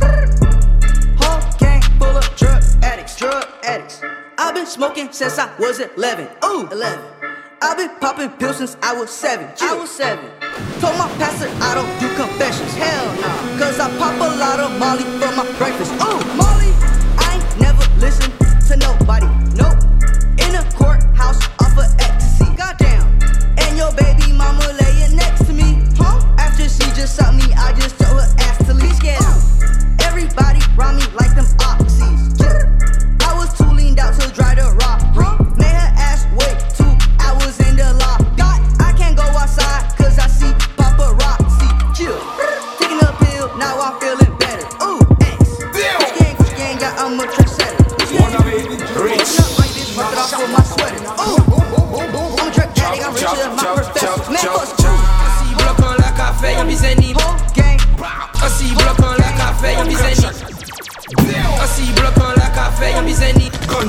[1.19, 3.17] Whole gang full of drug addicts.
[3.17, 4.01] Drug addicts.
[4.37, 6.29] I've been smoking since I was 11.
[6.45, 7.28] Ooh, 11.
[7.61, 9.47] I've been popping pills since I was seven.
[9.59, 10.31] I was seven.
[10.79, 12.73] Told my pastor I don't do confessions.
[12.73, 13.59] Hell no.
[13.59, 15.91] Cause I pop a lot of Molly for my breakfast.
[15.99, 16.71] Oh, Molly.
[17.19, 18.31] I ain't never listened
[18.67, 19.27] to nobody.
[19.59, 19.75] Nope.
[20.39, 22.47] In a courthouse off of ecstasy.
[22.55, 23.03] Goddamn.
[23.59, 25.83] And your baby mama laying next to me.
[25.97, 26.15] Huh?
[26.39, 28.99] After she just sucked me, I just told her ass to leave.
[29.01, 29.35] Get out.
[29.35, 31.45] Uh, everybody round me like them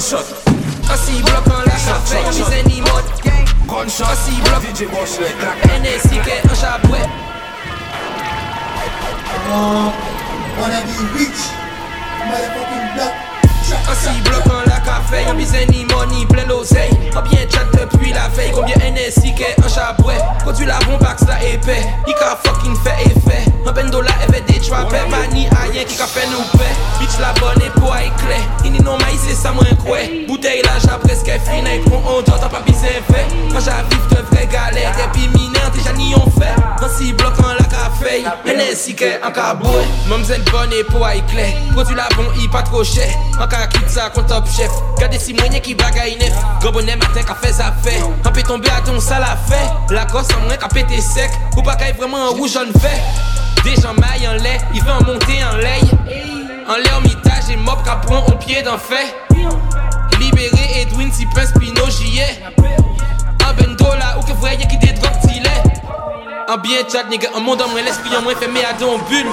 [0.01, 0.25] Gunshot.
[0.89, 3.03] I see block on la avec mes animaux.
[3.69, 4.05] Gunshot.
[4.05, 4.63] I see block.
[4.63, 5.59] DJ Bosch le clac.
[5.83, 7.07] NSIK en chabouet.
[10.59, 11.41] Wanna be rich,
[12.31, 13.30] motherfucking black.
[13.89, 15.85] Assis bloquant la café, y'a mis ennemi.
[15.85, 16.91] Money plein d'oseille.
[17.15, 20.19] Combien chat depuis la veille, combien NSI qu'est un chabouet.
[20.41, 21.87] Produit la bombe, la épais.
[22.07, 23.45] Il ka fucking fait effet?
[23.67, 25.09] Un bendo la effet des trappers.
[25.09, 26.65] Mani a rien qui fait nous paix.
[26.99, 28.41] Bitch la bonne et pour éclair.
[28.65, 29.99] Il n'y non maïs c'est ça moins quoi.
[30.27, 31.79] Bouteille là, j'ai presque fini.
[31.87, 33.27] Prends on dort, t'as pas fait.
[33.53, 34.80] Quand j'arrive de vraies galères.
[38.45, 38.57] Café.
[38.57, 39.87] NSI qu'est un cabouet.
[40.09, 41.55] Mamzelle bonne et pour éclair.
[41.73, 43.09] Produit la bombe, il pas trop cher.
[43.41, 44.71] En cas quitte ça, contre top chef.
[44.99, 46.33] Gardez si moyen qui bagaille neuf.
[46.61, 48.03] Gros bonnet matin, fait ça fait.
[48.25, 49.95] Un peu tombé à ton ça la fait.
[49.95, 51.31] La gosse en moins qu'a pété sec.
[51.57, 53.01] Ou qu'aille vraiment en rouge, jaune fait.
[53.65, 55.81] Des gens maillent en lait, il veut en monter en lait.
[56.67, 59.15] En lait en mitage et mob capron au pied d'un fait.
[60.19, 62.43] Libéré Edwin, si pince Pino, j'y ai.
[63.47, 65.80] Un bendo là, ou que voyez qui des drogues stylées.
[66.51, 68.99] Un bien chat, nigga, un monde en moins, l'esprit en moins fait, mais à don
[69.09, 69.25] bulle.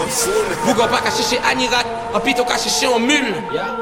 [0.65, 1.83] Bougon pas caché chez Anirat.
[2.13, 3.33] En pito caché chez en mule.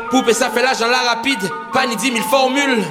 [0.09, 1.43] Poupée, ça fait dans la rapide.
[1.73, 2.81] Pas ni 10 000 formules.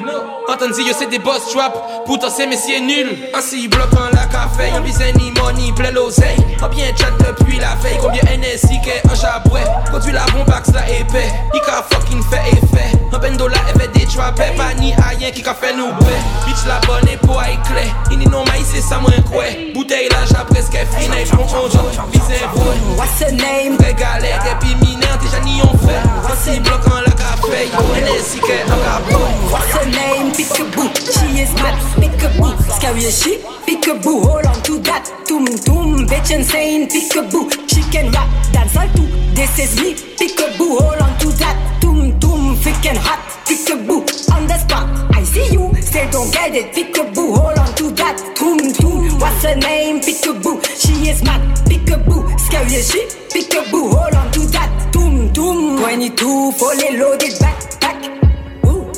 [0.47, 2.05] Entendu, yo, c'est des boss trap.
[2.05, 3.31] Pourtant, c'est messieurs nul.
[3.33, 4.71] Ainsi, bloquant café.
[4.73, 6.37] Y'a bizarre ni money, plein l'oseille.
[6.61, 7.99] En bien chat depuis la veille.
[8.01, 9.65] Combien NSI qu'est un chabouet.
[9.91, 11.31] Conduit la bombe, axe la épée.
[11.55, 12.99] Il ka fucking fait effet?
[13.13, 14.53] Un bendo la avait des trappés.
[14.57, 16.21] Pas ni rien qui ka fait nous paix.
[16.47, 17.95] Bitch, la bonne est pour éclair.
[18.11, 19.45] Il ni non maïs, c'est ça moins quoi.
[19.75, 21.25] Bouteille là, j'ai presque fini.
[21.33, 22.53] Bon, on joue, bizarre,
[22.97, 23.77] What's her name?
[23.79, 26.03] Régalé, et puis mineur, déjà ni on fait.
[26.31, 27.69] Ainsi, bloquant la café.
[28.03, 29.25] NSI qu'est un cabot.
[29.51, 30.33] What's her name?
[30.33, 30.91] Peekaboo.
[31.13, 31.75] She is mad.
[32.01, 32.53] Peekaboo.
[32.77, 33.39] Scary as she.
[33.67, 34.24] Peekaboo.
[34.25, 35.05] Hold on to that.
[35.29, 36.89] Toom toom, Bitch insane.
[36.89, 37.51] Peekaboo.
[37.69, 38.29] She can rap.
[38.53, 39.07] Dance all too.
[39.35, 39.95] This is me.
[40.19, 40.81] Peekaboo.
[40.81, 41.57] Hold on to that.
[41.81, 43.21] Toom toom, Freaking hot.
[43.47, 43.99] Peekaboo.
[44.35, 44.87] On the spot.
[45.15, 45.73] I see you.
[45.81, 46.73] Still don't get it.
[46.75, 47.37] Peekaboo.
[47.37, 48.17] Hold on to that.
[48.37, 50.01] Toom toom, What's her name?
[50.01, 50.55] Peekaboo.
[50.81, 51.41] She is mad.
[51.69, 52.39] Peekaboo.
[52.41, 53.03] Scary as she.
[53.35, 53.93] Peekaboo.
[53.95, 54.71] Hold on to that.
[54.93, 56.53] Toom toom, 22.
[56.53, 57.99] Fully loaded backpack.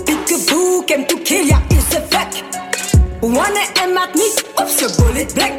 [0.07, 2.66] Peekaboo came to kill ya, it's a fact.
[3.33, 5.53] Wanne en at niet op zijn bullet black.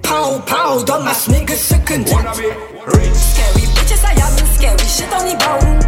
[0.00, 2.10] Pow, pow, don't maakt niggas second.
[2.10, 2.54] Wanna be
[2.84, 3.16] rich.
[3.32, 5.78] Scary bitches, I am scary shit on the bone.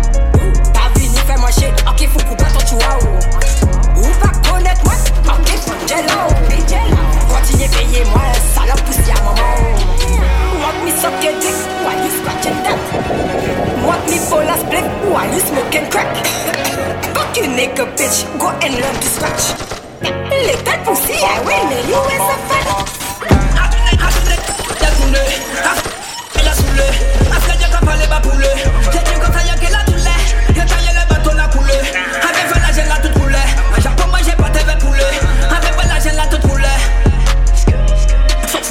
[0.72, 3.00] Tavi niet bij mijn shit, oké, voor poepa tot je wauw.
[3.94, 5.10] Hoe vaak kon het wat?
[5.38, 6.20] Oké, voor jello.
[7.28, 9.54] Wat je ben je maar, salop is ja mama.
[10.62, 12.78] Wat me suck your dick, why you scratching that?
[13.86, 16.16] Want me full of split, why you smoking crack?
[17.14, 19.81] Fuck you nigga bitch, go and learn to scratch.
[20.02, 21.92] La la la la la
[24.32, 25.82] la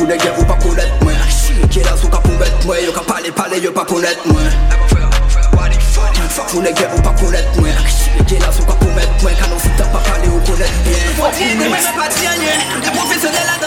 [0.02, 1.12] fou les gars ou pas connaître moi.
[1.70, 2.80] Qui est là sous ka poubette moi.
[2.82, 3.72] Yo ka parler parler yo
[6.30, 7.70] Fuck fou les gars ou pas connaître moi
[8.28, 10.72] Qui est là sous ka poubette moi Quand on s'y tape pas parler ou connaître
[10.84, 10.98] bien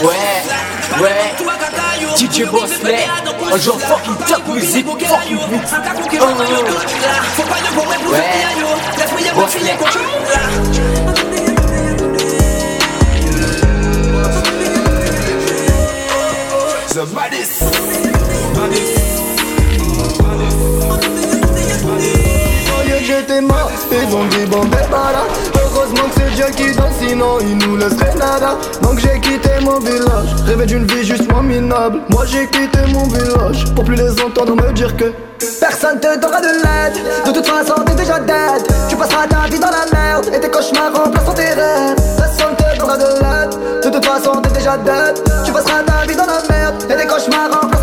[0.01, 1.35] Ouais, ouais.
[2.17, 3.05] DJ Bosley,
[3.51, 5.37] un genre fucking top music, fucking.
[6.19, 6.25] Oh,
[8.11, 8.25] ouais,
[9.35, 9.75] Bosley.
[16.93, 17.74] The baddest.
[23.19, 23.71] J'étais mort.
[23.91, 25.23] Ils ont dit bon ben voilà
[25.55, 28.57] Heureusement que c'est Dieu qui donne Sinon il nous laisserait nada.
[28.81, 30.29] Donc j'ai quitté mon village.
[30.45, 32.01] Rêvé d'une vie juste moins minable.
[32.09, 33.65] Moi j'ai quitté mon village.
[33.75, 35.13] Pour plus les entendre me dire que
[35.59, 36.97] Personne te donnera de l'aide.
[37.25, 38.63] De toute façon t'es déjà dead.
[38.89, 40.29] Tu passeras ta vie dans la merde.
[40.33, 41.95] Et tes cauchemars remplaceront tes rêves.
[42.17, 43.83] Personne te donnera de l'aide.
[43.83, 45.21] De toute façon t'es déjà dead.
[45.45, 46.75] Tu passeras ta vie dans la merde.
[46.89, 47.74] Et tes cauchemars remplaceront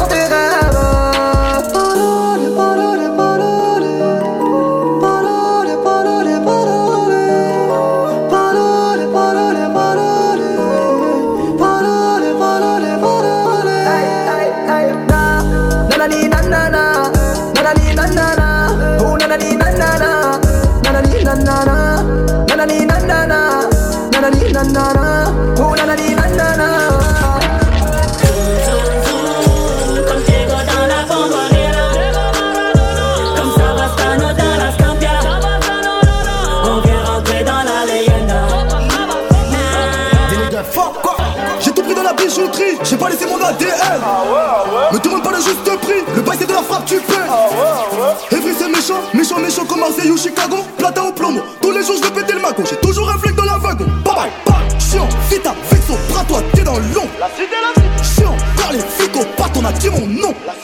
[42.84, 44.00] j'ai pas laissé mon ADN
[44.92, 48.52] Me demande pas le juste prix, le bail c'est de la frappe tu paies Evry
[48.58, 50.56] c'est méchant, méchant méchant comme Marseille ou Chicago.
[50.78, 53.34] Platin au plomo, tous les jours je vais péter le mago J'ai toujours un flic
[53.34, 54.80] dans la wagon, bye bye bye.
[54.80, 57.08] Chiant, vita, vexo, bras toi t'es dans l'ombre.
[57.18, 58.20] La cité la cité.
[58.20, 60.34] Chiant, car les flics au pat on a dit mon nom.
[60.46, 60.54] La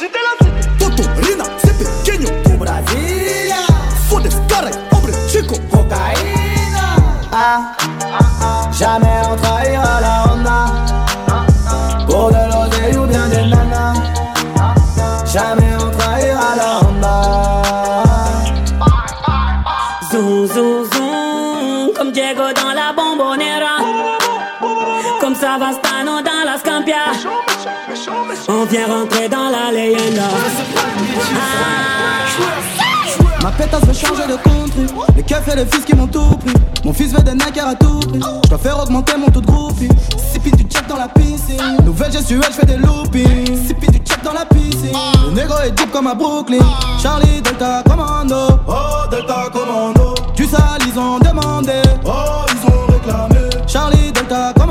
[28.71, 30.23] vient rentrer dans la leyenda
[33.43, 34.87] Ma pétasse veut changer de country.
[35.17, 36.53] Les keufs et les fils qui m'ont tout pris.
[36.85, 38.21] Mon fils veut des Nike à tout prix.
[38.45, 39.89] Je dois faire augmenter mon taux de groupie.
[40.33, 41.79] Sippy du check dans la piscine.
[41.85, 43.67] Nouvelle gestuelle, je fais des loopings.
[43.67, 44.93] Sippy du check dans la piscine.
[45.27, 46.59] Le négro est deep comme à Brooklyn.
[47.01, 48.59] Charlie Delta Commando.
[48.67, 50.15] Oh Delta Commando.
[50.35, 51.81] Du sale ils ont demandé.
[52.05, 53.49] Oh ils ont réclamé.
[53.67, 54.68] Charlie Delta Commando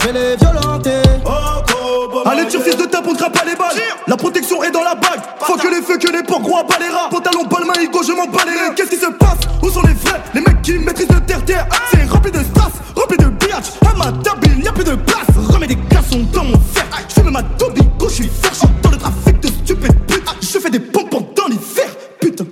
[0.00, 3.76] je vais les violenter Oh Allez tire fils de ta répondra pas les balles.
[4.06, 5.20] La protection est dans la bague.
[5.40, 7.08] Faut que les feux, que les porcs, gros à bas les rats.
[7.10, 8.74] Pantalon, balle, main, ego, je m'en bats les reins.
[8.74, 9.38] Qu'est-ce qui se passe?
[9.62, 10.20] Où sont les vrais?
[10.34, 11.66] Les mecs qui maîtrisent le terre-terre.
[11.90, 13.66] C'est rempli de strass, rempli de biatch.
[13.90, 15.26] À ma table, il n'y a plus de place.
[15.52, 16.84] Remets des glaçons dans mon fer.
[17.08, 18.52] Je fume ma tobico, je suis fier.
[18.52, 20.34] Je dans le trafic de stupides putes.
[20.40, 21.88] Je fais des pompons dans l'hiver.
[22.20, 22.44] Putain.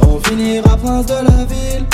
[0.00, 1.86] On finira prince de la ville,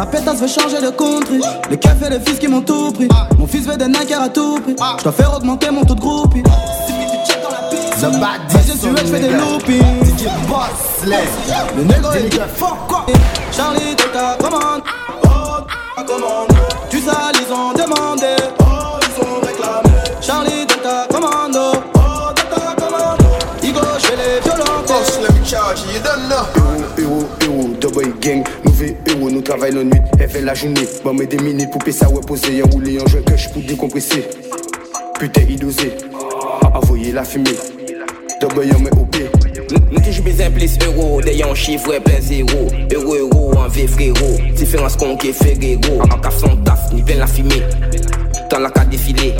[0.00, 1.42] Ma pétasse veut changer de country.
[1.68, 3.06] Les keufs et les fils qui m'ont tout pris.
[3.38, 4.74] Mon fils veut des Nike à tout prix.
[4.96, 6.42] Je dois faire augmenter mon taux de groupie.
[6.42, 10.02] The bad Je suis je fais des loopings.
[10.02, 11.18] DJ Bossley.
[11.76, 13.04] Le négro est Fuck quoi
[13.52, 14.80] Charlie de ta commande.
[15.22, 16.48] Oh, ta commande.
[16.88, 18.36] Tu sais, ils ont demandé.
[18.60, 19.98] Oh, ils ont réclamé.
[20.22, 21.58] Charlie de ta commande.
[21.94, 23.18] Oh, de ta commande.
[23.62, 24.82] Igo chez les violents.
[24.88, 26.46] Boss, let me charge you, you don't know.
[26.56, 28.42] Héros, héros, héros, double gang,
[28.80, 30.88] fait héros, nous travaillons la nuit, elle fait la journée.
[31.04, 34.24] Bon, mais des minutes pour ça, ouais, poser, en rouler, en joint, que pour décompresser.
[35.18, 35.92] Putain, il dosé,
[36.74, 37.50] envoyer la fumée.
[38.40, 39.26] Double yon, mais au pied.
[39.92, 42.68] Nous toujours besoin plus euro, d'ailleurs chiffre plein zéro.
[42.92, 44.38] Euro, euro, en V frérot.
[44.56, 46.00] Différence qu'on fait gros.
[46.00, 47.62] En cap son taf, ni plein la fumée.
[48.50, 49.34] Dans la carte défilé.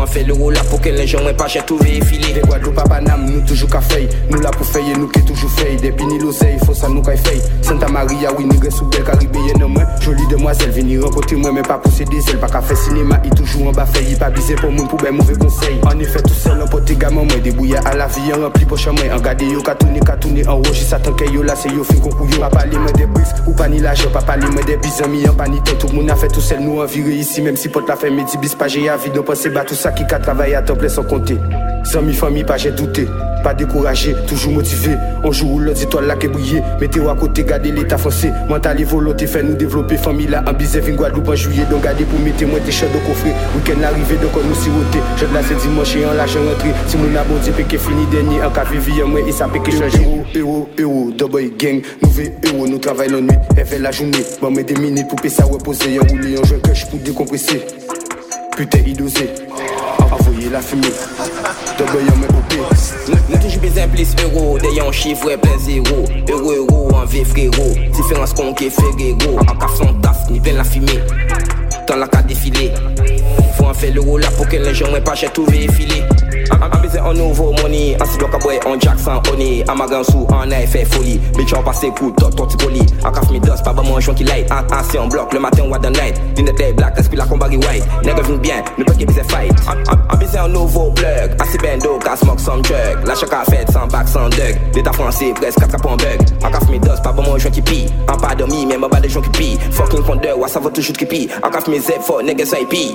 [0.00, 2.32] En faire l'euro là pour que les gens n'aient pas cher tout filer.
[2.32, 4.08] Des Guadeloupe à Paname, nous toujours qu'à faire.
[4.30, 5.76] Nous là pour faire, nous qui toujours fait.
[5.76, 7.38] Des pini l'oseille, faut ça nous qu'à faire.
[7.60, 9.82] Santa Maria, oui, nous sous belle caribéenne, moi.
[10.00, 12.38] Jolie demoiselle, venir rencontrer moi, mais pas pousser des ailes.
[12.38, 14.02] Pas qu'à faire cinéma, il toujours en bas fait.
[14.08, 15.78] Il pas bisé pour moi, pour ben mauvais conseil.
[15.84, 18.86] En effet, tout seul, en pote gamin, moi, débrouillé à la vie, en rempli poche
[18.86, 19.14] moi.
[19.14, 21.68] En garder yo, qu'à tourner, qu'à tourner, en rouge, ça tant que yo là, c'est
[21.68, 22.38] yo, fin concours, yo.
[22.40, 25.28] Pas parler, moi, des briques, ou pas ni l'argent, pas parler, moi, des bis, amis,
[25.28, 25.72] en panité.
[25.78, 27.96] Tout le monde a fait tout seul, nous, en viré ici, même si pote la
[27.96, 30.54] fait, midi, bis, pas j'ai à vie, nous penser, bah, tout ça qui qu'a travaillé
[30.54, 31.38] à temps plein sans compter.
[31.84, 33.08] Sans mi famille, pas j'ai douté.
[33.42, 34.96] Pas découragé, toujours motivé.
[35.24, 36.62] On joue l'autre étoile là qui brille.
[36.78, 38.32] Mettez-vous à côté, gardez l'état français.
[38.48, 39.96] Mental et volonté, fait nous développer.
[39.96, 41.64] Famille là, en bizet, vin Guadeloupe en juillet.
[41.70, 43.30] Donc gardez pour mettre moi tes chats de coffret.
[43.56, 44.98] Week-end arrivé, donc on nous siroté.
[45.16, 46.68] Je la c'est dimanche et en l'argent rentré.
[46.86, 48.42] Si mon abonné, péché fini dernier.
[48.42, 50.02] En café, vie, moi, et ça péché changer.
[50.02, 51.80] Héros, héros, héros, double gang.
[52.02, 53.38] Nouveau héros, nous travaillons la nuit.
[53.56, 54.24] Elle fait la journée.
[54.42, 55.98] Bon, mais des minutes pour ça reposer.
[55.98, 57.62] En rouler, en joint que pour décompresser.
[58.54, 59.02] Putain, il
[60.30, 60.82] Envoyer la fumée.
[61.76, 62.60] Double yon, mais au pied.
[63.28, 66.04] Nous toujours besoin plus euro, d'ailleurs chiffre plein zéro.
[66.30, 67.74] Euro, euro, en V frérot.
[67.92, 68.82] Différence qu'on qui fait
[69.18, 69.40] gros.
[69.40, 71.00] En cap son taf, ni plein la fumée.
[71.90, 72.70] Dans la carte défilé.
[73.56, 76.04] Faut en faire l'euro là pour que les gens pas cher tout filer.
[76.52, 79.64] En besoin en nouveau money, en si bloc à boy, en Jackson, honey.
[79.68, 81.20] En magan sous, en a fait folie.
[81.36, 82.80] Bitch, on passe coup, tot, tot, poli.
[83.04, 84.48] En caf, mi dust, pas mon joint qui light.
[84.50, 86.20] En bloc, le matin, what the night.
[86.34, 87.84] Dinette les black, esprit la combat white.
[88.04, 89.52] Nègre venu bien, ne pas qu'il besoin fight.
[90.12, 93.06] En besoin en nouveau plug, en si bendo, gas smoke some drug.
[93.06, 94.58] La chaque fête, sans bac, sans dug.
[94.74, 96.20] L'état français, presque 4 capons bug.
[96.44, 97.86] En caf, mi dust, pas bon, mon joint qui pille.
[98.08, 99.58] En pas dormi, même pas des gens qui pillent.
[99.70, 101.28] Fucking condeur, ouais, ça va toujours qui pille.
[101.42, 101.79] En mi
[102.44, 102.94] ça y pille.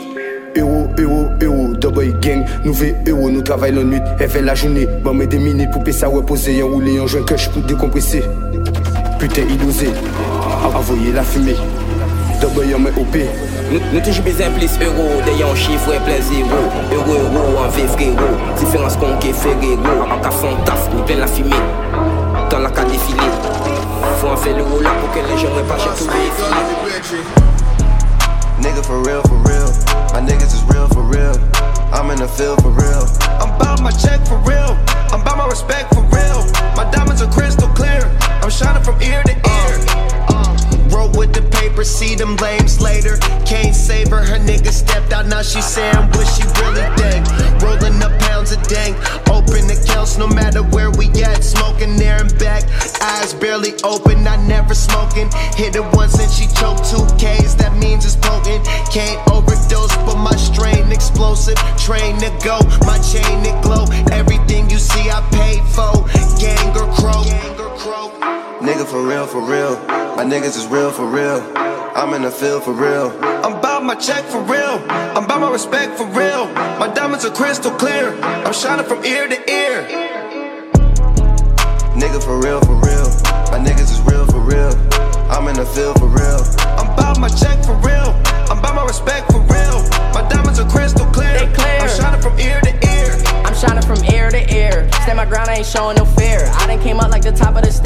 [0.55, 4.87] Héros, héros, héros, double gang, nouveau héros, nous travaillons la nuit, elle fait la journée.
[5.03, 8.23] Bon, mais des minutes pour payer ça reposer, en rouler, en joint que pour décompresser.
[9.19, 9.89] Putain, il osé,
[10.73, 11.55] envoyer la fumée.
[12.41, 13.29] Double yon, mais pied.
[13.71, 16.49] Nous, nous toujours besoin plus euro, d'ailleurs chiffre plein zéro.
[16.93, 18.15] Euro, euro, en V frérot.
[18.59, 20.03] Différence qu'on fait gros.
[20.03, 21.49] En cas son taf, ni plein la fumée.
[22.49, 23.19] Dans la carte défilé.
[24.19, 27.44] Faut en faire l'euro là pour que les gens n'aient pas tout filer.
[28.61, 29.69] Nigga for real, for real.
[30.13, 31.35] My niggas is real, for real.
[31.91, 33.03] I'm in the field for real.
[33.41, 34.77] I'm about my check for real.
[35.11, 36.39] I'm about my respect for real.
[36.75, 38.01] My diamonds are crystal clear.
[38.41, 40.04] I'm shining from ear to ear.
[40.95, 43.17] Roll with the paper, see them lames later.
[43.45, 47.27] Can't save her, her nigga stepped out, now she saying what she really think.
[47.61, 48.95] Rolling up pounds of dank,
[49.27, 51.43] open accounts no matter where we at.
[51.43, 52.63] Smoking there and back,
[53.01, 55.27] eyes barely open, I never smoking.
[55.59, 58.63] Hit it once and she choked two K's, that means it's potent.
[58.87, 61.59] Can't overdose, but my strain explosive.
[61.75, 63.83] Train to go, my chain it glow.
[64.15, 66.07] Everything you see, I paid for.
[66.39, 68.44] Gang or crow.
[68.61, 69.75] Nigga for real, for real.
[70.15, 71.41] My niggas is real, for real.
[71.93, 73.11] I'm in the field for real.
[73.43, 74.79] I'm about my check for real.
[74.89, 76.45] I'm about my respect for real.
[76.79, 78.15] My diamonds are crystal clear.
[78.23, 79.83] I'm shining from ear to ear.
[81.99, 83.09] Nigga for real, for real.
[83.51, 84.71] My niggas is real, for real.
[85.29, 86.41] I'm in the field for real.
[86.79, 88.15] I'm about my check for real.
[88.49, 89.83] I'm about my respect for real.
[90.15, 91.39] My diamonds are crystal clear.
[91.39, 91.79] They clear.
[91.81, 93.11] I'm shining from ear to ear.
[93.43, 94.89] I'm shining from ear to ear.
[95.03, 96.49] Stand my ground, I ain't showing no fear.
[96.55, 97.84] I done came up like the top of the stairs.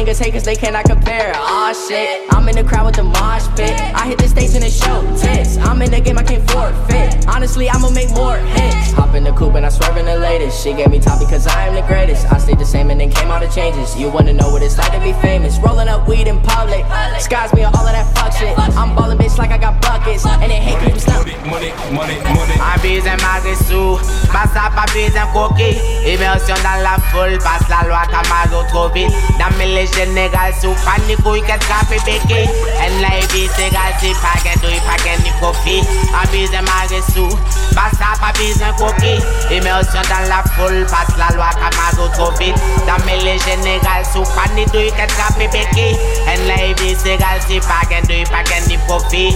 [0.00, 1.32] These niggas niggas hate cause they cannot compare.
[1.36, 3.76] Aw shit, I'm in the crowd with the mosh pit.
[3.94, 5.58] I hit the station and show tits.
[5.58, 7.26] I'm in the game, I can't forfeit.
[7.28, 8.92] Honestly, I'ma make more hits.
[8.92, 10.64] Hop in the coupe and I swerve in the latest.
[10.64, 12.32] She gave me top because I am the greatest.
[12.32, 13.94] I stayed the same and then came all the changes.
[13.94, 15.58] You wanna know what it's like to be famous?
[15.58, 16.84] Rolling up weed in public.
[17.18, 18.56] Skies me on all of that fuck shit.
[18.58, 20.24] I'm ballin' bitch like I got buckets.
[20.24, 21.26] And they hate people stuff.
[21.44, 22.56] Money, money, money.
[22.74, 23.98] Abuse malgré sous,
[24.32, 25.80] passe à pas un coquille.
[26.06, 29.12] Immersion dans la foule, passe la loi Camaro trop vite.
[29.38, 32.40] Dans mes Senegal soup and the kouy ket kapi beke
[32.84, 35.76] En la e bi segal si paken do i paken ni kofi
[36.14, 37.28] A bizen mage sou,
[37.74, 39.14] basta pa bizen koki
[39.50, 43.04] Immersion dans la foul, passe la loi ka mago tobi vite.
[43.06, 45.88] me le Senegal soup and the kouy ket kapi beke
[46.26, 49.34] En la e bi segal si paken do i paken ni kofi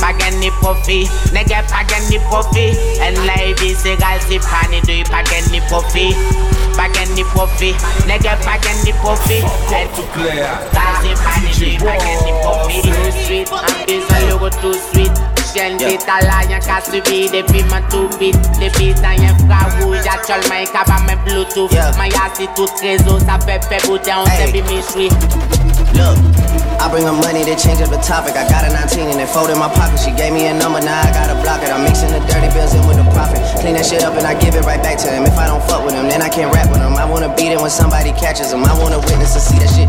[0.00, 2.66] Paken ni kofi, nege paken ni kofi
[3.00, 6.06] En la e bi segal si pani do i paken ni kofi
[6.76, 7.72] back and the puffy.
[8.06, 9.40] Nigga back and the puffy.
[9.72, 10.46] Let's clear.
[10.70, 12.80] Thousand man in the back and the puffy.
[12.84, 13.48] Too sweet.
[13.50, 15.12] I'm busy, you go too sweet.
[15.56, 15.96] Shell yeah.
[15.96, 19.80] a lion cast to be the beam and two bit The beat I you fka
[19.80, 21.72] rouge a chol my cab my bluetooth.
[21.96, 25.12] My ass est tout réseau ça fait fait bouter say be me sweet.
[25.94, 28.36] Look I bring her money to change up the topic.
[28.36, 29.98] I got a 19 and it fold in my pocket.
[29.98, 31.70] She gave me a number, now I gotta block it.
[31.72, 33.40] I'm mixing the dirty bills in with the profit.
[33.60, 35.24] Clean that shit up and I give it right back to him.
[35.24, 36.94] If I don't fuck with him, then I can't rap with him.
[36.94, 38.64] I wanna beat it when somebody catches him.
[38.64, 39.88] I wanna witness to see that shit.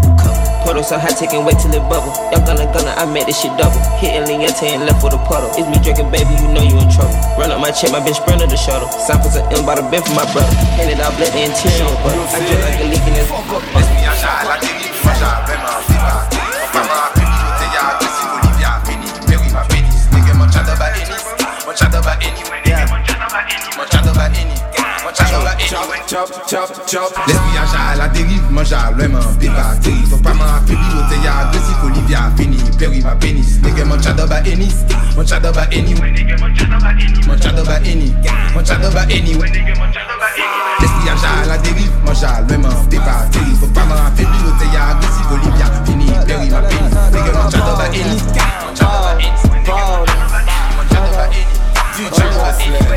[0.71, 2.15] puddle, so hot chicken, wait till it bubble.
[2.31, 3.75] Y'all gonna gonna, I made this shit double.
[3.99, 5.51] Hitting Lingette and left with a puddle.
[5.59, 7.11] It's me drinking, baby, you know you in trouble.
[7.35, 8.87] Run up my check, my bitch sprinter the shuttle.
[8.87, 10.47] Sign for some M by the bin for my brother.
[10.79, 13.27] Handed out let the interior, but I feel like a leak in this.
[13.27, 16.23] Fuck up, it's me, I shot, I think you, I shot, man, I think I
[16.31, 16.47] think.
[16.71, 20.33] Mama, I think you, tell y'all, I think you, Olivia, Benny, Perry, my Benny, nigga,
[20.39, 21.19] much other by any,
[21.67, 22.60] much other by anyway.
[25.71, 27.13] Chop, chop, chop, chop.
[27.27, 27.37] Laisse
[27.73, 31.77] à la dérive, mange à l'ouem en pépa Terri, pas m'en affaibli, l'autre y'a agressif
[31.85, 33.57] Olivia fini, péri ma pénis.
[33.61, 34.69] Nègre mon chado ba eni,
[35.15, 35.95] mon chado ba eni.
[35.95, 38.13] Mon chado ba eni,
[38.53, 39.33] mon chado ba eni.
[40.81, 44.73] Laisse voyager à la dérive, mange à l'ouem en pépa Terri, pas m'en affaibli, l'autre
[44.73, 46.91] y'a agressif Olivia fini, péri ma pénis.
[47.13, 48.17] Nègre mon chado ba eni,
[48.67, 49.31] mon chado ba eni.
[50.75, 50.83] Mon
[52.11, 52.91] eni, mon eni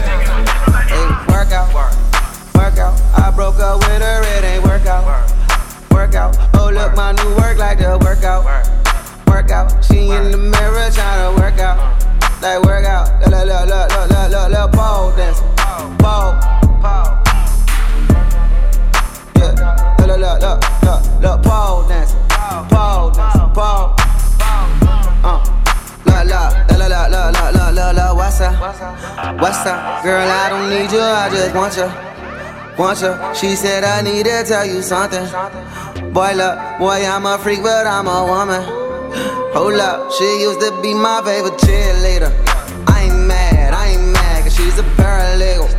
[1.29, 2.14] Workout.
[2.55, 3.01] Work out.
[3.17, 5.05] I broke up with her, it ain't work out.
[5.91, 6.37] Work out.
[6.55, 8.45] Oh, look, my new work like the workout.
[9.27, 9.85] Work out.
[9.85, 11.79] She in the mirror trying to work out.
[12.43, 13.21] Like work out.
[13.21, 15.47] Look, look, look, look, look, look, look, ball dancing.
[15.99, 16.39] Ball.
[19.37, 19.97] Yeah.
[19.99, 22.21] Look, look, look, look, look, look, ball dancing.
[22.71, 23.53] Ball dancing.
[23.53, 23.97] Ball.
[25.25, 25.41] Uh.
[26.05, 29.41] Look, look, look, look, look, look, look, what's up?
[29.41, 30.03] What's up?
[30.05, 32.14] Girl, I don't need you, I just want you.
[32.77, 33.15] Want you.
[33.35, 35.25] She said, I need to tell you something.
[36.13, 38.63] Boy, look, boy, I'm a freak, but I'm a woman.
[39.55, 42.35] Hold up, she used to be my favorite cheerleader.
[42.89, 45.71] I ain't mad, I ain't mad, cause she's a paralegal.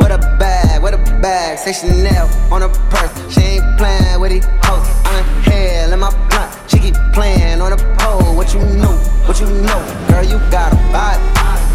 [0.00, 3.14] With a bag, with a bag, say Chanel on her purse.
[3.32, 4.82] She ain't playing with these hoes.
[5.06, 6.50] I'm in hell in my blunt.
[6.68, 8.34] She keep playing on the pole.
[8.34, 11.22] What you know, what you know, girl, you got a vibe.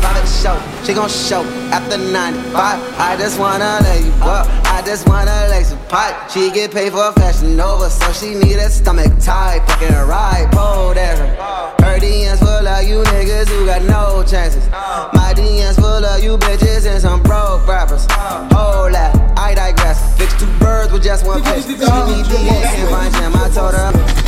[0.02, 2.54] Private show, she gon' show after 95.
[3.00, 6.30] I just wanna lay you up, I just wanna lay some pipe.
[6.30, 9.66] She get paid for fashion over, so she need a stomach tight.
[9.68, 11.16] Fucking right, pole there.
[11.82, 14.68] Her DMs full of you niggas who got no chances.
[14.70, 18.06] My DMs full of you bitches and some broke rappers.
[18.52, 20.16] Hold that, I digress.
[20.18, 21.64] Fix two birds with just one pitch.
[21.64, 23.36] She need DA, can't find him.
[23.36, 24.25] I told her.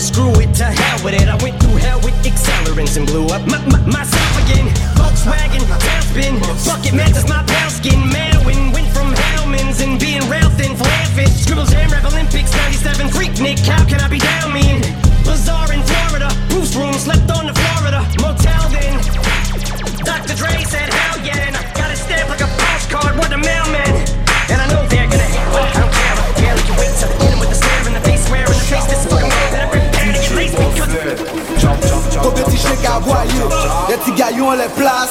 [0.00, 1.28] Kahlua, screw it to hell with it.
[1.28, 4.68] I went through hell with accelerants and blew up my, my, myself again.
[4.96, 8.00] Volkswagen, tailspin, bucket matches my pale skin.
[8.08, 11.28] Marwin went from Hellman's and being rail thin, flare fit.
[11.28, 13.58] Scribbles Jam Rap Olympics, 97 freak Nick.
[13.60, 14.80] How can I be down mean?
[15.24, 18.96] Bazaar in Florida, Bruce room, slept on the Florida motel then.
[20.04, 20.34] Dr.
[20.36, 23.16] Dre said, hell yeah, and I got a stamp like a postcard.
[23.16, 23.89] on
[32.82, 33.42] kagwaye
[33.88, 35.10] Le ti gayon le plas.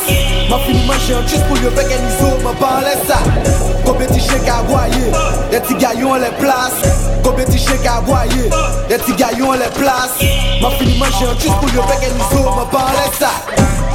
[0.50, 2.30] Ma fini manje an chis pou yo peke nizo.
[2.44, 3.20] Ma pan le sa.
[3.86, 5.12] Kobe ti chen kagwaye
[5.52, 6.76] Le ti gayon le plas.
[7.24, 8.50] Kobe ti chen kagwaye
[8.90, 10.20] Le ti gayon le plas.
[10.62, 12.44] Ma fini manje an chis pou yo peke nizo.
[12.56, 13.32] Ma pan le sa.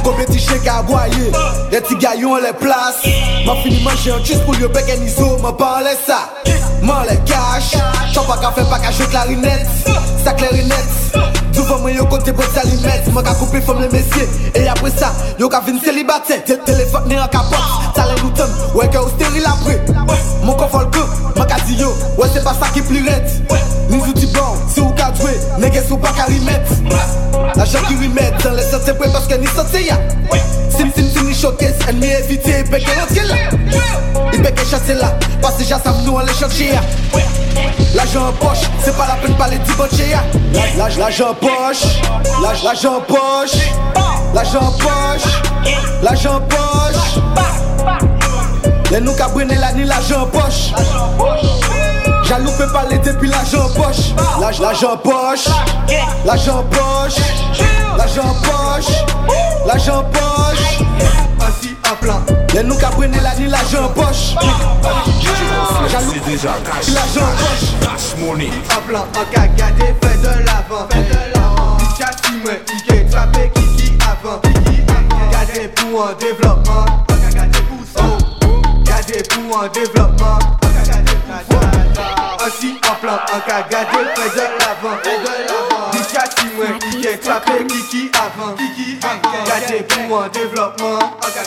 [0.03, 1.31] Kobe ti chen kagwaye
[1.71, 3.03] Le ti gayon le plas.
[3.45, 5.37] Ma fini manje an chis pou yo peke nizo.
[5.43, 6.23] Ma pan le sa.
[6.85, 7.79] Man le kache
[8.13, 9.65] Chan pa ka fe pa ka jwe klarinet
[10.23, 11.24] Sa klarinet
[11.55, 14.27] Souvan mwen yo kote bote alimet Mwen ka koupe fom le mesye.
[14.53, 18.51] E apre sa, yo ka vin selibate Te telefot ne an kapot Talen nou tem,
[18.75, 19.79] weke ou steril apre
[20.45, 21.01] Mwen kon folke,
[21.33, 21.89] mwen ka di yo.
[22.19, 23.39] Wè se pa sa ki pli ret.
[23.89, 25.33] Ni zouti bon, se ou ka dwe
[25.63, 26.75] Nege sou pa ka rimet.
[27.55, 29.97] La jan ki rimet San le sante pre paske ni sante ya.
[30.75, 33.35] Sim sim sim showcase Ennemi évité Béqué l'autre là
[34.33, 36.81] Il béqué chasser là que déjà ça nous chercher ya
[37.95, 39.71] L'argent en poche, c'est pas la peine de parler du
[40.09, 40.23] ya.
[40.77, 42.01] L'argent en poche,
[42.41, 43.57] l'argent en poche,
[44.33, 45.41] l'argent en poche,
[46.03, 47.21] l'argent en poche.
[48.91, 50.71] Les nous brûlé la nuit, l'argent en poche.
[52.25, 54.13] Jaloux peut parler depuis l'argent en poche.
[54.41, 55.47] L'argent en poche,
[56.25, 57.15] l'argent en poche,
[57.97, 58.93] l'argent en poche,
[59.65, 60.84] l'argent en poche.
[62.55, 64.33] Les nous brûlé la nuit, l'argent en poche.
[65.91, 67.69] Jaloux, C'est déjà cash, l'argent en poche.
[67.81, 68.49] cash money.
[68.71, 71.77] En plan, en cas, gardez, fait de l'avant, fait de l'avant.
[71.81, 72.53] Il châssis, moi,
[72.87, 75.31] il est trappé, kiki avant, kiki avant.
[75.31, 77.05] Gardez pour un développement, en
[77.67, 77.74] pour
[79.07, 79.13] ça.
[79.13, 80.39] Gardez pour un développement.
[82.45, 84.97] Ainsi, en plan, en cas, gardez, fait de l'avant,
[86.55, 89.43] moi, il est trappé, kiki avant, kiki avant.
[89.45, 91.43] Gardez pour un développement, en cas,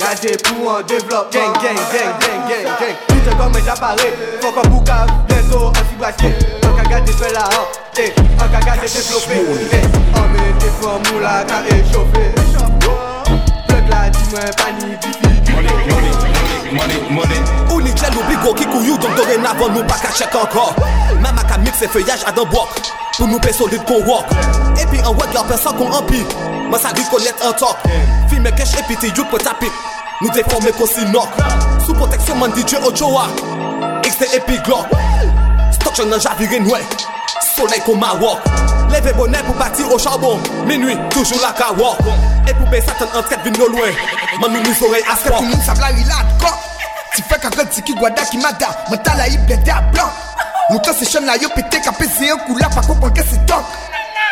[0.00, 1.30] gardez pour un développement.
[1.32, 2.96] Gang, gang, gang, gang, gang, gang.
[3.08, 6.34] Tout comme j'apparais, faut qu'on boucave, bientôt, braqué.
[6.64, 7.66] En cas, gardez, fait la han,
[7.98, 9.36] eh, en cas, gardez, développé.
[9.72, 12.34] Eh, on met des formules à échauffer.
[13.68, 15.95] Plug la, dis-moi, pas ni
[16.72, 17.40] money, money.
[17.70, 20.74] Ou ni gel ou bigo ki kouyou Donk doren avon nou ka chek ankor.
[21.22, 22.78] Mama ka mik se feyaj adan bok
[23.16, 24.32] Pou nou pe solide kon wok.
[24.82, 26.22] Epi an wek la pensan kon anpi
[26.70, 27.84] Man sa rikonet an tok.
[28.30, 29.72] Filme kesh epi ti yout pou tapit
[30.22, 31.36] Nou deforme kon si nok.
[31.84, 33.28] Sou proteksyon man DJ Ochoa
[34.06, 34.90] XT epi glok
[35.76, 37.06] Stok chan nan javire nwek
[37.40, 38.38] Soleil kon ma wok
[38.90, 40.38] Leve bonnet pou bati au charbon.
[40.66, 41.98] Minuit, toujours la ka wok
[42.46, 43.90] Et pou pe satan an tret vin no loin.
[44.40, 46.50] Man nou mis orey Parce que tout le monde savent la rilade quoi.
[47.14, 48.68] Tu fais qu'un grand tiki guada qui m'a da.
[48.90, 50.10] Mental à y blender à blanc
[50.70, 53.22] Nous tous ces chaînes là yo pété qu'à péter un coup là Pas comprendre que
[53.28, 53.64] c'est top.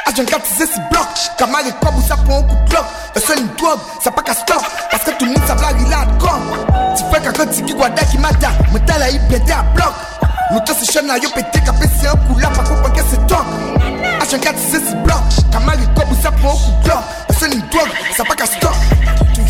[0.06, 2.84] Agent 4 c'est si bloc Kamar et quoi où ça prend un coup de cloque
[3.16, 4.62] Un seul une drogue ça pas qu'à stop.
[4.90, 6.38] Parce que tout le monde savent la rilade quoi.
[6.96, 8.50] Tu fais qu'un grand tiki guada qui m'a da.
[8.70, 9.92] Mental à y blender à bloc
[10.52, 13.00] nous tous ces chaînes là yo pété qu'à péter un coup là Pas comprendre que
[13.10, 13.44] c'est top
[14.20, 14.38] Agent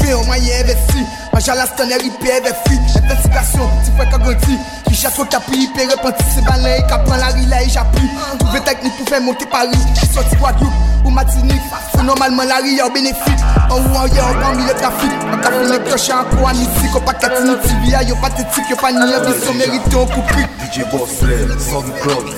[0.04, 0.12] 4 c'est si bloc Kamar et quoi où ça prend un coup de cloque Un
[0.12, 2.04] seul une drogue ça pas qu'à stop Tu fais au moyen investi Maja la stanner
[2.04, 6.82] hyper FI Investigation, tu fais qu'à grandi Qui chasse au tapis, hyper repenti C'est balai,
[6.86, 9.70] qui prend la rila et j'appuie Trouver technique pour faire monter Paris.
[9.94, 10.72] Qui sorti Guadeloupe
[11.04, 11.60] ou Martinique.
[11.94, 13.42] C'est normalement la ria au bénéfice.
[13.70, 15.10] En haut en hier, en milieu trafic.
[15.32, 18.76] En cas de cloche en quoi ici Qu'on pas qu'à ni TV, yo pathétique, yo
[18.76, 20.30] pas ni un Bien son mérité, on coupe
[20.72, 22.34] DJ Bossley, SoundCloud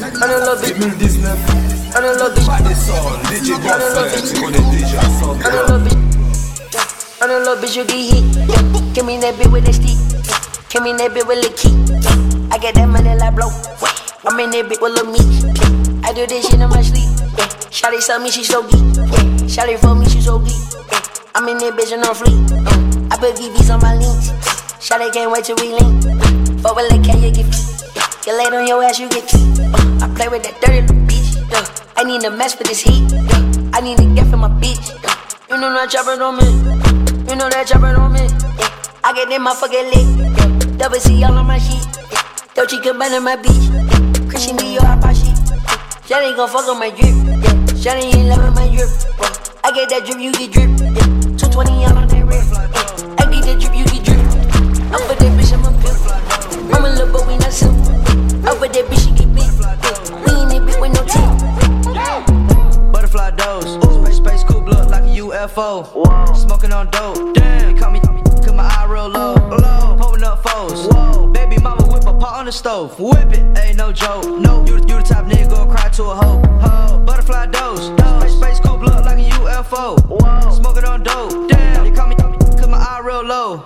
[0.79, 1.37] 2019
[1.93, 2.01] Pas
[2.63, 2.95] des sons,
[3.31, 6.26] DJ Bossley, tu connais déjà SoundCloud
[7.23, 8.25] On a little bitch, you get hit.
[8.45, 8.93] Yeah.
[8.93, 9.97] Give me that bitch with the stick.
[10.69, 11.73] Give me that bitch with the key.
[11.89, 12.53] Yeah.
[12.53, 13.49] I get that money like blow.
[14.29, 15.25] I'm in that bitch with little meat.
[15.25, 16.05] Yeah.
[16.05, 17.09] I do this shit in my sleep.
[17.41, 17.49] Yeah.
[17.73, 19.01] Shawty tell me she so geek.
[19.01, 19.49] Yeah.
[19.49, 20.61] Shawty for me she so geek.
[20.93, 21.01] Yeah.
[21.33, 22.37] I'm in that bitch and on fleek.
[22.53, 23.09] Yeah.
[23.09, 24.37] I put VVs on my links.
[24.85, 26.05] Shawty can't wait till we link.
[26.61, 27.49] Fuck with the K, you get
[27.97, 28.05] yeah.
[28.29, 31.33] You laid on your ass, you get uh, I play with that dirty little bitch.
[31.49, 31.65] Yeah.
[31.97, 33.09] I need a mess for this heat.
[33.09, 33.73] Yeah.
[33.73, 34.93] I need a gift for my bitch.
[35.01, 35.17] Yeah.
[35.49, 37.06] You know that chopper on me.
[37.29, 38.21] You know that chopper on me.
[38.23, 39.03] Yeah.
[39.03, 40.07] I get that motherfucker lit.
[40.15, 40.79] Yeah.
[40.79, 41.83] Double C all on my sheet.
[42.13, 42.23] Yeah.
[42.55, 43.67] Dolce Gabbana my beach.
[43.67, 44.31] Yeah.
[44.31, 45.35] Christian Dior I buy shit.
[45.35, 45.67] Yeah.
[46.07, 47.11] Shawty gon' fuck on my drip.
[47.11, 47.51] Yeah.
[47.75, 48.87] Shawty ain't loving my drip.
[48.87, 49.67] Yeah.
[49.67, 50.71] I get that drip, you get drip.
[50.79, 51.35] Yeah.
[51.35, 52.55] 220 all on that wrist.
[52.55, 53.19] Yeah.
[53.19, 54.23] I get that drip, you get drip.
[54.95, 55.99] I'm for that bitch, I'm a pimp.
[56.79, 57.91] I'm a little but we not simple.
[58.47, 59.51] I'm for that bitch, she get big.
[59.51, 59.99] Yeah.
[60.23, 61.35] We in that bitch with no teeth.
[62.95, 63.67] Butterfly dose.
[63.67, 64.06] Space, space cool
[65.27, 66.37] blood like a UFO.
[66.37, 67.35] Smoking on dope.
[67.35, 67.75] Damn.
[67.75, 69.35] They call me, cause my eye real low.
[69.35, 69.97] low.
[69.99, 70.87] Pulling up foes.
[70.89, 71.29] Whoa.
[71.29, 72.99] Baby mama whip a pot on the stove.
[72.99, 73.59] Whip it.
[73.59, 74.25] Ain't no joke.
[74.25, 74.65] No.
[74.67, 76.43] You, you the type nigga go cry to a hoe.
[76.61, 76.99] Ho.
[77.05, 77.87] Butterfly dose.
[78.21, 79.99] Space, space cool blood like a UFO.
[80.07, 80.51] Whoa.
[80.51, 81.49] Smoking on dope.
[81.49, 81.85] Damn.
[81.85, 83.59] They call me, cause my eye real low.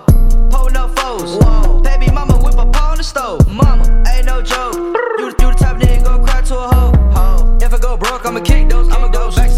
[0.49, 1.37] Pulling up foes.
[1.37, 1.81] Whoa.
[1.81, 3.47] Baby mama whip a pot on the stove.
[3.47, 3.83] Mama.
[4.13, 4.75] Ain't no joke.
[4.75, 6.91] You, you the type nigga go cry to a hoe.
[7.15, 7.57] Ho.
[7.61, 8.89] If I go broke, I'ma kick those.
[8.89, 9.50] I'ma go back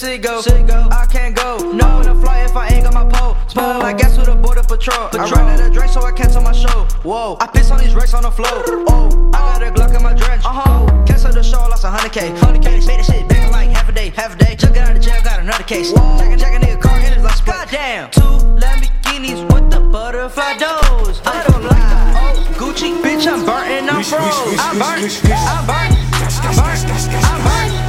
[0.00, 0.42] Seagull.
[0.42, 0.90] Seagull.
[0.90, 1.58] I can't go.
[1.58, 3.36] No, with a fly if I ain't got my pole.
[3.48, 5.08] Smelling like guess with a border patrol.
[5.08, 5.28] patrol.
[5.28, 6.88] I ran out of drinks, so I cancel my show.
[7.04, 8.48] Whoa, I piss on these racks on the floor.
[8.88, 10.42] Oh, I got a Glock in my drench.
[10.42, 11.04] Uh huh.
[11.04, 12.34] Cancel the show, lost a 100k.
[12.34, 12.86] 100k.
[12.86, 14.08] Made that shit back in like half a day.
[14.16, 14.56] Half a day.
[14.56, 15.92] Just got out of jail, got another case.
[15.92, 17.56] Jack a jack a nigga car, hit it like split.
[17.56, 18.10] Goddamn.
[18.10, 21.20] Two Lamborghinis with the butterfly doors.
[21.26, 23.26] I don't like the old Gucci, bitch.
[23.26, 24.56] I'm burnt and I'm froze.
[24.64, 25.04] I'm burnt.
[25.28, 25.92] I'm burnt.
[26.40, 26.88] I'm burnt.
[26.88, 27.79] I'm burnt.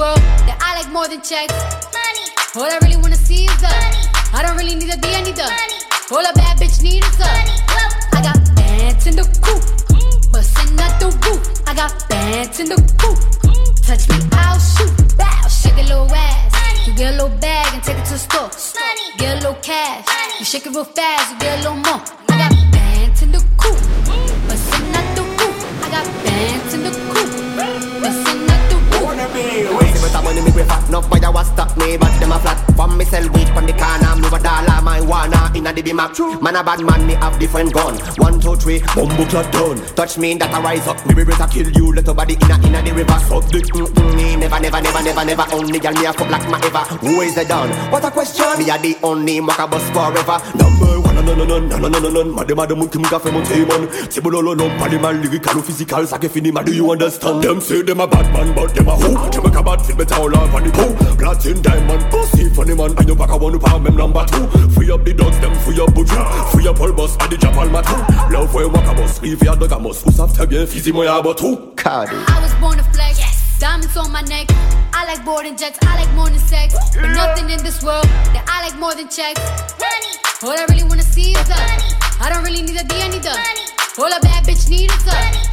[0.00, 1.52] World that I like more than checks.
[1.92, 2.24] Money.
[2.56, 4.00] All I really wanna see is the money.
[4.32, 5.76] I don't really need a D, I need the money.
[6.08, 7.52] All a bad bitch need is the money.
[8.16, 9.60] I got bands in the coop,
[10.32, 11.44] bustin' out the roof.
[11.68, 13.20] I got bands in the coop.
[13.84, 14.88] Touch me, I'll shoot.
[15.20, 16.48] Bow, shake a little ass.
[16.56, 16.80] Money.
[16.86, 18.50] You get a little bag and take it to the store.
[19.20, 20.06] Get a little cash.
[20.08, 20.40] Money.
[20.40, 22.00] You shake it real fast, you get a little more.
[22.00, 22.32] Money.
[22.32, 23.76] I got bands in the coop,
[24.48, 25.56] bustin' out the roof.
[25.84, 27.28] I got bands in the coop,
[28.00, 28.80] bustin' out the roof.
[29.40, 29.79] See me
[30.22, 31.96] money me prefer No fire was stop me?
[31.96, 32.58] But them a flat.
[32.76, 36.08] From me sell weed from the corner Me a dollar marijuana inna the bima
[36.40, 37.94] Man a bad man me have different gun.
[38.16, 41.04] One two three bumbo clot down Touch me that a rise up.
[41.06, 43.18] Me be better kill you little body inna inna the river.
[43.28, 45.44] Suck dick mm, mm, me never never never never never.
[45.52, 46.84] Only girl me a fuck like my ever.
[47.04, 47.70] Who is the down?
[47.90, 48.46] What a question.
[48.58, 50.38] Me a the only maka boss forever.
[50.56, 54.20] Number one nanananananananananan Madem a dem moun ki moun ka fe moun tey man Tey
[54.20, 57.42] moun lolonon, paliman, lirikal ou fizikal Sa ke fini man, do you understand?
[57.42, 59.14] Dem se dem a bad man, but dem a who?
[59.30, 62.74] Dem a ka bad fit, beta ou la van di kou Platin, diamond, pussy, funny
[62.74, 65.80] man Ayo baka wan ou pa mem lamba tou Free up di dogs, dem free
[65.80, 67.98] up boutou Free up all boss, adi jap al matou
[68.30, 71.08] Love wey waka boss, rivi a dog a mos Ou saf te bien, fizi mwen
[71.08, 73.29] a botou Kade I was born to flex
[73.60, 74.46] Diamonds on my neck.
[74.94, 75.78] I like boarding jets.
[75.82, 76.72] I like more than sex.
[76.94, 79.36] But nothing in this world that I like more than checks.
[79.76, 80.16] Money.
[80.42, 81.92] All I really wanna see is the money.
[82.24, 83.68] I don't really need a D, I need the money.
[84.00, 85.44] All a bad bitch need is the money.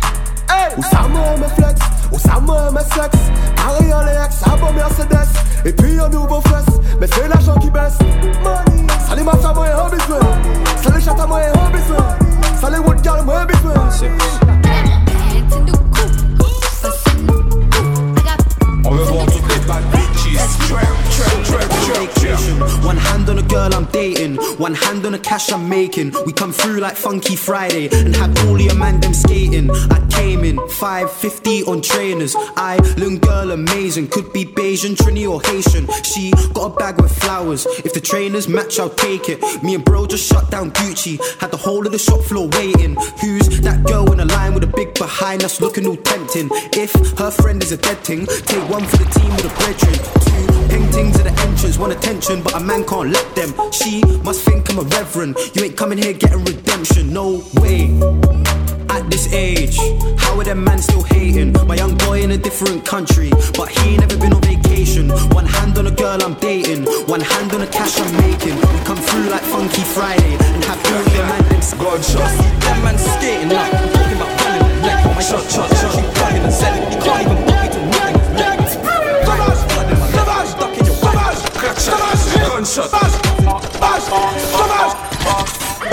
[0.79, 1.75] Oussama me flex,
[2.13, 3.19] Oussama me sexe
[3.57, 5.27] Paris en les ex, un beau Mercedes
[5.65, 7.99] Et puis un nouveau fesse, mais c'est l'argent qui baisse
[8.41, 10.19] Money Ça les mafia moi un besoin
[10.81, 12.17] Ça les chattes moi un besoin
[12.61, 13.89] Ça les wood girl moi un besoin
[18.89, 20.37] On veut voir toutes les bad bitches.
[20.69, 25.51] Trap, trap, trap, One hand on a girl I'm dating, one hand on the cash
[25.51, 26.13] I'm making.
[26.25, 29.71] We come through like Funky Friday and have all your man them skating.
[29.71, 32.35] I came in 550 on trainers.
[32.57, 35.87] I little girl amazing, could be Bayesian, Trini or Haitian.
[36.03, 37.65] She got a bag with flowers.
[37.65, 39.41] If the trainers match, I'll take it.
[39.63, 42.95] Me and bro just shut down Gucci, had the whole of the shop floor waiting.
[43.21, 46.49] Who's that girl in a line with a big behind us looking all tempting?
[46.73, 49.97] If her friend is a dead thing, take one for the team with a brethren.
[50.27, 53.53] Two paintings at the entrance, want attention, but a man can't let them.
[53.71, 55.37] She must think I'm a reverend.
[55.53, 57.91] You ain't coming here getting redemption, no way.
[58.89, 59.77] At this age,
[60.17, 61.53] how are them man still hating?
[61.67, 65.09] My young boy in a different country, but he ain't never been on vacation.
[65.35, 68.55] One hand on a girl I'm dating, one hand on the cash I'm making.
[68.55, 72.37] We come through like Funky Friday and have all your man them Gunshots.
[72.65, 75.05] Them man skating up, talking about running the neck.
[75.05, 76.91] Oh my shot, shot, shot, running and selling.
[76.91, 77.66] You can't even book
[82.69, 82.81] Ils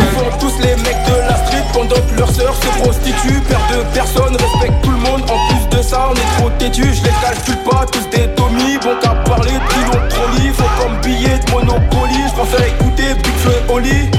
[0.07, 3.41] font tous les mecs de la street pendant que leur sœur se prostitue.
[3.49, 5.23] Père de personne, respecte tout le monde.
[5.31, 6.83] En plus de ça, on est trop têtu.
[6.83, 8.77] Je les calcule pas, tous des Tommy.
[8.79, 10.53] Bon qu'à parler de pilon trolley.
[10.53, 12.25] Faut comme billet de Monopoly.
[12.29, 14.11] Je préfère écouter Big et Oli.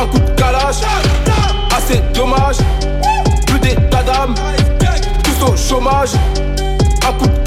[0.00, 0.76] Un coup de calage,
[1.76, 2.58] assez dommage.
[3.46, 4.34] Plus d'état d'âme,
[5.24, 6.10] tous au chômage.
[7.08, 7.38] Un coup de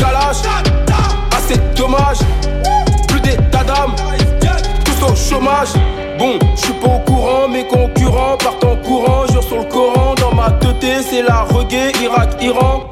[5.29, 5.73] chômage.
[6.17, 9.25] Bon, je suis pas au courant, mes concurrents partent en courant.
[9.31, 12.83] Jure sur le Coran, dans ma tête, c'est la reggae, Irak, Iran.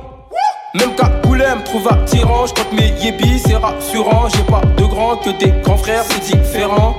[0.75, 4.27] Même Kaboulem trouve attirant, je compte mes yébis, c'est rassurant.
[4.29, 6.95] J'ai pas de grands que des grands frères, c'est différent.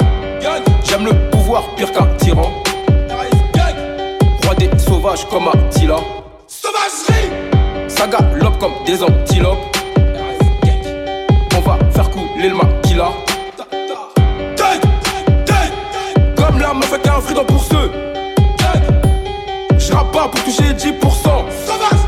[0.85, 2.51] J'aime le pouvoir pire qu'un tyran.
[4.45, 5.97] Roi des sauvages comme Attila.
[6.47, 7.31] Sauvagerie!
[7.89, 9.77] Ça galope comme des antilopes.
[11.57, 12.78] On va faire couler le maquila.
[20.31, 20.93] Pour toucher 10%.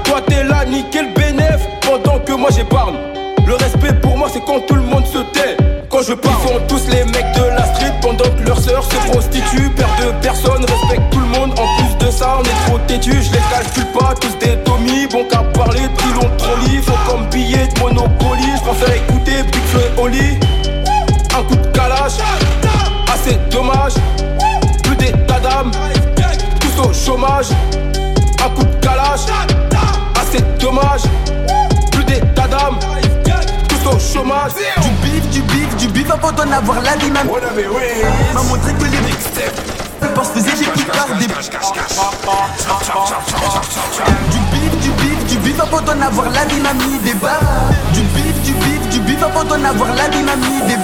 [0.04, 2.96] Toi t'es là, nickel bénéf, pendant que moi j'épargne.
[3.46, 5.56] Le respect pour moi c'est quand tout le monde se tait.
[5.88, 8.84] Quand je parle, ils sont tous les mecs de la street pendant que leur sœur
[8.84, 9.70] se prostitue.
[9.70, 11.52] Père de personne, respecte tout le monde.
[11.58, 13.12] En plus de ça, on est trop têtu.
[13.12, 15.06] Je les calcule pas, tous des Tommy.
[15.06, 16.80] Bon qu'à parler, pilon trolley.
[16.82, 18.50] Faut comme billet de Monopoly.
[18.56, 20.38] Je préfère écouter Big Flo et Oli.
[21.36, 22.18] Un coup de calage,
[23.12, 23.94] assez dommage.
[27.10, 27.50] chômage.
[28.42, 29.20] Un coup de calage,
[30.20, 31.02] assez dommage.
[31.92, 32.78] Plus d'état d'âme,
[33.68, 34.52] tous au chômage.
[34.80, 36.10] Du bif, du bif, du bif.
[36.10, 37.10] Avant d'en avoir la vie.
[37.10, 37.22] M'a
[38.42, 39.20] montré que les mecs
[40.20, 41.32] pense faisait j'ai plus tard des Du
[44.52, 45.60] bif, du bif, du bif.
[45.60, 47.40] Avant d'en avoir la mis des barres.
[47.92, 49.22] Du bif, du bif, du bif.
[49.22, 50.76] Avant d'en avoir la mis des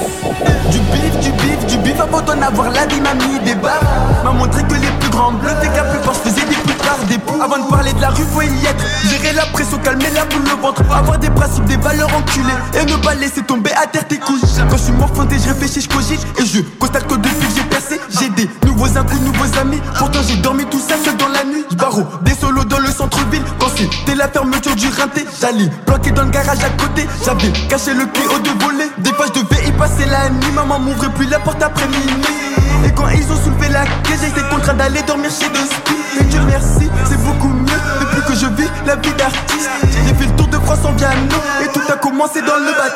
[0.71, 2.01] Du bif, du bif, du bif.
[2.01, 3.81] Avant d'en avoir la mis des barres.
[4.25, 7.69] M'a montré que les plus grands bleus, t'es qu'à plus force faisaient des Avant de
[7.69, 8.85] parler de la rue, faut y être.
[9.09, 10.83] Gérer la pression, calmer la boule au ventre.
[10.93, 12.47] Avoir des principes, des valeurs enculées.
[12.81, 14.41] Et ne pas laisser tomber à terre tes couches.
[14.69, 16.27] Quand je suis morfanté, je réfléchis, je cogite.
[16.39, 19.81] Et je constate que depuis que j'ai percé, j'ai des nouveaux inconnus, nouveaux amis.
[19.99, 21.65] Pourtant, j'ai dormi tout seul, seul dans la nuit.
[21.71, 23.43] J'barreau des solos dans le centre-ville.
[23.61, 27.07] Quand c'était la fermeture du rinté, j'allais planqué dans le garage à côté.
[27.25, 28.91] J'avais caché le haut de voler.
[28.99, 30.53] Des fois, je devais y passer la nuit.
[30.55, 32.66] Maman m'ouvrait plus la porte après minuit.
[32.97, 36.89] Quand ils ont soulevé la caisse, j'étais contraint d'aller dormir chez deux Et Dieu merci,
[37.05, 39.71] c'est beaucoup mieux depuis que je vis la vie d'artiste.
[39.83, 42.91] J'ai fait le tour de France en piano et tout a commencé dans le bas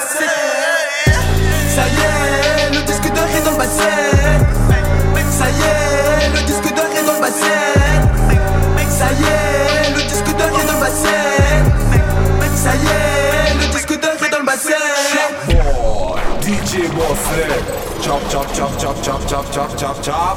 [18.11, 20.37] chop, chop, chop, chop, chop, chop, chop, chop, chop.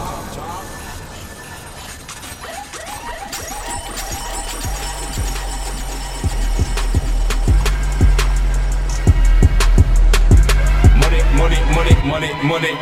[10.99, 12.77] Money, money, money, money, money.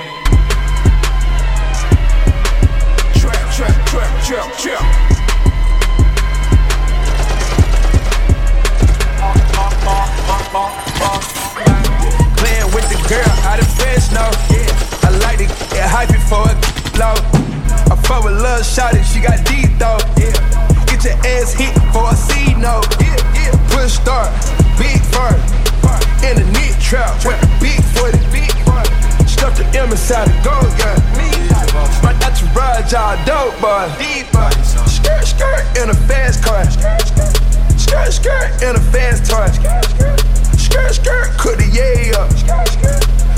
[3.15, 4.90] Trap, trap, trap, trap, trap.
[18.11, 19.99] Fuck with love shot she got deep though.
[20.19, 20.35] Yeah.
[20.83, 22.83] Get your ass hit for a C note.
[22.99, 23.55] Yeah, yeah.
[23.71, 24.27] Push start,
[24.75, 25.31] big fur.
[26.27, 28.19] In the knit trap, with big footy.
[28.35, 28.51] Big
[29.31, 30.99] Stuff the M inside the gold gun.
[32.03, 33.87] My entourage all dope, boy.
[34.91, 36.65] Skirt, skirt in a fast car.
[37.79, 39.47] Skirt, skirt in a fast car.
[40.59, 42.29] Skirt, skirt, cook the yay up.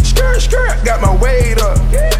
[0.03, 1.77] Skirt, skirt, got my weight up.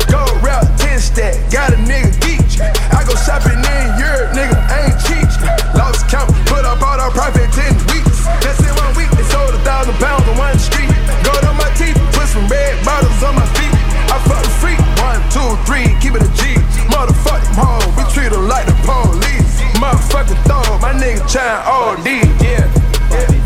[0.08, 2.43] Go rap, 10 stack, got a nigga geek.
[2.62, 5.26] I go shopping in Europe, nigga, ain't cheap.
[5.74, 8.30] Lost count, put up all our profit 10 weeks.
[8.46, 10.90] Just in one week, they sold a thousand pounds on one street.
[11.26, 13.74] Go to my teeth, put some red bottles on my feet.
[14.06, 16.54] I fuck the freak, one, two, three, keep it a G.
[16.94, 19.58] Motherfucking home, we treat them like the police.
[19.82, 22.06] Motherfucking thug, my nigga trying OD,
[22.38, 22.70] yeah.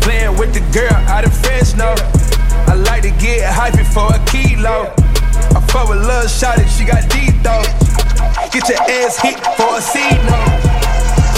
[0.04, 1.96] Playing with the girl out of Fresno.
[2.68, 4.92] I like to get hypey for a kilo.
[5.56, 7.87] I fuck with love shot she got deep though.
[8.58, 10.58] Get your ass hit for a seed note.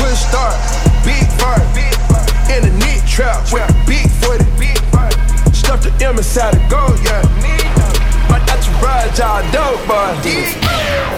[0.01, 0.57] Push start,
[1.05, 1.61] big fur.
[2.49, 4.49] In a knit trap with a big footy.
[5.53, 7.21] Stuff the M inside the gold, yeah.
[8.31, 10.17] My entourage all dope, boy.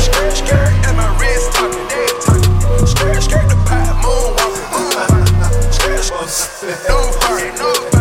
[0.03, 2.85] Skirt, skirt, and my wrist talking, they talking.
[2.85, 5.73] Skirt, skirt, the pie, moonwalking.
[5.73, 7.93] Skirt, skirt, no party, no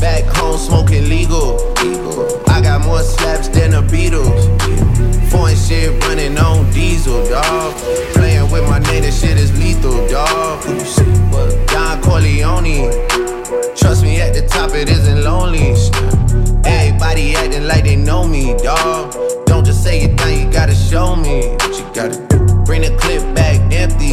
[0.00, 1.60] Back home smoking legal.
[2.48, 4.59] I got more slaps than the Beatles.
[5.30, 7.74] Foreign shit running on diesel, dog.
[8.14, 10.60] Playing with my name, this shit is lethal, dog.
[11.68, 12.90] Don Corleone.
[13.76, 15.74] Trust me, at the top it isn't lonely.
[16.64, 19.14] Everybody acting like they know me, dog.
[19.46, 22.64] Don't just say it now, you gotta show me what you gotta do.
[22.64, 24.06] Bring the clip back empty.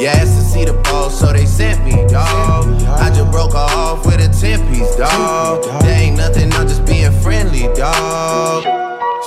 [0.00, 2.82] You asked to see the ball, so they sent me, dog.
[2.86, 5.64] I just broke her off with a 10 piece, dog.
[5.82, 8.79] There ain't nothing, I'm just being friendly, dog.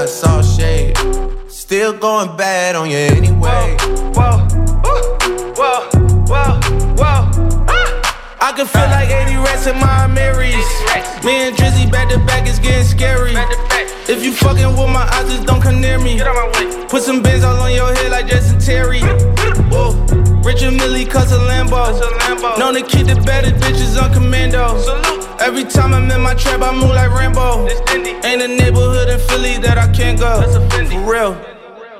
[0.00, 0.96] Not saw shade.
[1.48, 3.76] Still going bad on you anyway.
[4.16, 4.38] Whoa,
[4.82, 4.98] whoa,
[5.54, 5.88] whoa,
[6.30, 6.50] whoa,
[6.98, 7.20] whoa.
[7.68, 8.38] Ah!
[8.40, 10.66] I can feel like 80 rats in my Marys.
[11.24, 13.34] Me and Drizzy back to back is getting scary.
[14.08, 16.20] If you fucking with my eyes, just don't come near me.
[16.88, 19.00] Put some bins all on your head like Jason Terry.
[19.74, 19.90] Whoa.
[20.42, 22.58] Richard Millie cause a Lambo.
[22.58, 24.78] Known to keep the better bitches on commando.
[24.78, 25.40] Salute.
[25.40, 27.66] Every time I'm in my trap, I move like Rambo.
[28.24, 30.42] Ain't a neighborhood in Philly that I can't go.
[30.70, 31.53] For real.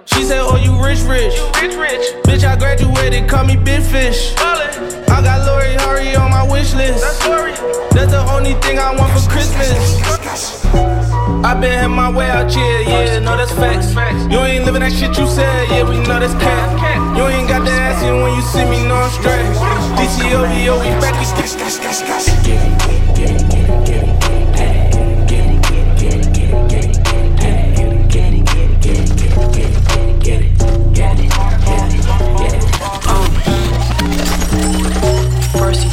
[0.07, 1.35] She said, Oh, you rich, rich.
[1.61, 2.05] Rich, rich.
[2.25, 4.35] Bitch, I graduated, call me Big Fish.
[4.37, 7.03] I got Lori Hurry on my wish list.
[7.03, 7.53] That's Lori.
[7.93, 10.03] That's the only thing I want for Christmas.
[11.45, 13.93] I been had my way out here, yeah, no, that's facts.
[14.33, 17.17] You ain't living that shit you said, yeah, we know that's cat.
[17.17, 19.45] You ain't got the ass in when you see me, no, I'm straight.
[20.01, 24.14] DCOVO, we back, First you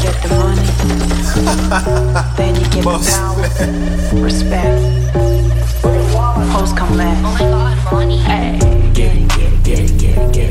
[0.02, 0.65] get the money,
[2.38, 4.82] then you get the power, respect.
[6.52, 7.19] Hoes come last.
[7.23, 8.18] Oh my god, money.
[8.18, 8.57] Hey.
[8.94, 10.51] Get get it, get it, get it, get it, get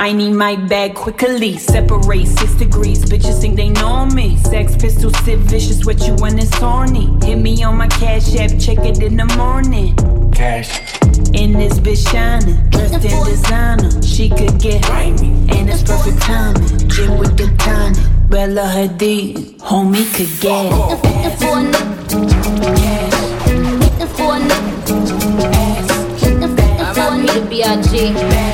[0.00, 1.58] I need my bag quickly.
[1.58, 3.04] Separate six degrees.
[3.04, 4.38] Bitches think they know me.
[4.38, 5.84] Sex pistol, sit vicious.
[5.84, 7.14] with you when it's horny?
[7.22, 8.58] Hit me on my cash app.
[8.58, 9.94] Check it in the morning.
[10.32, 10.80] Cash.
[11.34, 14.02] In this bitch shining, dressed in designer.
[14.02, 16.88] She could get grimy, and it's perfect timing.
[16.88, 18.30] Gym with the tonic.
[18.30, 20.72] Bella Hadid, homie could get it.
[21.04, 22.40] Hitting for a nigga.
[23.46, 24.38] Hitting for a
[27.20, 27.90] nigga.
[27.92, 28.49] Hitting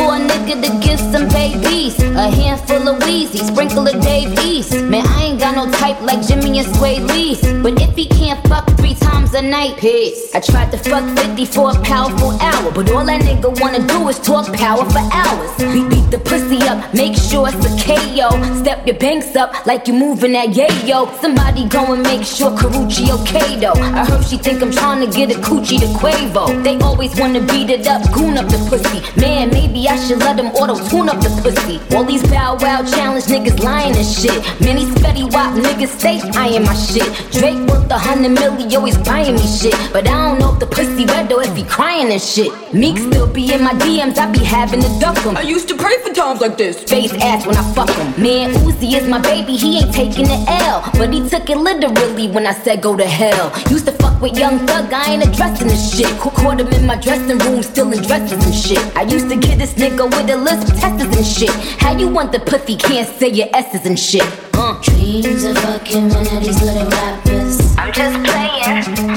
[0.00, 0.19] phone
[0.52, 0.80] a nigga.
[0.80, 0.80] B.I.G.
[0.80, 1.98] I'm looking for a nigga to give some babies.
[2.02, 4.72] A handful of Wheezy, sprinkle of Dave East.
[4.74, 7.36] Man, I ain't got no type like Jimmy and Sway Lee.
[7.62, 10.34] But if he can't fuck three times a night, peace.
[10.34, 12.70] I tried to fuck 50 for a powerful hour.
[12.72, 15.50] But all that nigga wanna do is talk power for hours.
[15.58, 18.30] Beat, beat the pussy up, make sure it's a KO.
[18.62, 21.08] Step your banks up like you moving that yayo.
[21.20, 23.80] Somebody go and make sure Karuchi okay though.
[23.80, 26.62] I heard she think I'm trying to get a coochie to Quavo.
[26.62, 29.00] They always wanna beat it up, goon up the pussy.
[29.20, 31.80] Man, maybe I should let them auto tune up the pussy.
[31.94, 34.38] All these bow wow challenge niggas lying and shit.
[34.60, 37.08] Many spetty wop niggas say I am my shit.
[37.32, 39.74] Drake worth a hundred million, always buying me shit.
[39.92, 42.50] But I don't know if the pussy wet though if he crying and shit.
[42.72, 45.36] Meek still be in my DMs, I be having to duck him.
[45.36, 46.82] I used to pray for times like this.
[46.84, 48.22] Face ass when I fuck him.
[48.22, 50.88] Man, Uzi is my baby, he ain't taking the L.
[50.94, 53.52] But he took it literally when I said go to hell.
[53.70, 56.10] Used to fuck with young thug, I ain't addressing this shit.
[56.40, 58.78] Ca- Caught him in my dressing room, still in dresses and shit.
[58.96, 61.50] I used to get this nigga with a list of testers and shit.
[61.80, 64.22] How you want the pussy, can't say your S's and shit.
[64.54, 64.80] Uh.
[64.82, 67.76] Dreams of fucking one of these little rappers.
[67.78, 69.09] I'm just playing,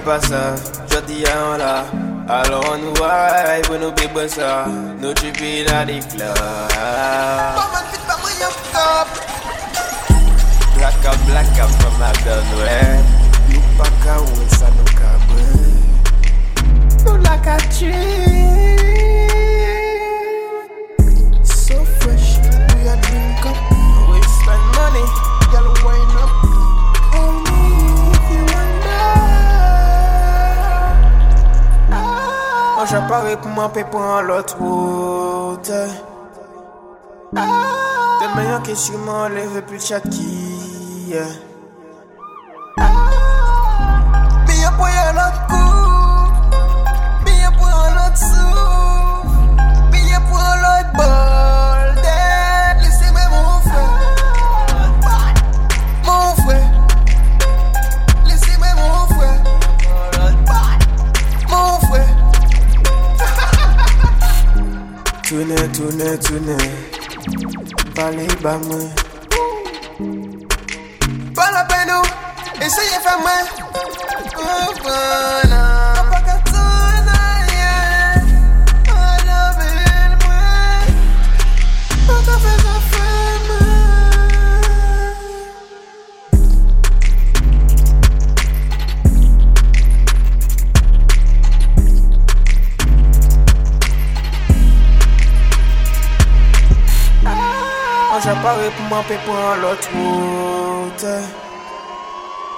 [0.00, 0.54] rien pasa,
[0.90, 1.22] yo ti
[1.58, 1.84] la
[2.28, 3.60] Alon nou ay
[5.66, 6.34] na di flow
[7.56, 8.14] Paman fit pa
[8.72, 9.08] top
[10.78, 12.80] Black up, black up from Abdelnouè
[13.50, 15.74] Nou pa ka ou sa nou ka bwen
[17.04, 18.79] Nou la ka tri
[32.86, 35.70] J'apparais pour m'en paix pour l'autre route.
[37.32, 41.12] De meilleur que sûrement les veux plus chat qui.
[44.46, 46.32] Bien pour y'a l'autre coup.
[47.24, 48.56] Bien pour l'autre sou.
[49.92, 51.29] Bien pour l'autre bord.
[65.30, 66.56] Tourne, tourne, tourne
[67.94, 68.78] Parlez bas moi
[71.36, 71.94] Pas la peine
[72.60, 72.98] Essayez
[74.36, 76.19] Oh voilà
[98.42, 101.06] J'apparais pour m'en pour l'autre route.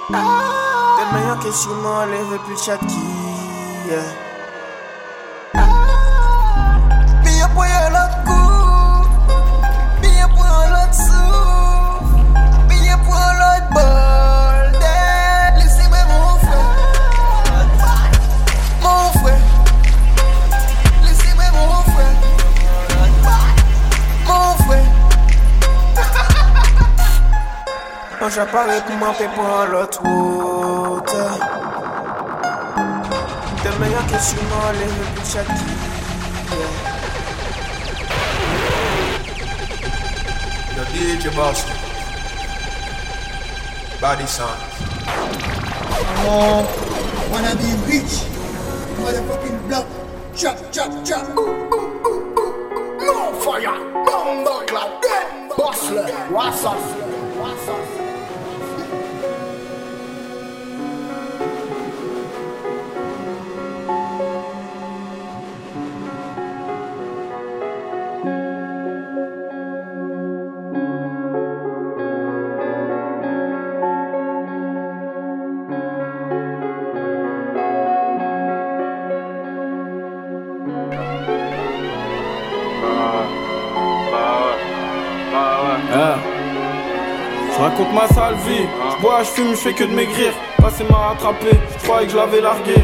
[0.07, 3.91] Tellement yon que sur moi lève plus chat qui
[28.23, 31.13] Moi j'apparais pour m'en pour l'autre route
[33.61, 35.65] Tellement yon que sur moi lève plus chat qui
[40.77, 40.83] Yo,
[41.19, 41.75] DJ Boston.
[43.99, 44.57] Body sound.
[46.25, 46.65] Oh,
[47.29, 48.23] wanna be rich,
[49.01, 49.85] motherfucking block,
[50.33, 51.27] chop, chop, chop.
[53.05, 53.77] More fire,
[54.65, 56.77] clap, dead, bustler, what's up?
[57.35, 58.12] What's up?
[87.93, 90.31] Ma sale vie, je bois, je fume, je fais que de maigrir.
[90.57, 92.75] Passé m'a rattrapé, je croyais que je l'avais largué.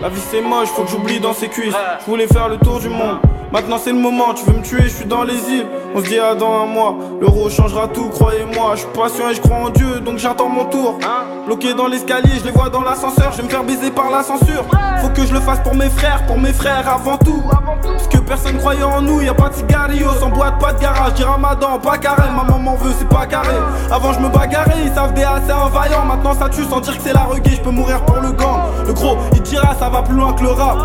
[0.00, 1.74] La vie c'est moche, faut que j'oublie dans ses cuisses.
[2.00, 3.18] Je voulais faire le tour du monde.
[3.50, 5.66] Maintenant c'est le moment, tu veux me tuer, je suis dans les îles.
[5.94, 8.72] On se dit à dans un mois, l'euro changera tout, croyez-moi.
[8.74, 10.98] Je suis patient et je crois en Dieu, donc j'attends mon tour.
[11.46, 14.22] Bloqué dans l'escalier, je les vois dans l'ascenseur, je vais me faire baiser par la
[14.22, 14.64] censure.
[15.00, 17.42] Faut que je le fasse pour mes frères, pour mes frères avant tout.
[17.82, 20.80] Parce que personne croyait en nous, y a pas de cigarillos, sans boîte, pas de
[20.80, 21.14] garage.
[21.14, 23.54] Dis ramadan, pas carré, ma maman veut, c'est pas carré.
[23.90, 26.04] Avant je me bagarrais, ils savent des assez vaillant.
[26.06, 28.60] Maintenant ça tue sans dire que c'est la reggae, je peux mourir pour le gang.
[28.86, 30.78] Le gros, il dira ça va plus loin que le rap.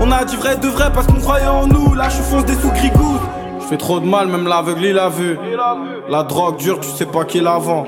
[0.00, 2.54] On a dit vrai de vrai parce qu'on croyait en nous, là je fonce des
[2.54, 3.18] sous grigous.
[3.60, 5.38] Je fais trop de mal, même l'aveugle il a vu.
[6.08, 7.84] La drogue dure, tu sais pas qui la vend.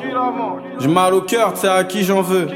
[0.78, 2.48] J'ai mal au cœur, tu sais à qui j'en veux.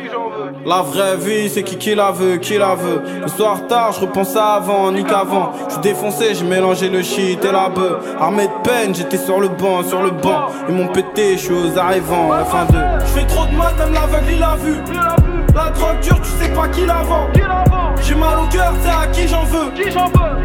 [0.66, 3.02] La vraie vie, c'est qui qui la veut, qui la veut.
[3.22, 5.52] Le soir tard, je repense à avant, ni qu'avant.
[5.66, 8.04] Je suis défoncé, j'ai mélangé le shit et la bœuf.
[8.20, 10.48] Armé de peine, j'étais sur le banc, sur le banc.
[10.68, 12.78] Ils m'ont pété, je suis aux arrivants, la fin de.
[13.00, 15.19] Je fais trop de mal, même l'aveugle il a vu.
[15.55, 17.28] La drogue dure, tu sais pas qui la vend.
[18.02, 19.72] J'ai mal au cœur, c'est à qui j'en veux.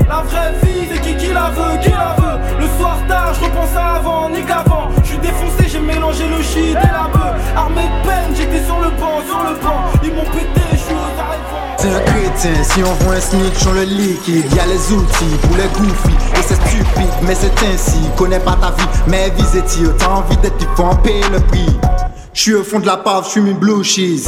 [0.07, 2.39] La vraie vie, c'est qui qui la veut, qui la veut.
[2.59, 4.89] Le soir tard, je repense à avant, ni qu'avant.
[5.03, 7.35] Je suis défoncé, j'ai mélangé le shit et la bœuf.
[7.55, 9.85] Armé de peine, j'étais sur le banc, sur le banc.
[10.03, 11.75] Ils m'ont pété, je suis aux arrivants.
[11.77, 14.51] C'est un chrétien, si on voit un snitch, on le liquide.
[14.53, 18.09] Y'a les outils pour les goofy, et c'est stupide, mais c'est ainsi.
[18.15, 19.95] Connais pas ta vie, mais vise tire.
[19.97, 21.79] T'as envie d'être, il faut en payer le prix.
[22.35, 24.27] Je suis au fond de la pave, je suis une blue cheese.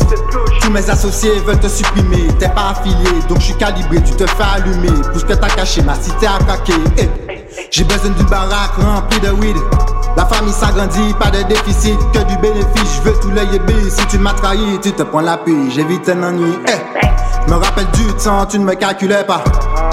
[0.61, 2.25] Tous mes associés veulent te supprimer.
[2.39, 4.01] T'es pas affilié, donc je suis calibré.
[4.01, 5.01] Tu te fais allumer.
[5.11, 6.71] Pour que t'as caché, ma cité a craqué.
[6.97, 7.09] Eh.
[7.69, 9.57] J'ai besoin d'une baraque remplie de weed.
[10.15, 12.95] La famille s'agrandit, pas de déficit, que du bénéfice.
[12.95, 13.91] Je veux tous les yébis.
[13.91, 15.69] Si tu m'as trahi, tu te prends la pluie.
[15.69, 16.53] J'évite un ennui.
[16.65, 17.07] Eh.
[17.47, 19.43] Me rappelle du temps, tu ne me calculais pas.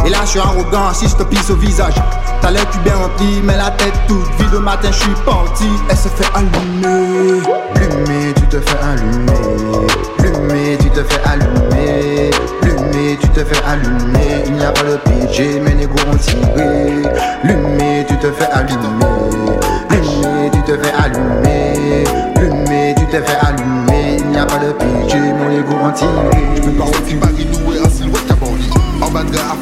[0.05, 1.95] Et là, je suis arrogant si je te pisse au visage.
[2.41, 4.55] T'as l'air cul bien rempli, mais la tête toute vide.
[4.55, 5.69] Au matin, je suis parti.
[5.89, 7.41] Elle se fait allumer.
[7.77, 9.91] Allumer, tu te fais allumer.
[10.19, 12.31] Allumer, tu te fais allumer.
[12.63, 14.45] Allumer, tu te fais allumer.
[14.47, 17.03] Il n'y a pas de PJ, mes négros ont tiré.
[17.45, 19.59] Allumer, tu te fais allumer.
[19.91, 22.05] Allumer, tu te fais allumer.
[22.37, 23.94] Allumer, tu te fais allumer.
[24.35, 25.47] N'y a pas de PJ, mon
[25.87, 26.11] ont tiré.
[26.57, 28.69] Je peux pas aussi Paris noué en silhouette à Bali.
[29.01, 29.55] En bas de à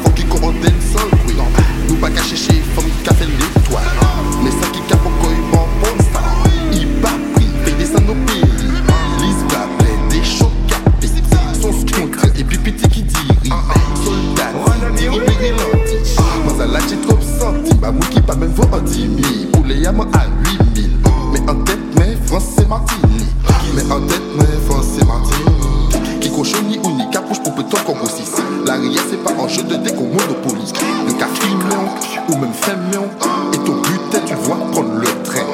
[32.29, 33.09] ou même féméon.
[33.53, 35.45] Et ton butin, tu vois, prendre le train.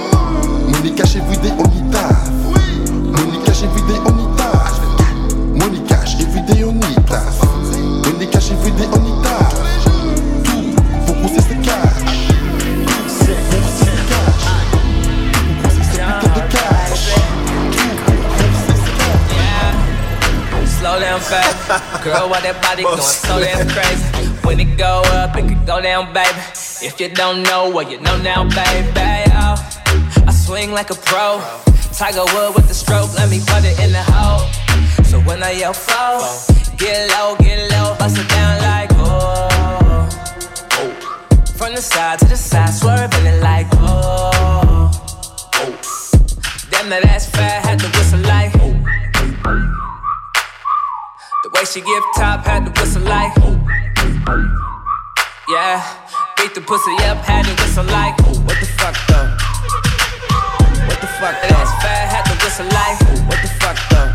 [0.68, 2.30] Monica chez vidé, on y taffe.
[2.86, 4.80] Monica chez vidé, on y taffe.
[5.56, 7.42] Monica chez vidé, on y taffe.
[8.06, 9.56] Monica chez vidé, on y taffe.
[10.44, 10.76] Tout,
[11.08, 12.30] faut pousser ses cash.
[20.80, 22.04] Slow down, baby.
[22.04, 24.30] Girl, why that body going so damn crazy?
[24.44, 26.40] When it go up, it could go down, baby.
[26.82, 29.30] If you don't know, well, you know now, baby.
[29.36, 29.56] Oh,
[30.26, 31.42] I swing like a pro.
[31.92, 34.48] Tiger Wood with the stroke, let me put it in the hole.
[35.04, 36.22] So when I yell foul,
[36.78, 40.08] get low, get low, bust it down like oh.
[41.58, 44.90] From the side to the side, swerving it like oh.
[46.72, 48.54] Damn that ass fat, had to whistle like.
[51.44, 53.36] The way she give top, had to whistle like.
[55.50, 55.84] Yeah,
[56.40, 58.16] beat the pussy up, had to whistle like.
[58.48, 59.28] What the fuck though?
[60.88, 62.98] What the fuck That ass fat, had to whistle like.
[63.28, 64.10] What the fuck though?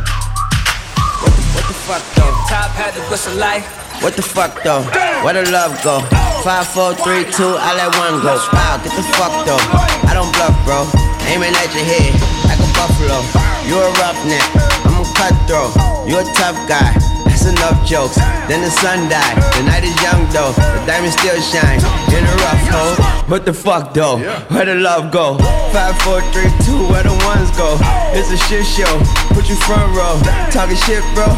[1.21, 2.33] What the, what the fuck though?
[2.49, 3.65] Top had to whistle like.
[4.01, 4.83] What the fuck though?
[5.21, 6.01] Where the love go?
[6.41, 8.41] Five, four, three, two, I let one go.
[8.53, 9.61] Wow, get the fuck though.
[10.09, 10.89] I don't bluff, bro.
[11.29, 12.13] Aiming at your head
[12.49, 13.21] like a buffalo.
[13.69, 14.49] You a roughneck,
[14.89, 15.73] I'm a cutthroat.
[16.09, 17.14] You a tough guy.
[17.45, 18.17] That's enough jokes.
[18.49, 19.37] Then the sun died.
[19.53, 20.53] The night is young though.
[20.53, 21.77] The diamond still shine
[22.17, 23.05] in a rough hole.
[23.29, 24.17] What the fuck though?
[24.49, 25.37] Where the love go?
[25.71, 26.89] Five, four, three, two.
[26.89, 27.77] Where the ones go?
[28.17, 28.99] It's a shit show.
[29.35, 30.17] Put you front row.
[30.51, 31.29] Talking shit, bro.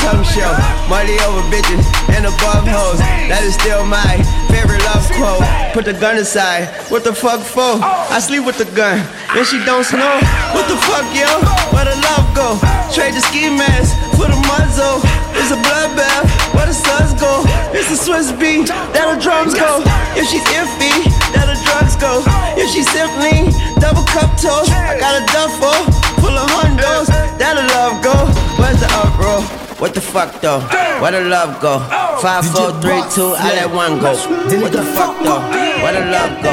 [0.00, 0.50] Tongue show.
[0.88, 1.84] Money over bitches
[2.16, 2.98] and above hoes.
[3.28, 4.18] That is still my
[4.50, 5.44] favorite love quote.
[5.72, 6.68] Put the gun aside.
[6.90, 7.78] What the fuck for?
[7.82, 8.98] I sleep with the gun.
[9.36, 10.18] And she don't snow.
[10.56, 11.28] What the fuck, yo?
[11.70, 12.58] Where the love go?
[12.90, 14.98] Trade the ski mask for the muzzle.
[15.38, 16.26] It's a bloodbath.
[16.54, 17.44] Where the suns go?
[17.70, 18.68] It's the Swiss beat.
[18.96, 19.82] That the drums go.
[20.18, 22.22] If she's iffy, that the drugs go.
[22.56, 23.50] If she's simply
[23.80, 25.74] double cup toast, I got a duffel
[26.20, 27.06] full of hundos.
[27.38, 28.14] That the love go.
[28.60, 29.40] Where's the uproar?
[29.80, 30.60] What the fuck though?
[31.00, 31.78] Where the love go?
[32.20, 34.12] Five, four, three, two, I let one go.
[34.60, 35.40] What the fuck though?
[35.80, 36.52] Where the love go?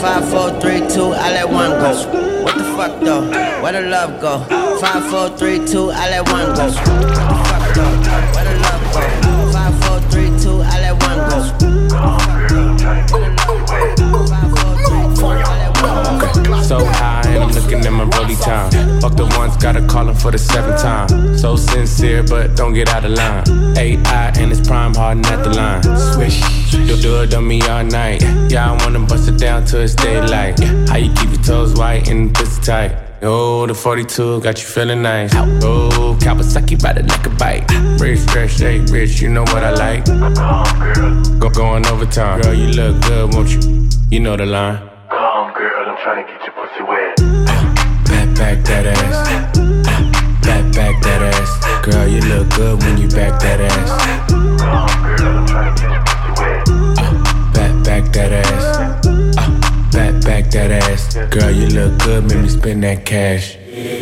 [0.00, 1.90] Five, four, three, two, I let one go.
[2.44, 3.22] What the fuck though?
[3.62, 4.38] Where the love go?
[4.78, 6.68] Five, four, three, two, I let one go.
[6.70, 6.84] What the
[7.50, 7.96] fuck though?
[8.34, 9.02] Where the love go?
[9.50, 11.38] Five, four, three, two, I let one go.
[16.64, 18.70] So high, and I'm looking at my rolly time.
[19.00, 21.36] Fuck the ones, gotta call him for the seventh time.
[21.36, 23.44] So sincere, but don't get out of line.
[23.76, 25.82] AI and it's prime harden at the line.
[26.12, 26.40] Swish,
[26.72, 28.22] you'll do it on me all night.
[28.50, 30.58] Yeah, I wanna bust it down till it's daylight.
[30.88, 32.96] How you keep your toes white and pussy tight?
[33.20, 35.34] Oh, the 42 got you feeling nice.
[35.34, 37.68] Oh, Kawasaki ride it like a bike.
[38.00, 40.04] Rich, fresh, shake, rich, you know what I like.
[41.38, 42.40] Go going overtime.
[42.40, 43.88] Girl, you look good, won't you?
[44.10, 44.87] You know the line.
[45.10, 47.16] Come, girl, I'm trying to get your pussy wet.
[48.04, 49.56] Back, back that ass.
[50.44, 51.86] Back, back that ass.
[51.86, 54.28] Girl, you look good when you back that ass.
[54.28, 56.68] Come, girl, I'm trying to get your pussy wet.
[56.98, 59.06] Uh, back, back that ass.
[59.92, 61.14] Back, back that ass.
[61.30, 63.56] Girl, you look good, make me spend that cash.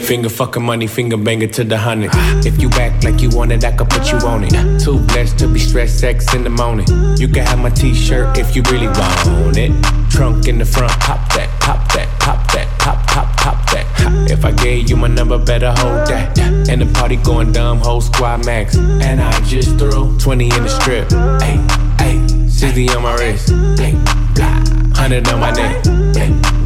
[0.06, 2.10] Finger fucking money, finger banger to the hundred.
[2.46, 4.80] If you act like you want it, I can put you on it.
[4.80, 6.86] Too blessed to be stressed, sex in the morning.
[7.18, 9.72] You can have my t-shirt if you really want it.
[10.08, 13.84] Trunk in the front, pop that, pop that, pop that, pop, pop, pop that.
[13.98, 16.38] Ha, If I gave you my number, better hold that.
[16.38, 18.76] And the party going dumb, whole squad max.
[18.76, 21.10] And I just threw 20 in the strip.
[21.42, 21.58] Hey,
[21.98, 23.48] hey, 60 on my wrist.
[23.76, 25.82] Hey, 100 on my neck.
[25.82, 26.65] Blah.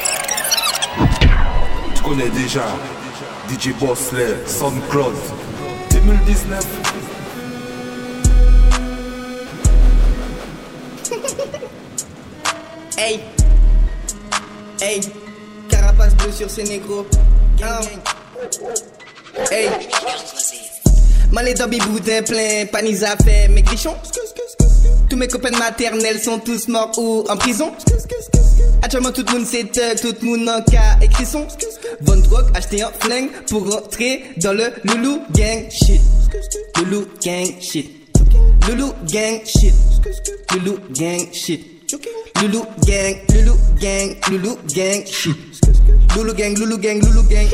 [2.03, 2.65] Tu connais déjà
[3.47, 5.13] DJ Bosley, SoundCloud
[5.91, 6.65] 2019
[12.97, 13.19] Hey,
[14.81, 15.01] hey,
[15.69, 17.05] carapace bleue sur ces négros.
[17.63, 17.81] Hein.
[19.51, 19.69] Hey,
[21.31, 23.95] man les dobby boudin plein, panisa fait mes grichons.
[25.11, 27.73] Tous mes copains de maternelle sont tous morts ou en prison.
[28.81, 31.45] Actuellement tout le monde c'est thug, tout le monde en cas écrit son.
[31.99, 35.99] Von drogue, acheter un flingue pour rentrer dans le loulou gang shit.
[36.77, 37.91] Loulou gang shit.
[38.69, 39.73] Loulou gang shit.
[40.53, 41.91] Loulou gang shit.
[42.41, 45.35] Loulou gang, loulou gang, loulou gang shit.
[46.15, 47.47] Loulou gang, loulou gang, loulou gang.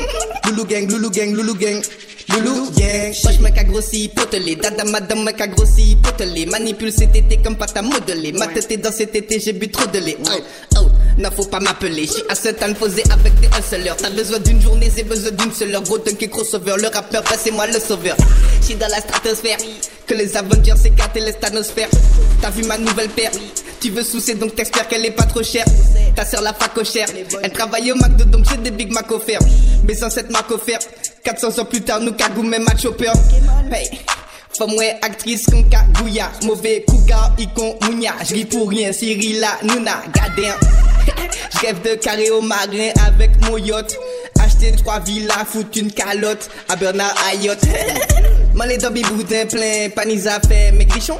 [0.46, 1.82] Loulou gang, loulou gang, loulou gang.
[2.28, 7.16] Loulou gang, poche mec a grossi, potelé, dada madame mec a grossi, potelé, manipule cet
[7.16, 10.18] été comme pâte à modeler, ma tête dans cet été j'ai bu trop de lait,
[10.26, 10.40] oh,
[10.76, 14.38] oh, non faut pas m'appeler, j'suis à ce temps posé avec des hustlers, t'as besoin
[14.40, 17.80] d'une journée, j'ai besoin d'une seule heure, gros dunk et crossover, le rappeur, passez-moi le
[17.80, 18.16] sauveur,
[18.60, 19.56] j'suis dans la stratosphère,
[20.06, 21.88] que les Avengers s'écartent et les stanosphères,
[22.42, 23.30] t'as vu ma nouvelle paire,
[23.80, 25.64] Tu veux soucier donc t'espères qu'elle est pas trop chère.
[26.16, 27.06] Ta sœur la fac chère.
[27.42, 29.38] Elle travaille au McDo donc j'ai des Big Mac offerts.
[29.86, 30.88] Mais sans cette marque offerte.
[31.24, 33.12] 400 ans plus tard, nous cagou même chopper.
[33.72, 34.00] Hey.
[34.56, 36.30] Femme ouais, actrice con cagouilla.
[36.44, 38.14] Mauvais cougar, icon mounia.
[38.24, 40.02] J'ris pour rien, Cyril la Nuna.
[40.12, 40.54] Gadin.
[41.60, 43.96] J'rêve de carré au marin avec mon yacht.
[44.40, 47.64] Acheter trois villas, foutre une calotte à Bernard Ayotte.
[48.54, 51.18] M'aller dans Biboudin plein, pas ni affaires, mes grichons.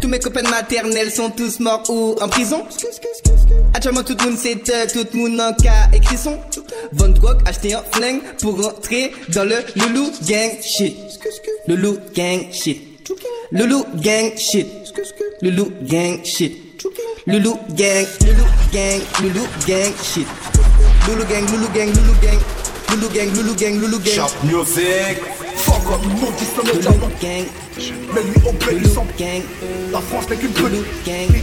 [0.00, 2.64] Tous mes copains maternels sont tous morts ou en prison.
[3.74, 6.38] Actuellement tout le monde euh, tout le monde en cas écrit son.
[6.92, 10.96] Von drogue, acheter un flingue pour rentrer dans le loulou gang shit.
[11.66, 12.80] Loulou gang shit.
[13.52, 14.66] Loulou gang shit.
[15.42, 16.66] Loulou gang shit.
[17.26, 20.28] Lulu gang, Lulu gang, Lulu gang, shit.
[21.08, 22.38] Lulu gang, Lulu gang, Lulu gang,
[22.90, 24.14] Lulu gang, Lulu gang, Lulu gang.
[24.14, 25.18] Shop music.
[25.66, 26.94] Fuck up, move from the top.
[26.94, 27.65] Lulu gang.
[27.78, 29.42] Mais lui au blé ils sont gang.
[29.92, 31.42] La France n'est qu'une petite gang.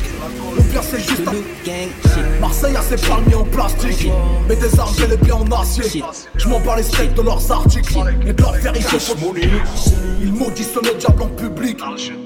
[0.56, 4.10] Le pire c'est juste un Marseille a ses palmiers en plastique.
[4.48, 6.04] Mais des armes bel et bien en acier.
[6.36, 7.94] Je m'en bats les steaks de leurs articles.
[8.26, 8.98] Et de leur vérité
[10.22, 11.80] Ils maudissent le diable en public.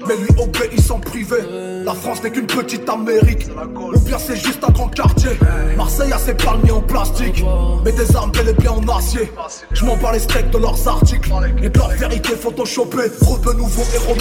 [0.06, 0.28] Mais lui
[0.90, 1.36] en privé.
[1.84, 3.46] La France n'est qu'une petite Amérique.
[3.94, 5.30] Ou bien c'est juste un grand quartier.
[5.76, 7.44] Marseille a ses palmiers en plastique.
[7.84, 9.30] Mais des armes bel et bien en acier.
[9.72, 11.30] Je m'en bats les steaks de leurs articles.
[11.62, 14.16] Et de leur vérité photoshopée Trop de nouveaux héros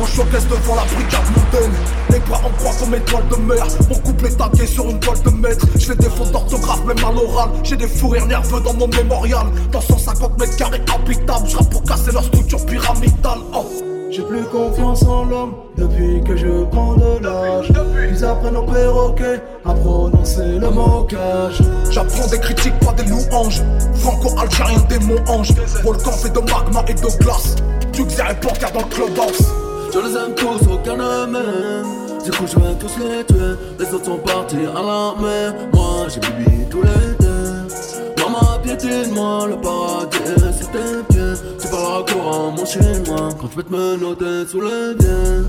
[0.00, 1.72] En showcase devant la brigade mondaine
[2.10, 5.22] Les bras en croix comme étoiles de mer Mon couple est tagué sur une toile
[5.22, 5.66] de maître.
[5.78, 7.50] Je des fautes d'orthographe même à l'oral.
[7.62, 9.46] J'ai des fous rires nerveux dans mon mémorial.
[9.72, 13.38] Dans 150 mètres carrés habitables Je pour casser leur structure pyramidale.
[13.54, 13.95] Oh.
[14.16, 17.70] J'ai plus confiance en l'homme depuis que je prends de l'âge.
[18.10, 21.60] Ils apprennent au perroquet à prononcer le mocage.
[21.90, 23.60] J'apprends des critiques, pas des louanges.
[23.96, 25.52] Franco-algérien, démon ange.
[25.84, 27.56] Volcan fait de magma et de glace.
[27.92, 29.52] Tu est reporter dans le clubhouse.
[29.92, 32.24] Je les aime tous, aucun ne m'aime.
[32.24, 33.54] Du coup, je vais tous les tuer.
[33.78, 35.54] Les autres sont partis à la mer.
[35.74, 37.15] Moi, j'ai bibi tous les
[38.36, 40.18] Maman piétine-moi, le paradis
[40.58, 41.34] sur tes pieds.
[41.60, 45.44] Tu parles courant mon chinois quand je vais te menotter sous les biens.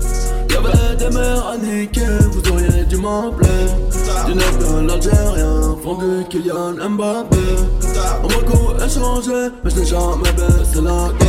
[0.50, 3.66] Y'avait des mères à niquer, vous auriez dû m'appeler.
[4.26, 7.36] Du neuf de l'Algérien, fondu Kylian Mbappé.
[8.22, 11.28] On m'a coup échangé, mais je n'ai jamais baissé la gueule.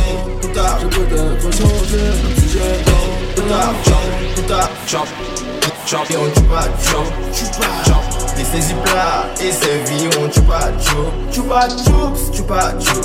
[5.86, 8.09] Changé, j'ai chupa chop, chupa chop.
[8.40, 13.04] Et saisis plat et servi on chupa chop, chupa chups, chupa chup,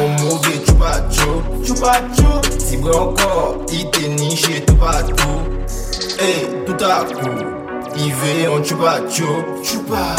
[0.00, 2.58] on mauvais chupa chup, chupa chup.
[2.58, 5.42] Si vrai encore, il t'est niché tout partout.
[6.18, 7.44] Hey, tout à coup,
[7.96, 10.16] il veut on chupa chup, chupa.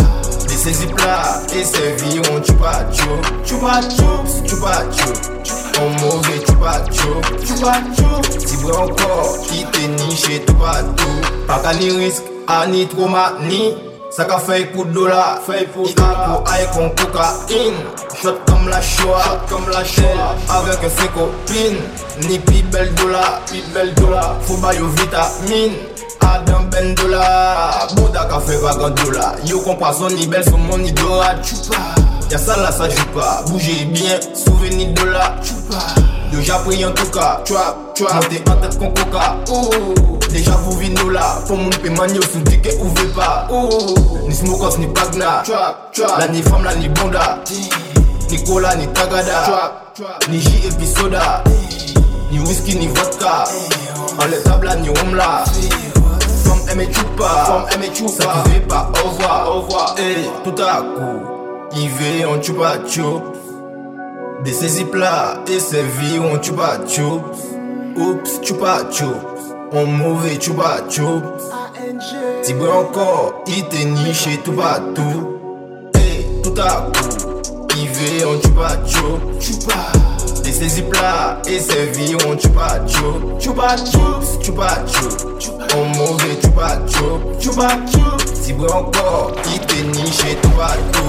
[0.47, 5.17] Des saisis plat et servi on chupa chup, chupa chups, chupa chup.
[5.81, 8.39] On mauvais chupa chup, chupa chup.
[8.45, 11.21] Si vrai encore, il t'est niché tout partout.
[11.47, 12.25] Pas qu'à ni risque,
[12.69, 13.92] ni trauma, ni.
[14.13, 15.89] Saka fey pou dola, fey pou dola.
[15.89, 17.79] Ikan pou ay kon kokain
[18.21, 21.79] Shot kom la showa, shot kom la showa Avek se kopin
[22.27, 24.35] Ni pi bel dola, pi bel dola.
[24.45, 25.73] Fou bayo vitamin
[26.29, 27.25] Adan ben dola.
[27.95, 29.33] Bouda ka fey vagan dola.
[29.49, 31.33] Yo kompwa son ni bel sou mon ni dola.
[31.41, 31.81] Chupa,
[32.29, 37.09] ya sa la sa chupa Bouje bien, souve ni dola Chupa J'ai appris en tout
[37.11, 39.69] cas, trap, trap en tête con coca, oh
[40.29, 43.93] Déjà vous vino là, pour mon yo sous ticket ouvrez pas, oh
[44.27, 46.19] Ni smokos ni bagna, trap, trap.
[46.19, 47.39] La ni femme la ni bonda,
[48.29, 50.27] ni cola ni tagada, trap, trap.
[50.29, 51.43] Ni J et puis soda,
[52.31, 53.45] ni whisky ni vodka.
[54.19, 55.43] En les tables là ni là.
[56.43, 59.95] Femme aimée chupa, femme aimée chupa Ça qui fait pas, au revoir, au revoir.
[59.97, 61.21] Eh, tout à coup,
[61.75, 63.23] il veut on chupa chup
[64.91, 67.55] plats et servi on chupa chups
[67.95, 71.43] Oups, chupa chups On mauvais chupa chups
[72.41, 75.39] Si bois encore, il t'est niché tout partout
[75.95, 77.39] Hey, tout à coup
[77.77, 79.91] Il veut on chupa chups Chupa
[80.51, 87.43] saisies plats et servi on chupa chups Chupa chups, chupa chups On mauvais chupa chups
[87.43, 91.03] Chupa chups Si bois encore, il t'est niché tout partout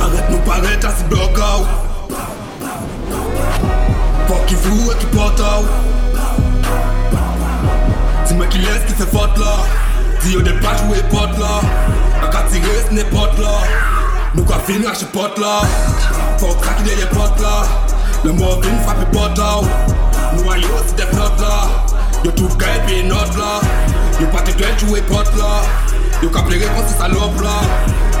[0.00, 1.04] Arrête nous paraître à ce
[4.46, 5.66] Ki vlou e ki pata ou
[8.26, 9.54] Ti mè ki les ki se fote la
[10.22, 11.56] Ti yo de pach ou e pot la
[12.22, 13.56] An ka tire se ne pot la
[14.36, 15.56] Nou ka fin ak che pot la
[16.38, 17.56] Fò kraki deye pot la
[18.22, 19.66] Le mò vin frapi pot la ou
[20.36, 21.56] Nou a yo se de flot la
[22.22, 23.56] Yo tou kèl pi not la
[24.20, 25.56] Yo pati dwen chou e pot la
[26.22, 27.58] Yo ka plere kon se salop la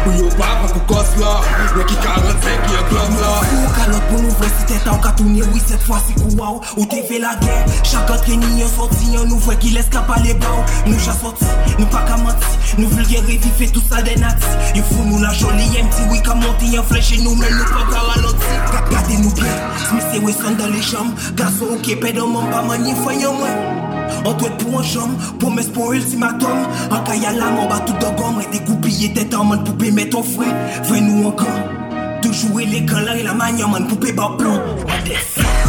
[0.06, 1.32] Ou yo pa pa pou kos la.
[1.76, 3.32] Mè ki karan se ki yon klom la.
[3.58, 6.60] Ou kalot pou nou vre si tèt an katounye Oui set fwa si kou waw.
[6.76, 9.90] Ou te ve la gen Chak atre ni yon soti Yon nou vwe ki les
[9.92, 10.62] ka pale baw.
[10.86, 12.54] Nou ja soti, nou pa ka manti.
[12.76, 16.30] Nou vulge revife tout sa den ati Yon fou nou la joli Yon ti wik
[16.30, 18.60] a monti Yon fleche nou men nou pa ka loti
[18.92, 22.62] Gade nou gen Smise we son dan le jam Gaso ou ke pedo man pa
[22.66, 23.85] man yon fwe yon mwen.
[24.26, 25.16] Antwet pou an jom,
[25.54, 29.64] mes pou el An kaya la lam ba tout dogon Mwen dekoupiye tet an man
[29.64, 30.46] poupe met an fwe
[30.88, 31.86] Vwe nou ankan
[32.22, 34.58] Toujou e elegan la e la manyan man poupe ba plan.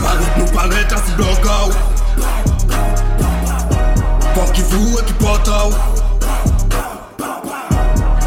[0.02, 1.72] Paret nou paret as bloga ou
[4.38, 5.74] Pan ki vou e ki pota ou.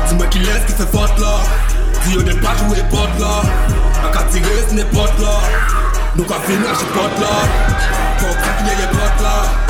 [0.06, 1.32] Ti mwen ki les ki se fot la.
[2.02, 3.34] Di yo de pa jou e pot la.
[4.04, 5.34] A ka tire se ne pot la.
[6.14, 7.34] Nou ka fin vina che pot la.
[8.22, 9.69] Kon kak nye ye pot la.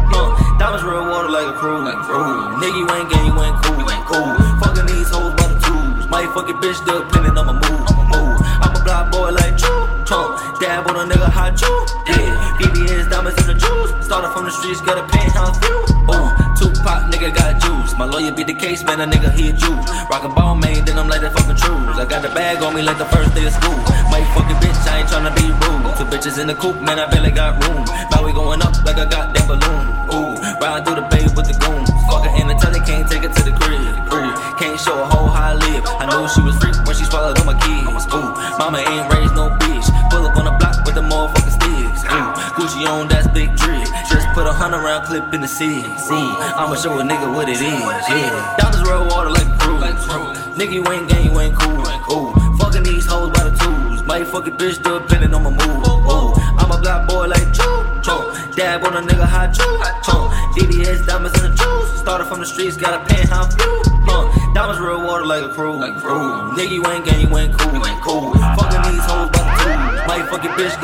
[6.61, 7.81] Fuck a bitch, depending on my mood.
[8.61, 10.37] I'm a black boy like choo, choo.
[10.61, 11.73] Dab on a nigga hot choo.
[12.05, 14.05] Yeah, VVS diamonds in the juice.
[14.05, 15.81] Started from the streets, got a penthouse view.
[16.13, 17.97] Ooh, Tupac, nigga got juice.
[17.97, 19.73] My lawyer beat the case, man, a nigga he a Jew.
[20.09, 21.97] Rockin' ball man, then I'm like that fucking trues.
[21.97, 23.77] I got the bag on me like the first day of school.
[24.13, 25.81] Might fucking bitch, I ain't tryna be rude.
[25.97, 27.81] Two bitches in the coop, man, I barely got room.
[28.11, 29.81] Now we going up like a goddamn balloon.
[30.13, 31.89] Ooh, riding through the bay with the goons.
[32.05, 33.81] Fuckin' in the telly, can't take it to the crib.
[34.13, 34.29] Ooh,
[34.61, 35.83] can't show a how I live.
[35.97, 36.40] I when she
[38.71, 39.87] mama ain't raised no bitch.
[40.09, 42.03] Pull up on the block with the motherfucking sticks.
[42.07, 43.87] Ooh, Gucci on, that's big drip.
[44.09, 45.83] Just put a hundred round clip in the city.
[45.83, 47.61] Ooh, I'ma show a nigga what it is.
[47.61, 49.79] Yeah, dollars roll water like crew.
[50.55, 51.83] Nigga, you ain't gang, you ain't cool.
[52.11, 53.91] Ooh, fucking these hoes by the tools.
[54.31, 55.87] Fuck a bitch, depending on my mood.
[56.07, 58.31] Ooh, I'm a black boy like choo, choo.
[58.55, 60.31] Dab on a nigga hot choo, choo.
[60.55, 61.99] DDS diamonds in the juice.
[61.99, 63.81] Started from the streets, got a penthouse view.
[64.07, 65.75] Uh, diamonds real water like a crew.
[65.75, 67.85] Ooh, nigga, you ain't gang, you ain't cool.
[67.85, 70.07] ain't Cool, fucking these hoes by the tools.
[70.07, 70.75] Might fuck a bitch,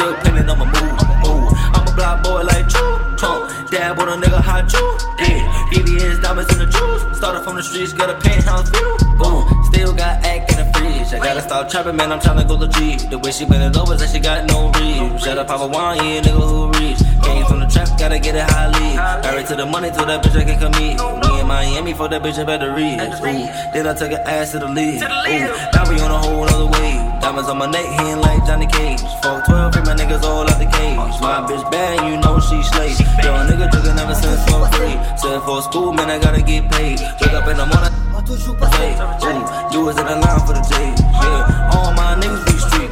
[0.50, 0.96] on my mood.
[1.26, 3.48] Ooh, I'm a black boy like choo, choo.
[3.70, 4.86] Dab on a nigga hot choo.
[5.20, 5.42] Yeah,
[5.72, 7.18] VVS diamonds in the juice.
[7.18, 8.98] Started from the streets, got a penthouse view.
[9.18, 11.14] Boom, still got act in the fridge.
[11.14, 12.12] I gotta stop trapping, man.
[12.12, 13.10] I'm tryna go legit.
[13.10, 15.22] The way she bend it over, that she got no reach.
[15.22, 17.00] Shut up, Papa Wine, yeah, nigga who rich.
[17.24, 18.96] Came from the trap, gotta get it high lead.
[19.24, 20.98] Married to the money, to that bitch I can commit.
[20.98, 22.98] Me in Miami for that bitch I better reach.
[22.98, 24.98] Ooh, then I took her ass to the lead.
[24.98, 27.02] Ooh, now we on a whole other wave.
[27.22, 29.02] Diamonds on my neck, hitting like Johnny Cage.
[29.22, 30.98] Fuck 12, free my niggas all out the cage.
[31.22, 32.90] My bitch bad, you know she slay.
[33.22, 34.98] Yo, nigga drinking ever since fourth grade.
[35.20, 37.00] Said for school, man, I gotta get paid.
[37.22, 37.87] Wake up in the morning.
[38.28, 38.92] Hey,
[39.24, 40.76] ooh, you was in the line for the J.
[41.00, 42.92] Yeah, all my niggas be street.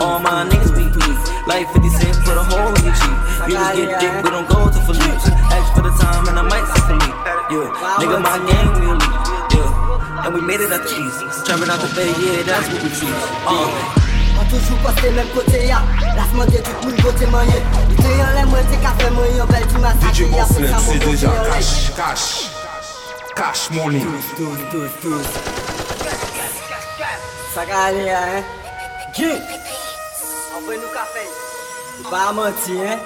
[0.00, 1.22] All my niggas be peace.
[1.44, 3.52] Like 50 cent, put a hole in your cheek.
[3.52, 5.28] You just get dick, we don't go to Philippe.
[5.52, 7.20] Ask for the time, and I might say Philippe.
[7.52, 7.68] Yeah,
[8.00, 9.28] nigga, my gang, we elite.
[9.52, 11.44] Yeah, and we made it out the east.
[11.44, 13.12] Trapping out the bay, yeah, that's what we treat.
[13.44, 14.04] Uh.
[14.40, 15.84] An toujou poste menm kote ya
[16.16, 17.60] Las mwen de tout moun kote manye
[17.92, 20.52] Ite yon lè mwen te ka fe mwen yon bel ti masake DJ ya Boss
[20.56, 22.55] sa moun kote yon lè cash, cash,
[23.36, 24.00] cash money.
[24.00, 25.26] Tuz, tuz, tuz,
[27.48, 28.44] Essa galinha, hein?
[29.14, 29.42] Gui!
[30.54, 31.28] Alvoi no café.
[32.10, 32.98] Vai mantir, hein?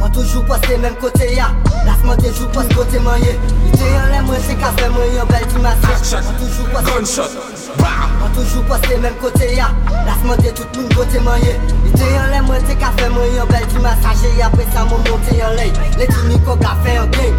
[0.00, 1.50] Mwen toujou poste menm kote ya.
[1.84, 3.34] Las mwen tejou poste kote mwen ye.
[3.68, 7.36] Ite yon lè mwen se kafe mwen yon bel ti masye Mwen toujou poste Gunshot.
[7.82, 9.68] Mwen toujou poste menm kote ya.
[10.06, 11.54] Las mwen de tout moun kote mwen ye.
[11.90, 15.36] Ite yon lè mwen se kafe mwen yon bel ti masaje Apre sa mwen monte
[15.36, 15.68] yon lè
[16.00, 17.36] Le ti niko ka fe yon gen.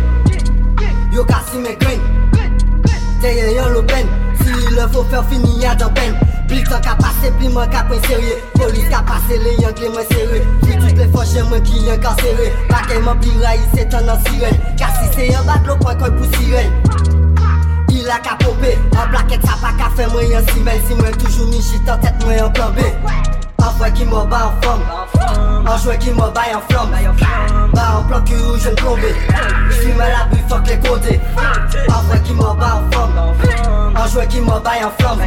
[1.11, 2.05] Yo ka si men gren
[3.21, 4.05] Te yon yon lo ben.
[4.43, 6.40] Si le fò fè fini ya dan ben.
[6.51, 8.35] Pli tan ka pase, pli man ka pren serye.
[8.59, 10.41] Polis ka pase, le yon kle man serye.
[10.59, 14.03] Pli tout le fòche, man ki yon kan serye Bakay man pli rayi, se tan
[14.03, 14.59] nan siren.
[14.75, 16.67] Kasi se yon bat lo pwen kon pou siren.
[17.95, 20.83] Il a ka pope, an plaket sa pa ka fe mwen yon simen.
[20.89, 22.91] Si mwen toujou ni jit an tet mwen yon plan B.
[23.61, 26.89] Un frère qui m'a bat en flamme Un jouet qui m'a baille en flamme.
[27.73, 29.13] Bah en plan que je ne plombé
[29.69, 31.19] J'suis mal à but, fuck les côtés.
[31.87, 35.19] Un frère qui m'a bat en flamme Un jouet qui m'a baille en flamme.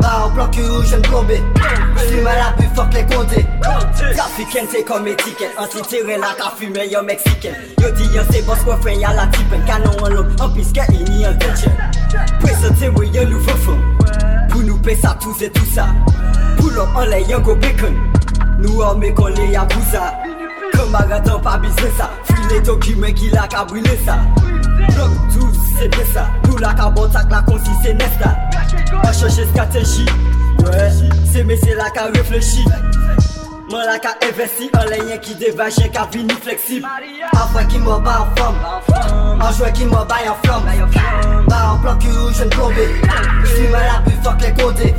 [0.00, 1.42] Bah en plan que je ne plombé
[1.96, 3.46] J'suis mal à but, fuck les côtés.
[4.16, 5.52] Trafiquant c'est comme étiquette.
[5.58, 9.26] Anti-tiré la ka fume yo mexicaine Yo di yo c'est boss quoi frère y'a la
[9.26, 11.72] tipen Canon en l'homme en pisque il n'y a quelqu'un
[12.40, 13.78] Présenter oui y'a nouveau fond
[14.88, 15.88] Payer ça tout c'est tout ça.
[16.56, 17.94] Pull up en les yon go bacon.
[18.58, 20.14] Nous on qu'on les yabouza
[20.72, 22.10] Camarade en pas business ça.
[22.24, 24.16] Fuis les documents qui la ka brûler ça.
[24.94, 26.28] Bloc 12 c'est bien ça.
[26.46, 28.34] Nous la ka botak la consi c'est nesta
[29.04, 30.06] On cherche stratégie
[30.60, 30.90] Ouais
[31.30, 32.64] c'est mais c'est la ka réfléchi
[33.70, 36.86] Moi la ka investi en les yon qui dévache ka vini flexible.
[37.34, 40.64] Un frère qui m'a bat en flamme Un jouet qui m'a baille en flamme
[41.46, 42.88] Bah en plan que je ne plombé
[43.44, 44.94] J'suis mal à but fuck les côtés.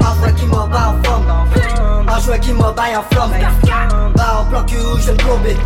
[0.00, 3.32] Un frère qui m'a bat en flamme Un jouet qui m'a baille en flamme
[4.14, 5.56] Bah en plan que je ne plombé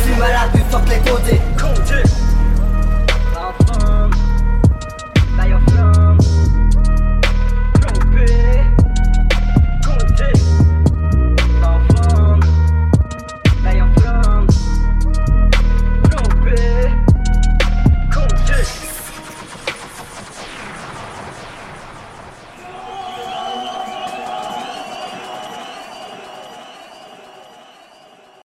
[0.00, 1.40] J'suis mal à but fuck les côtés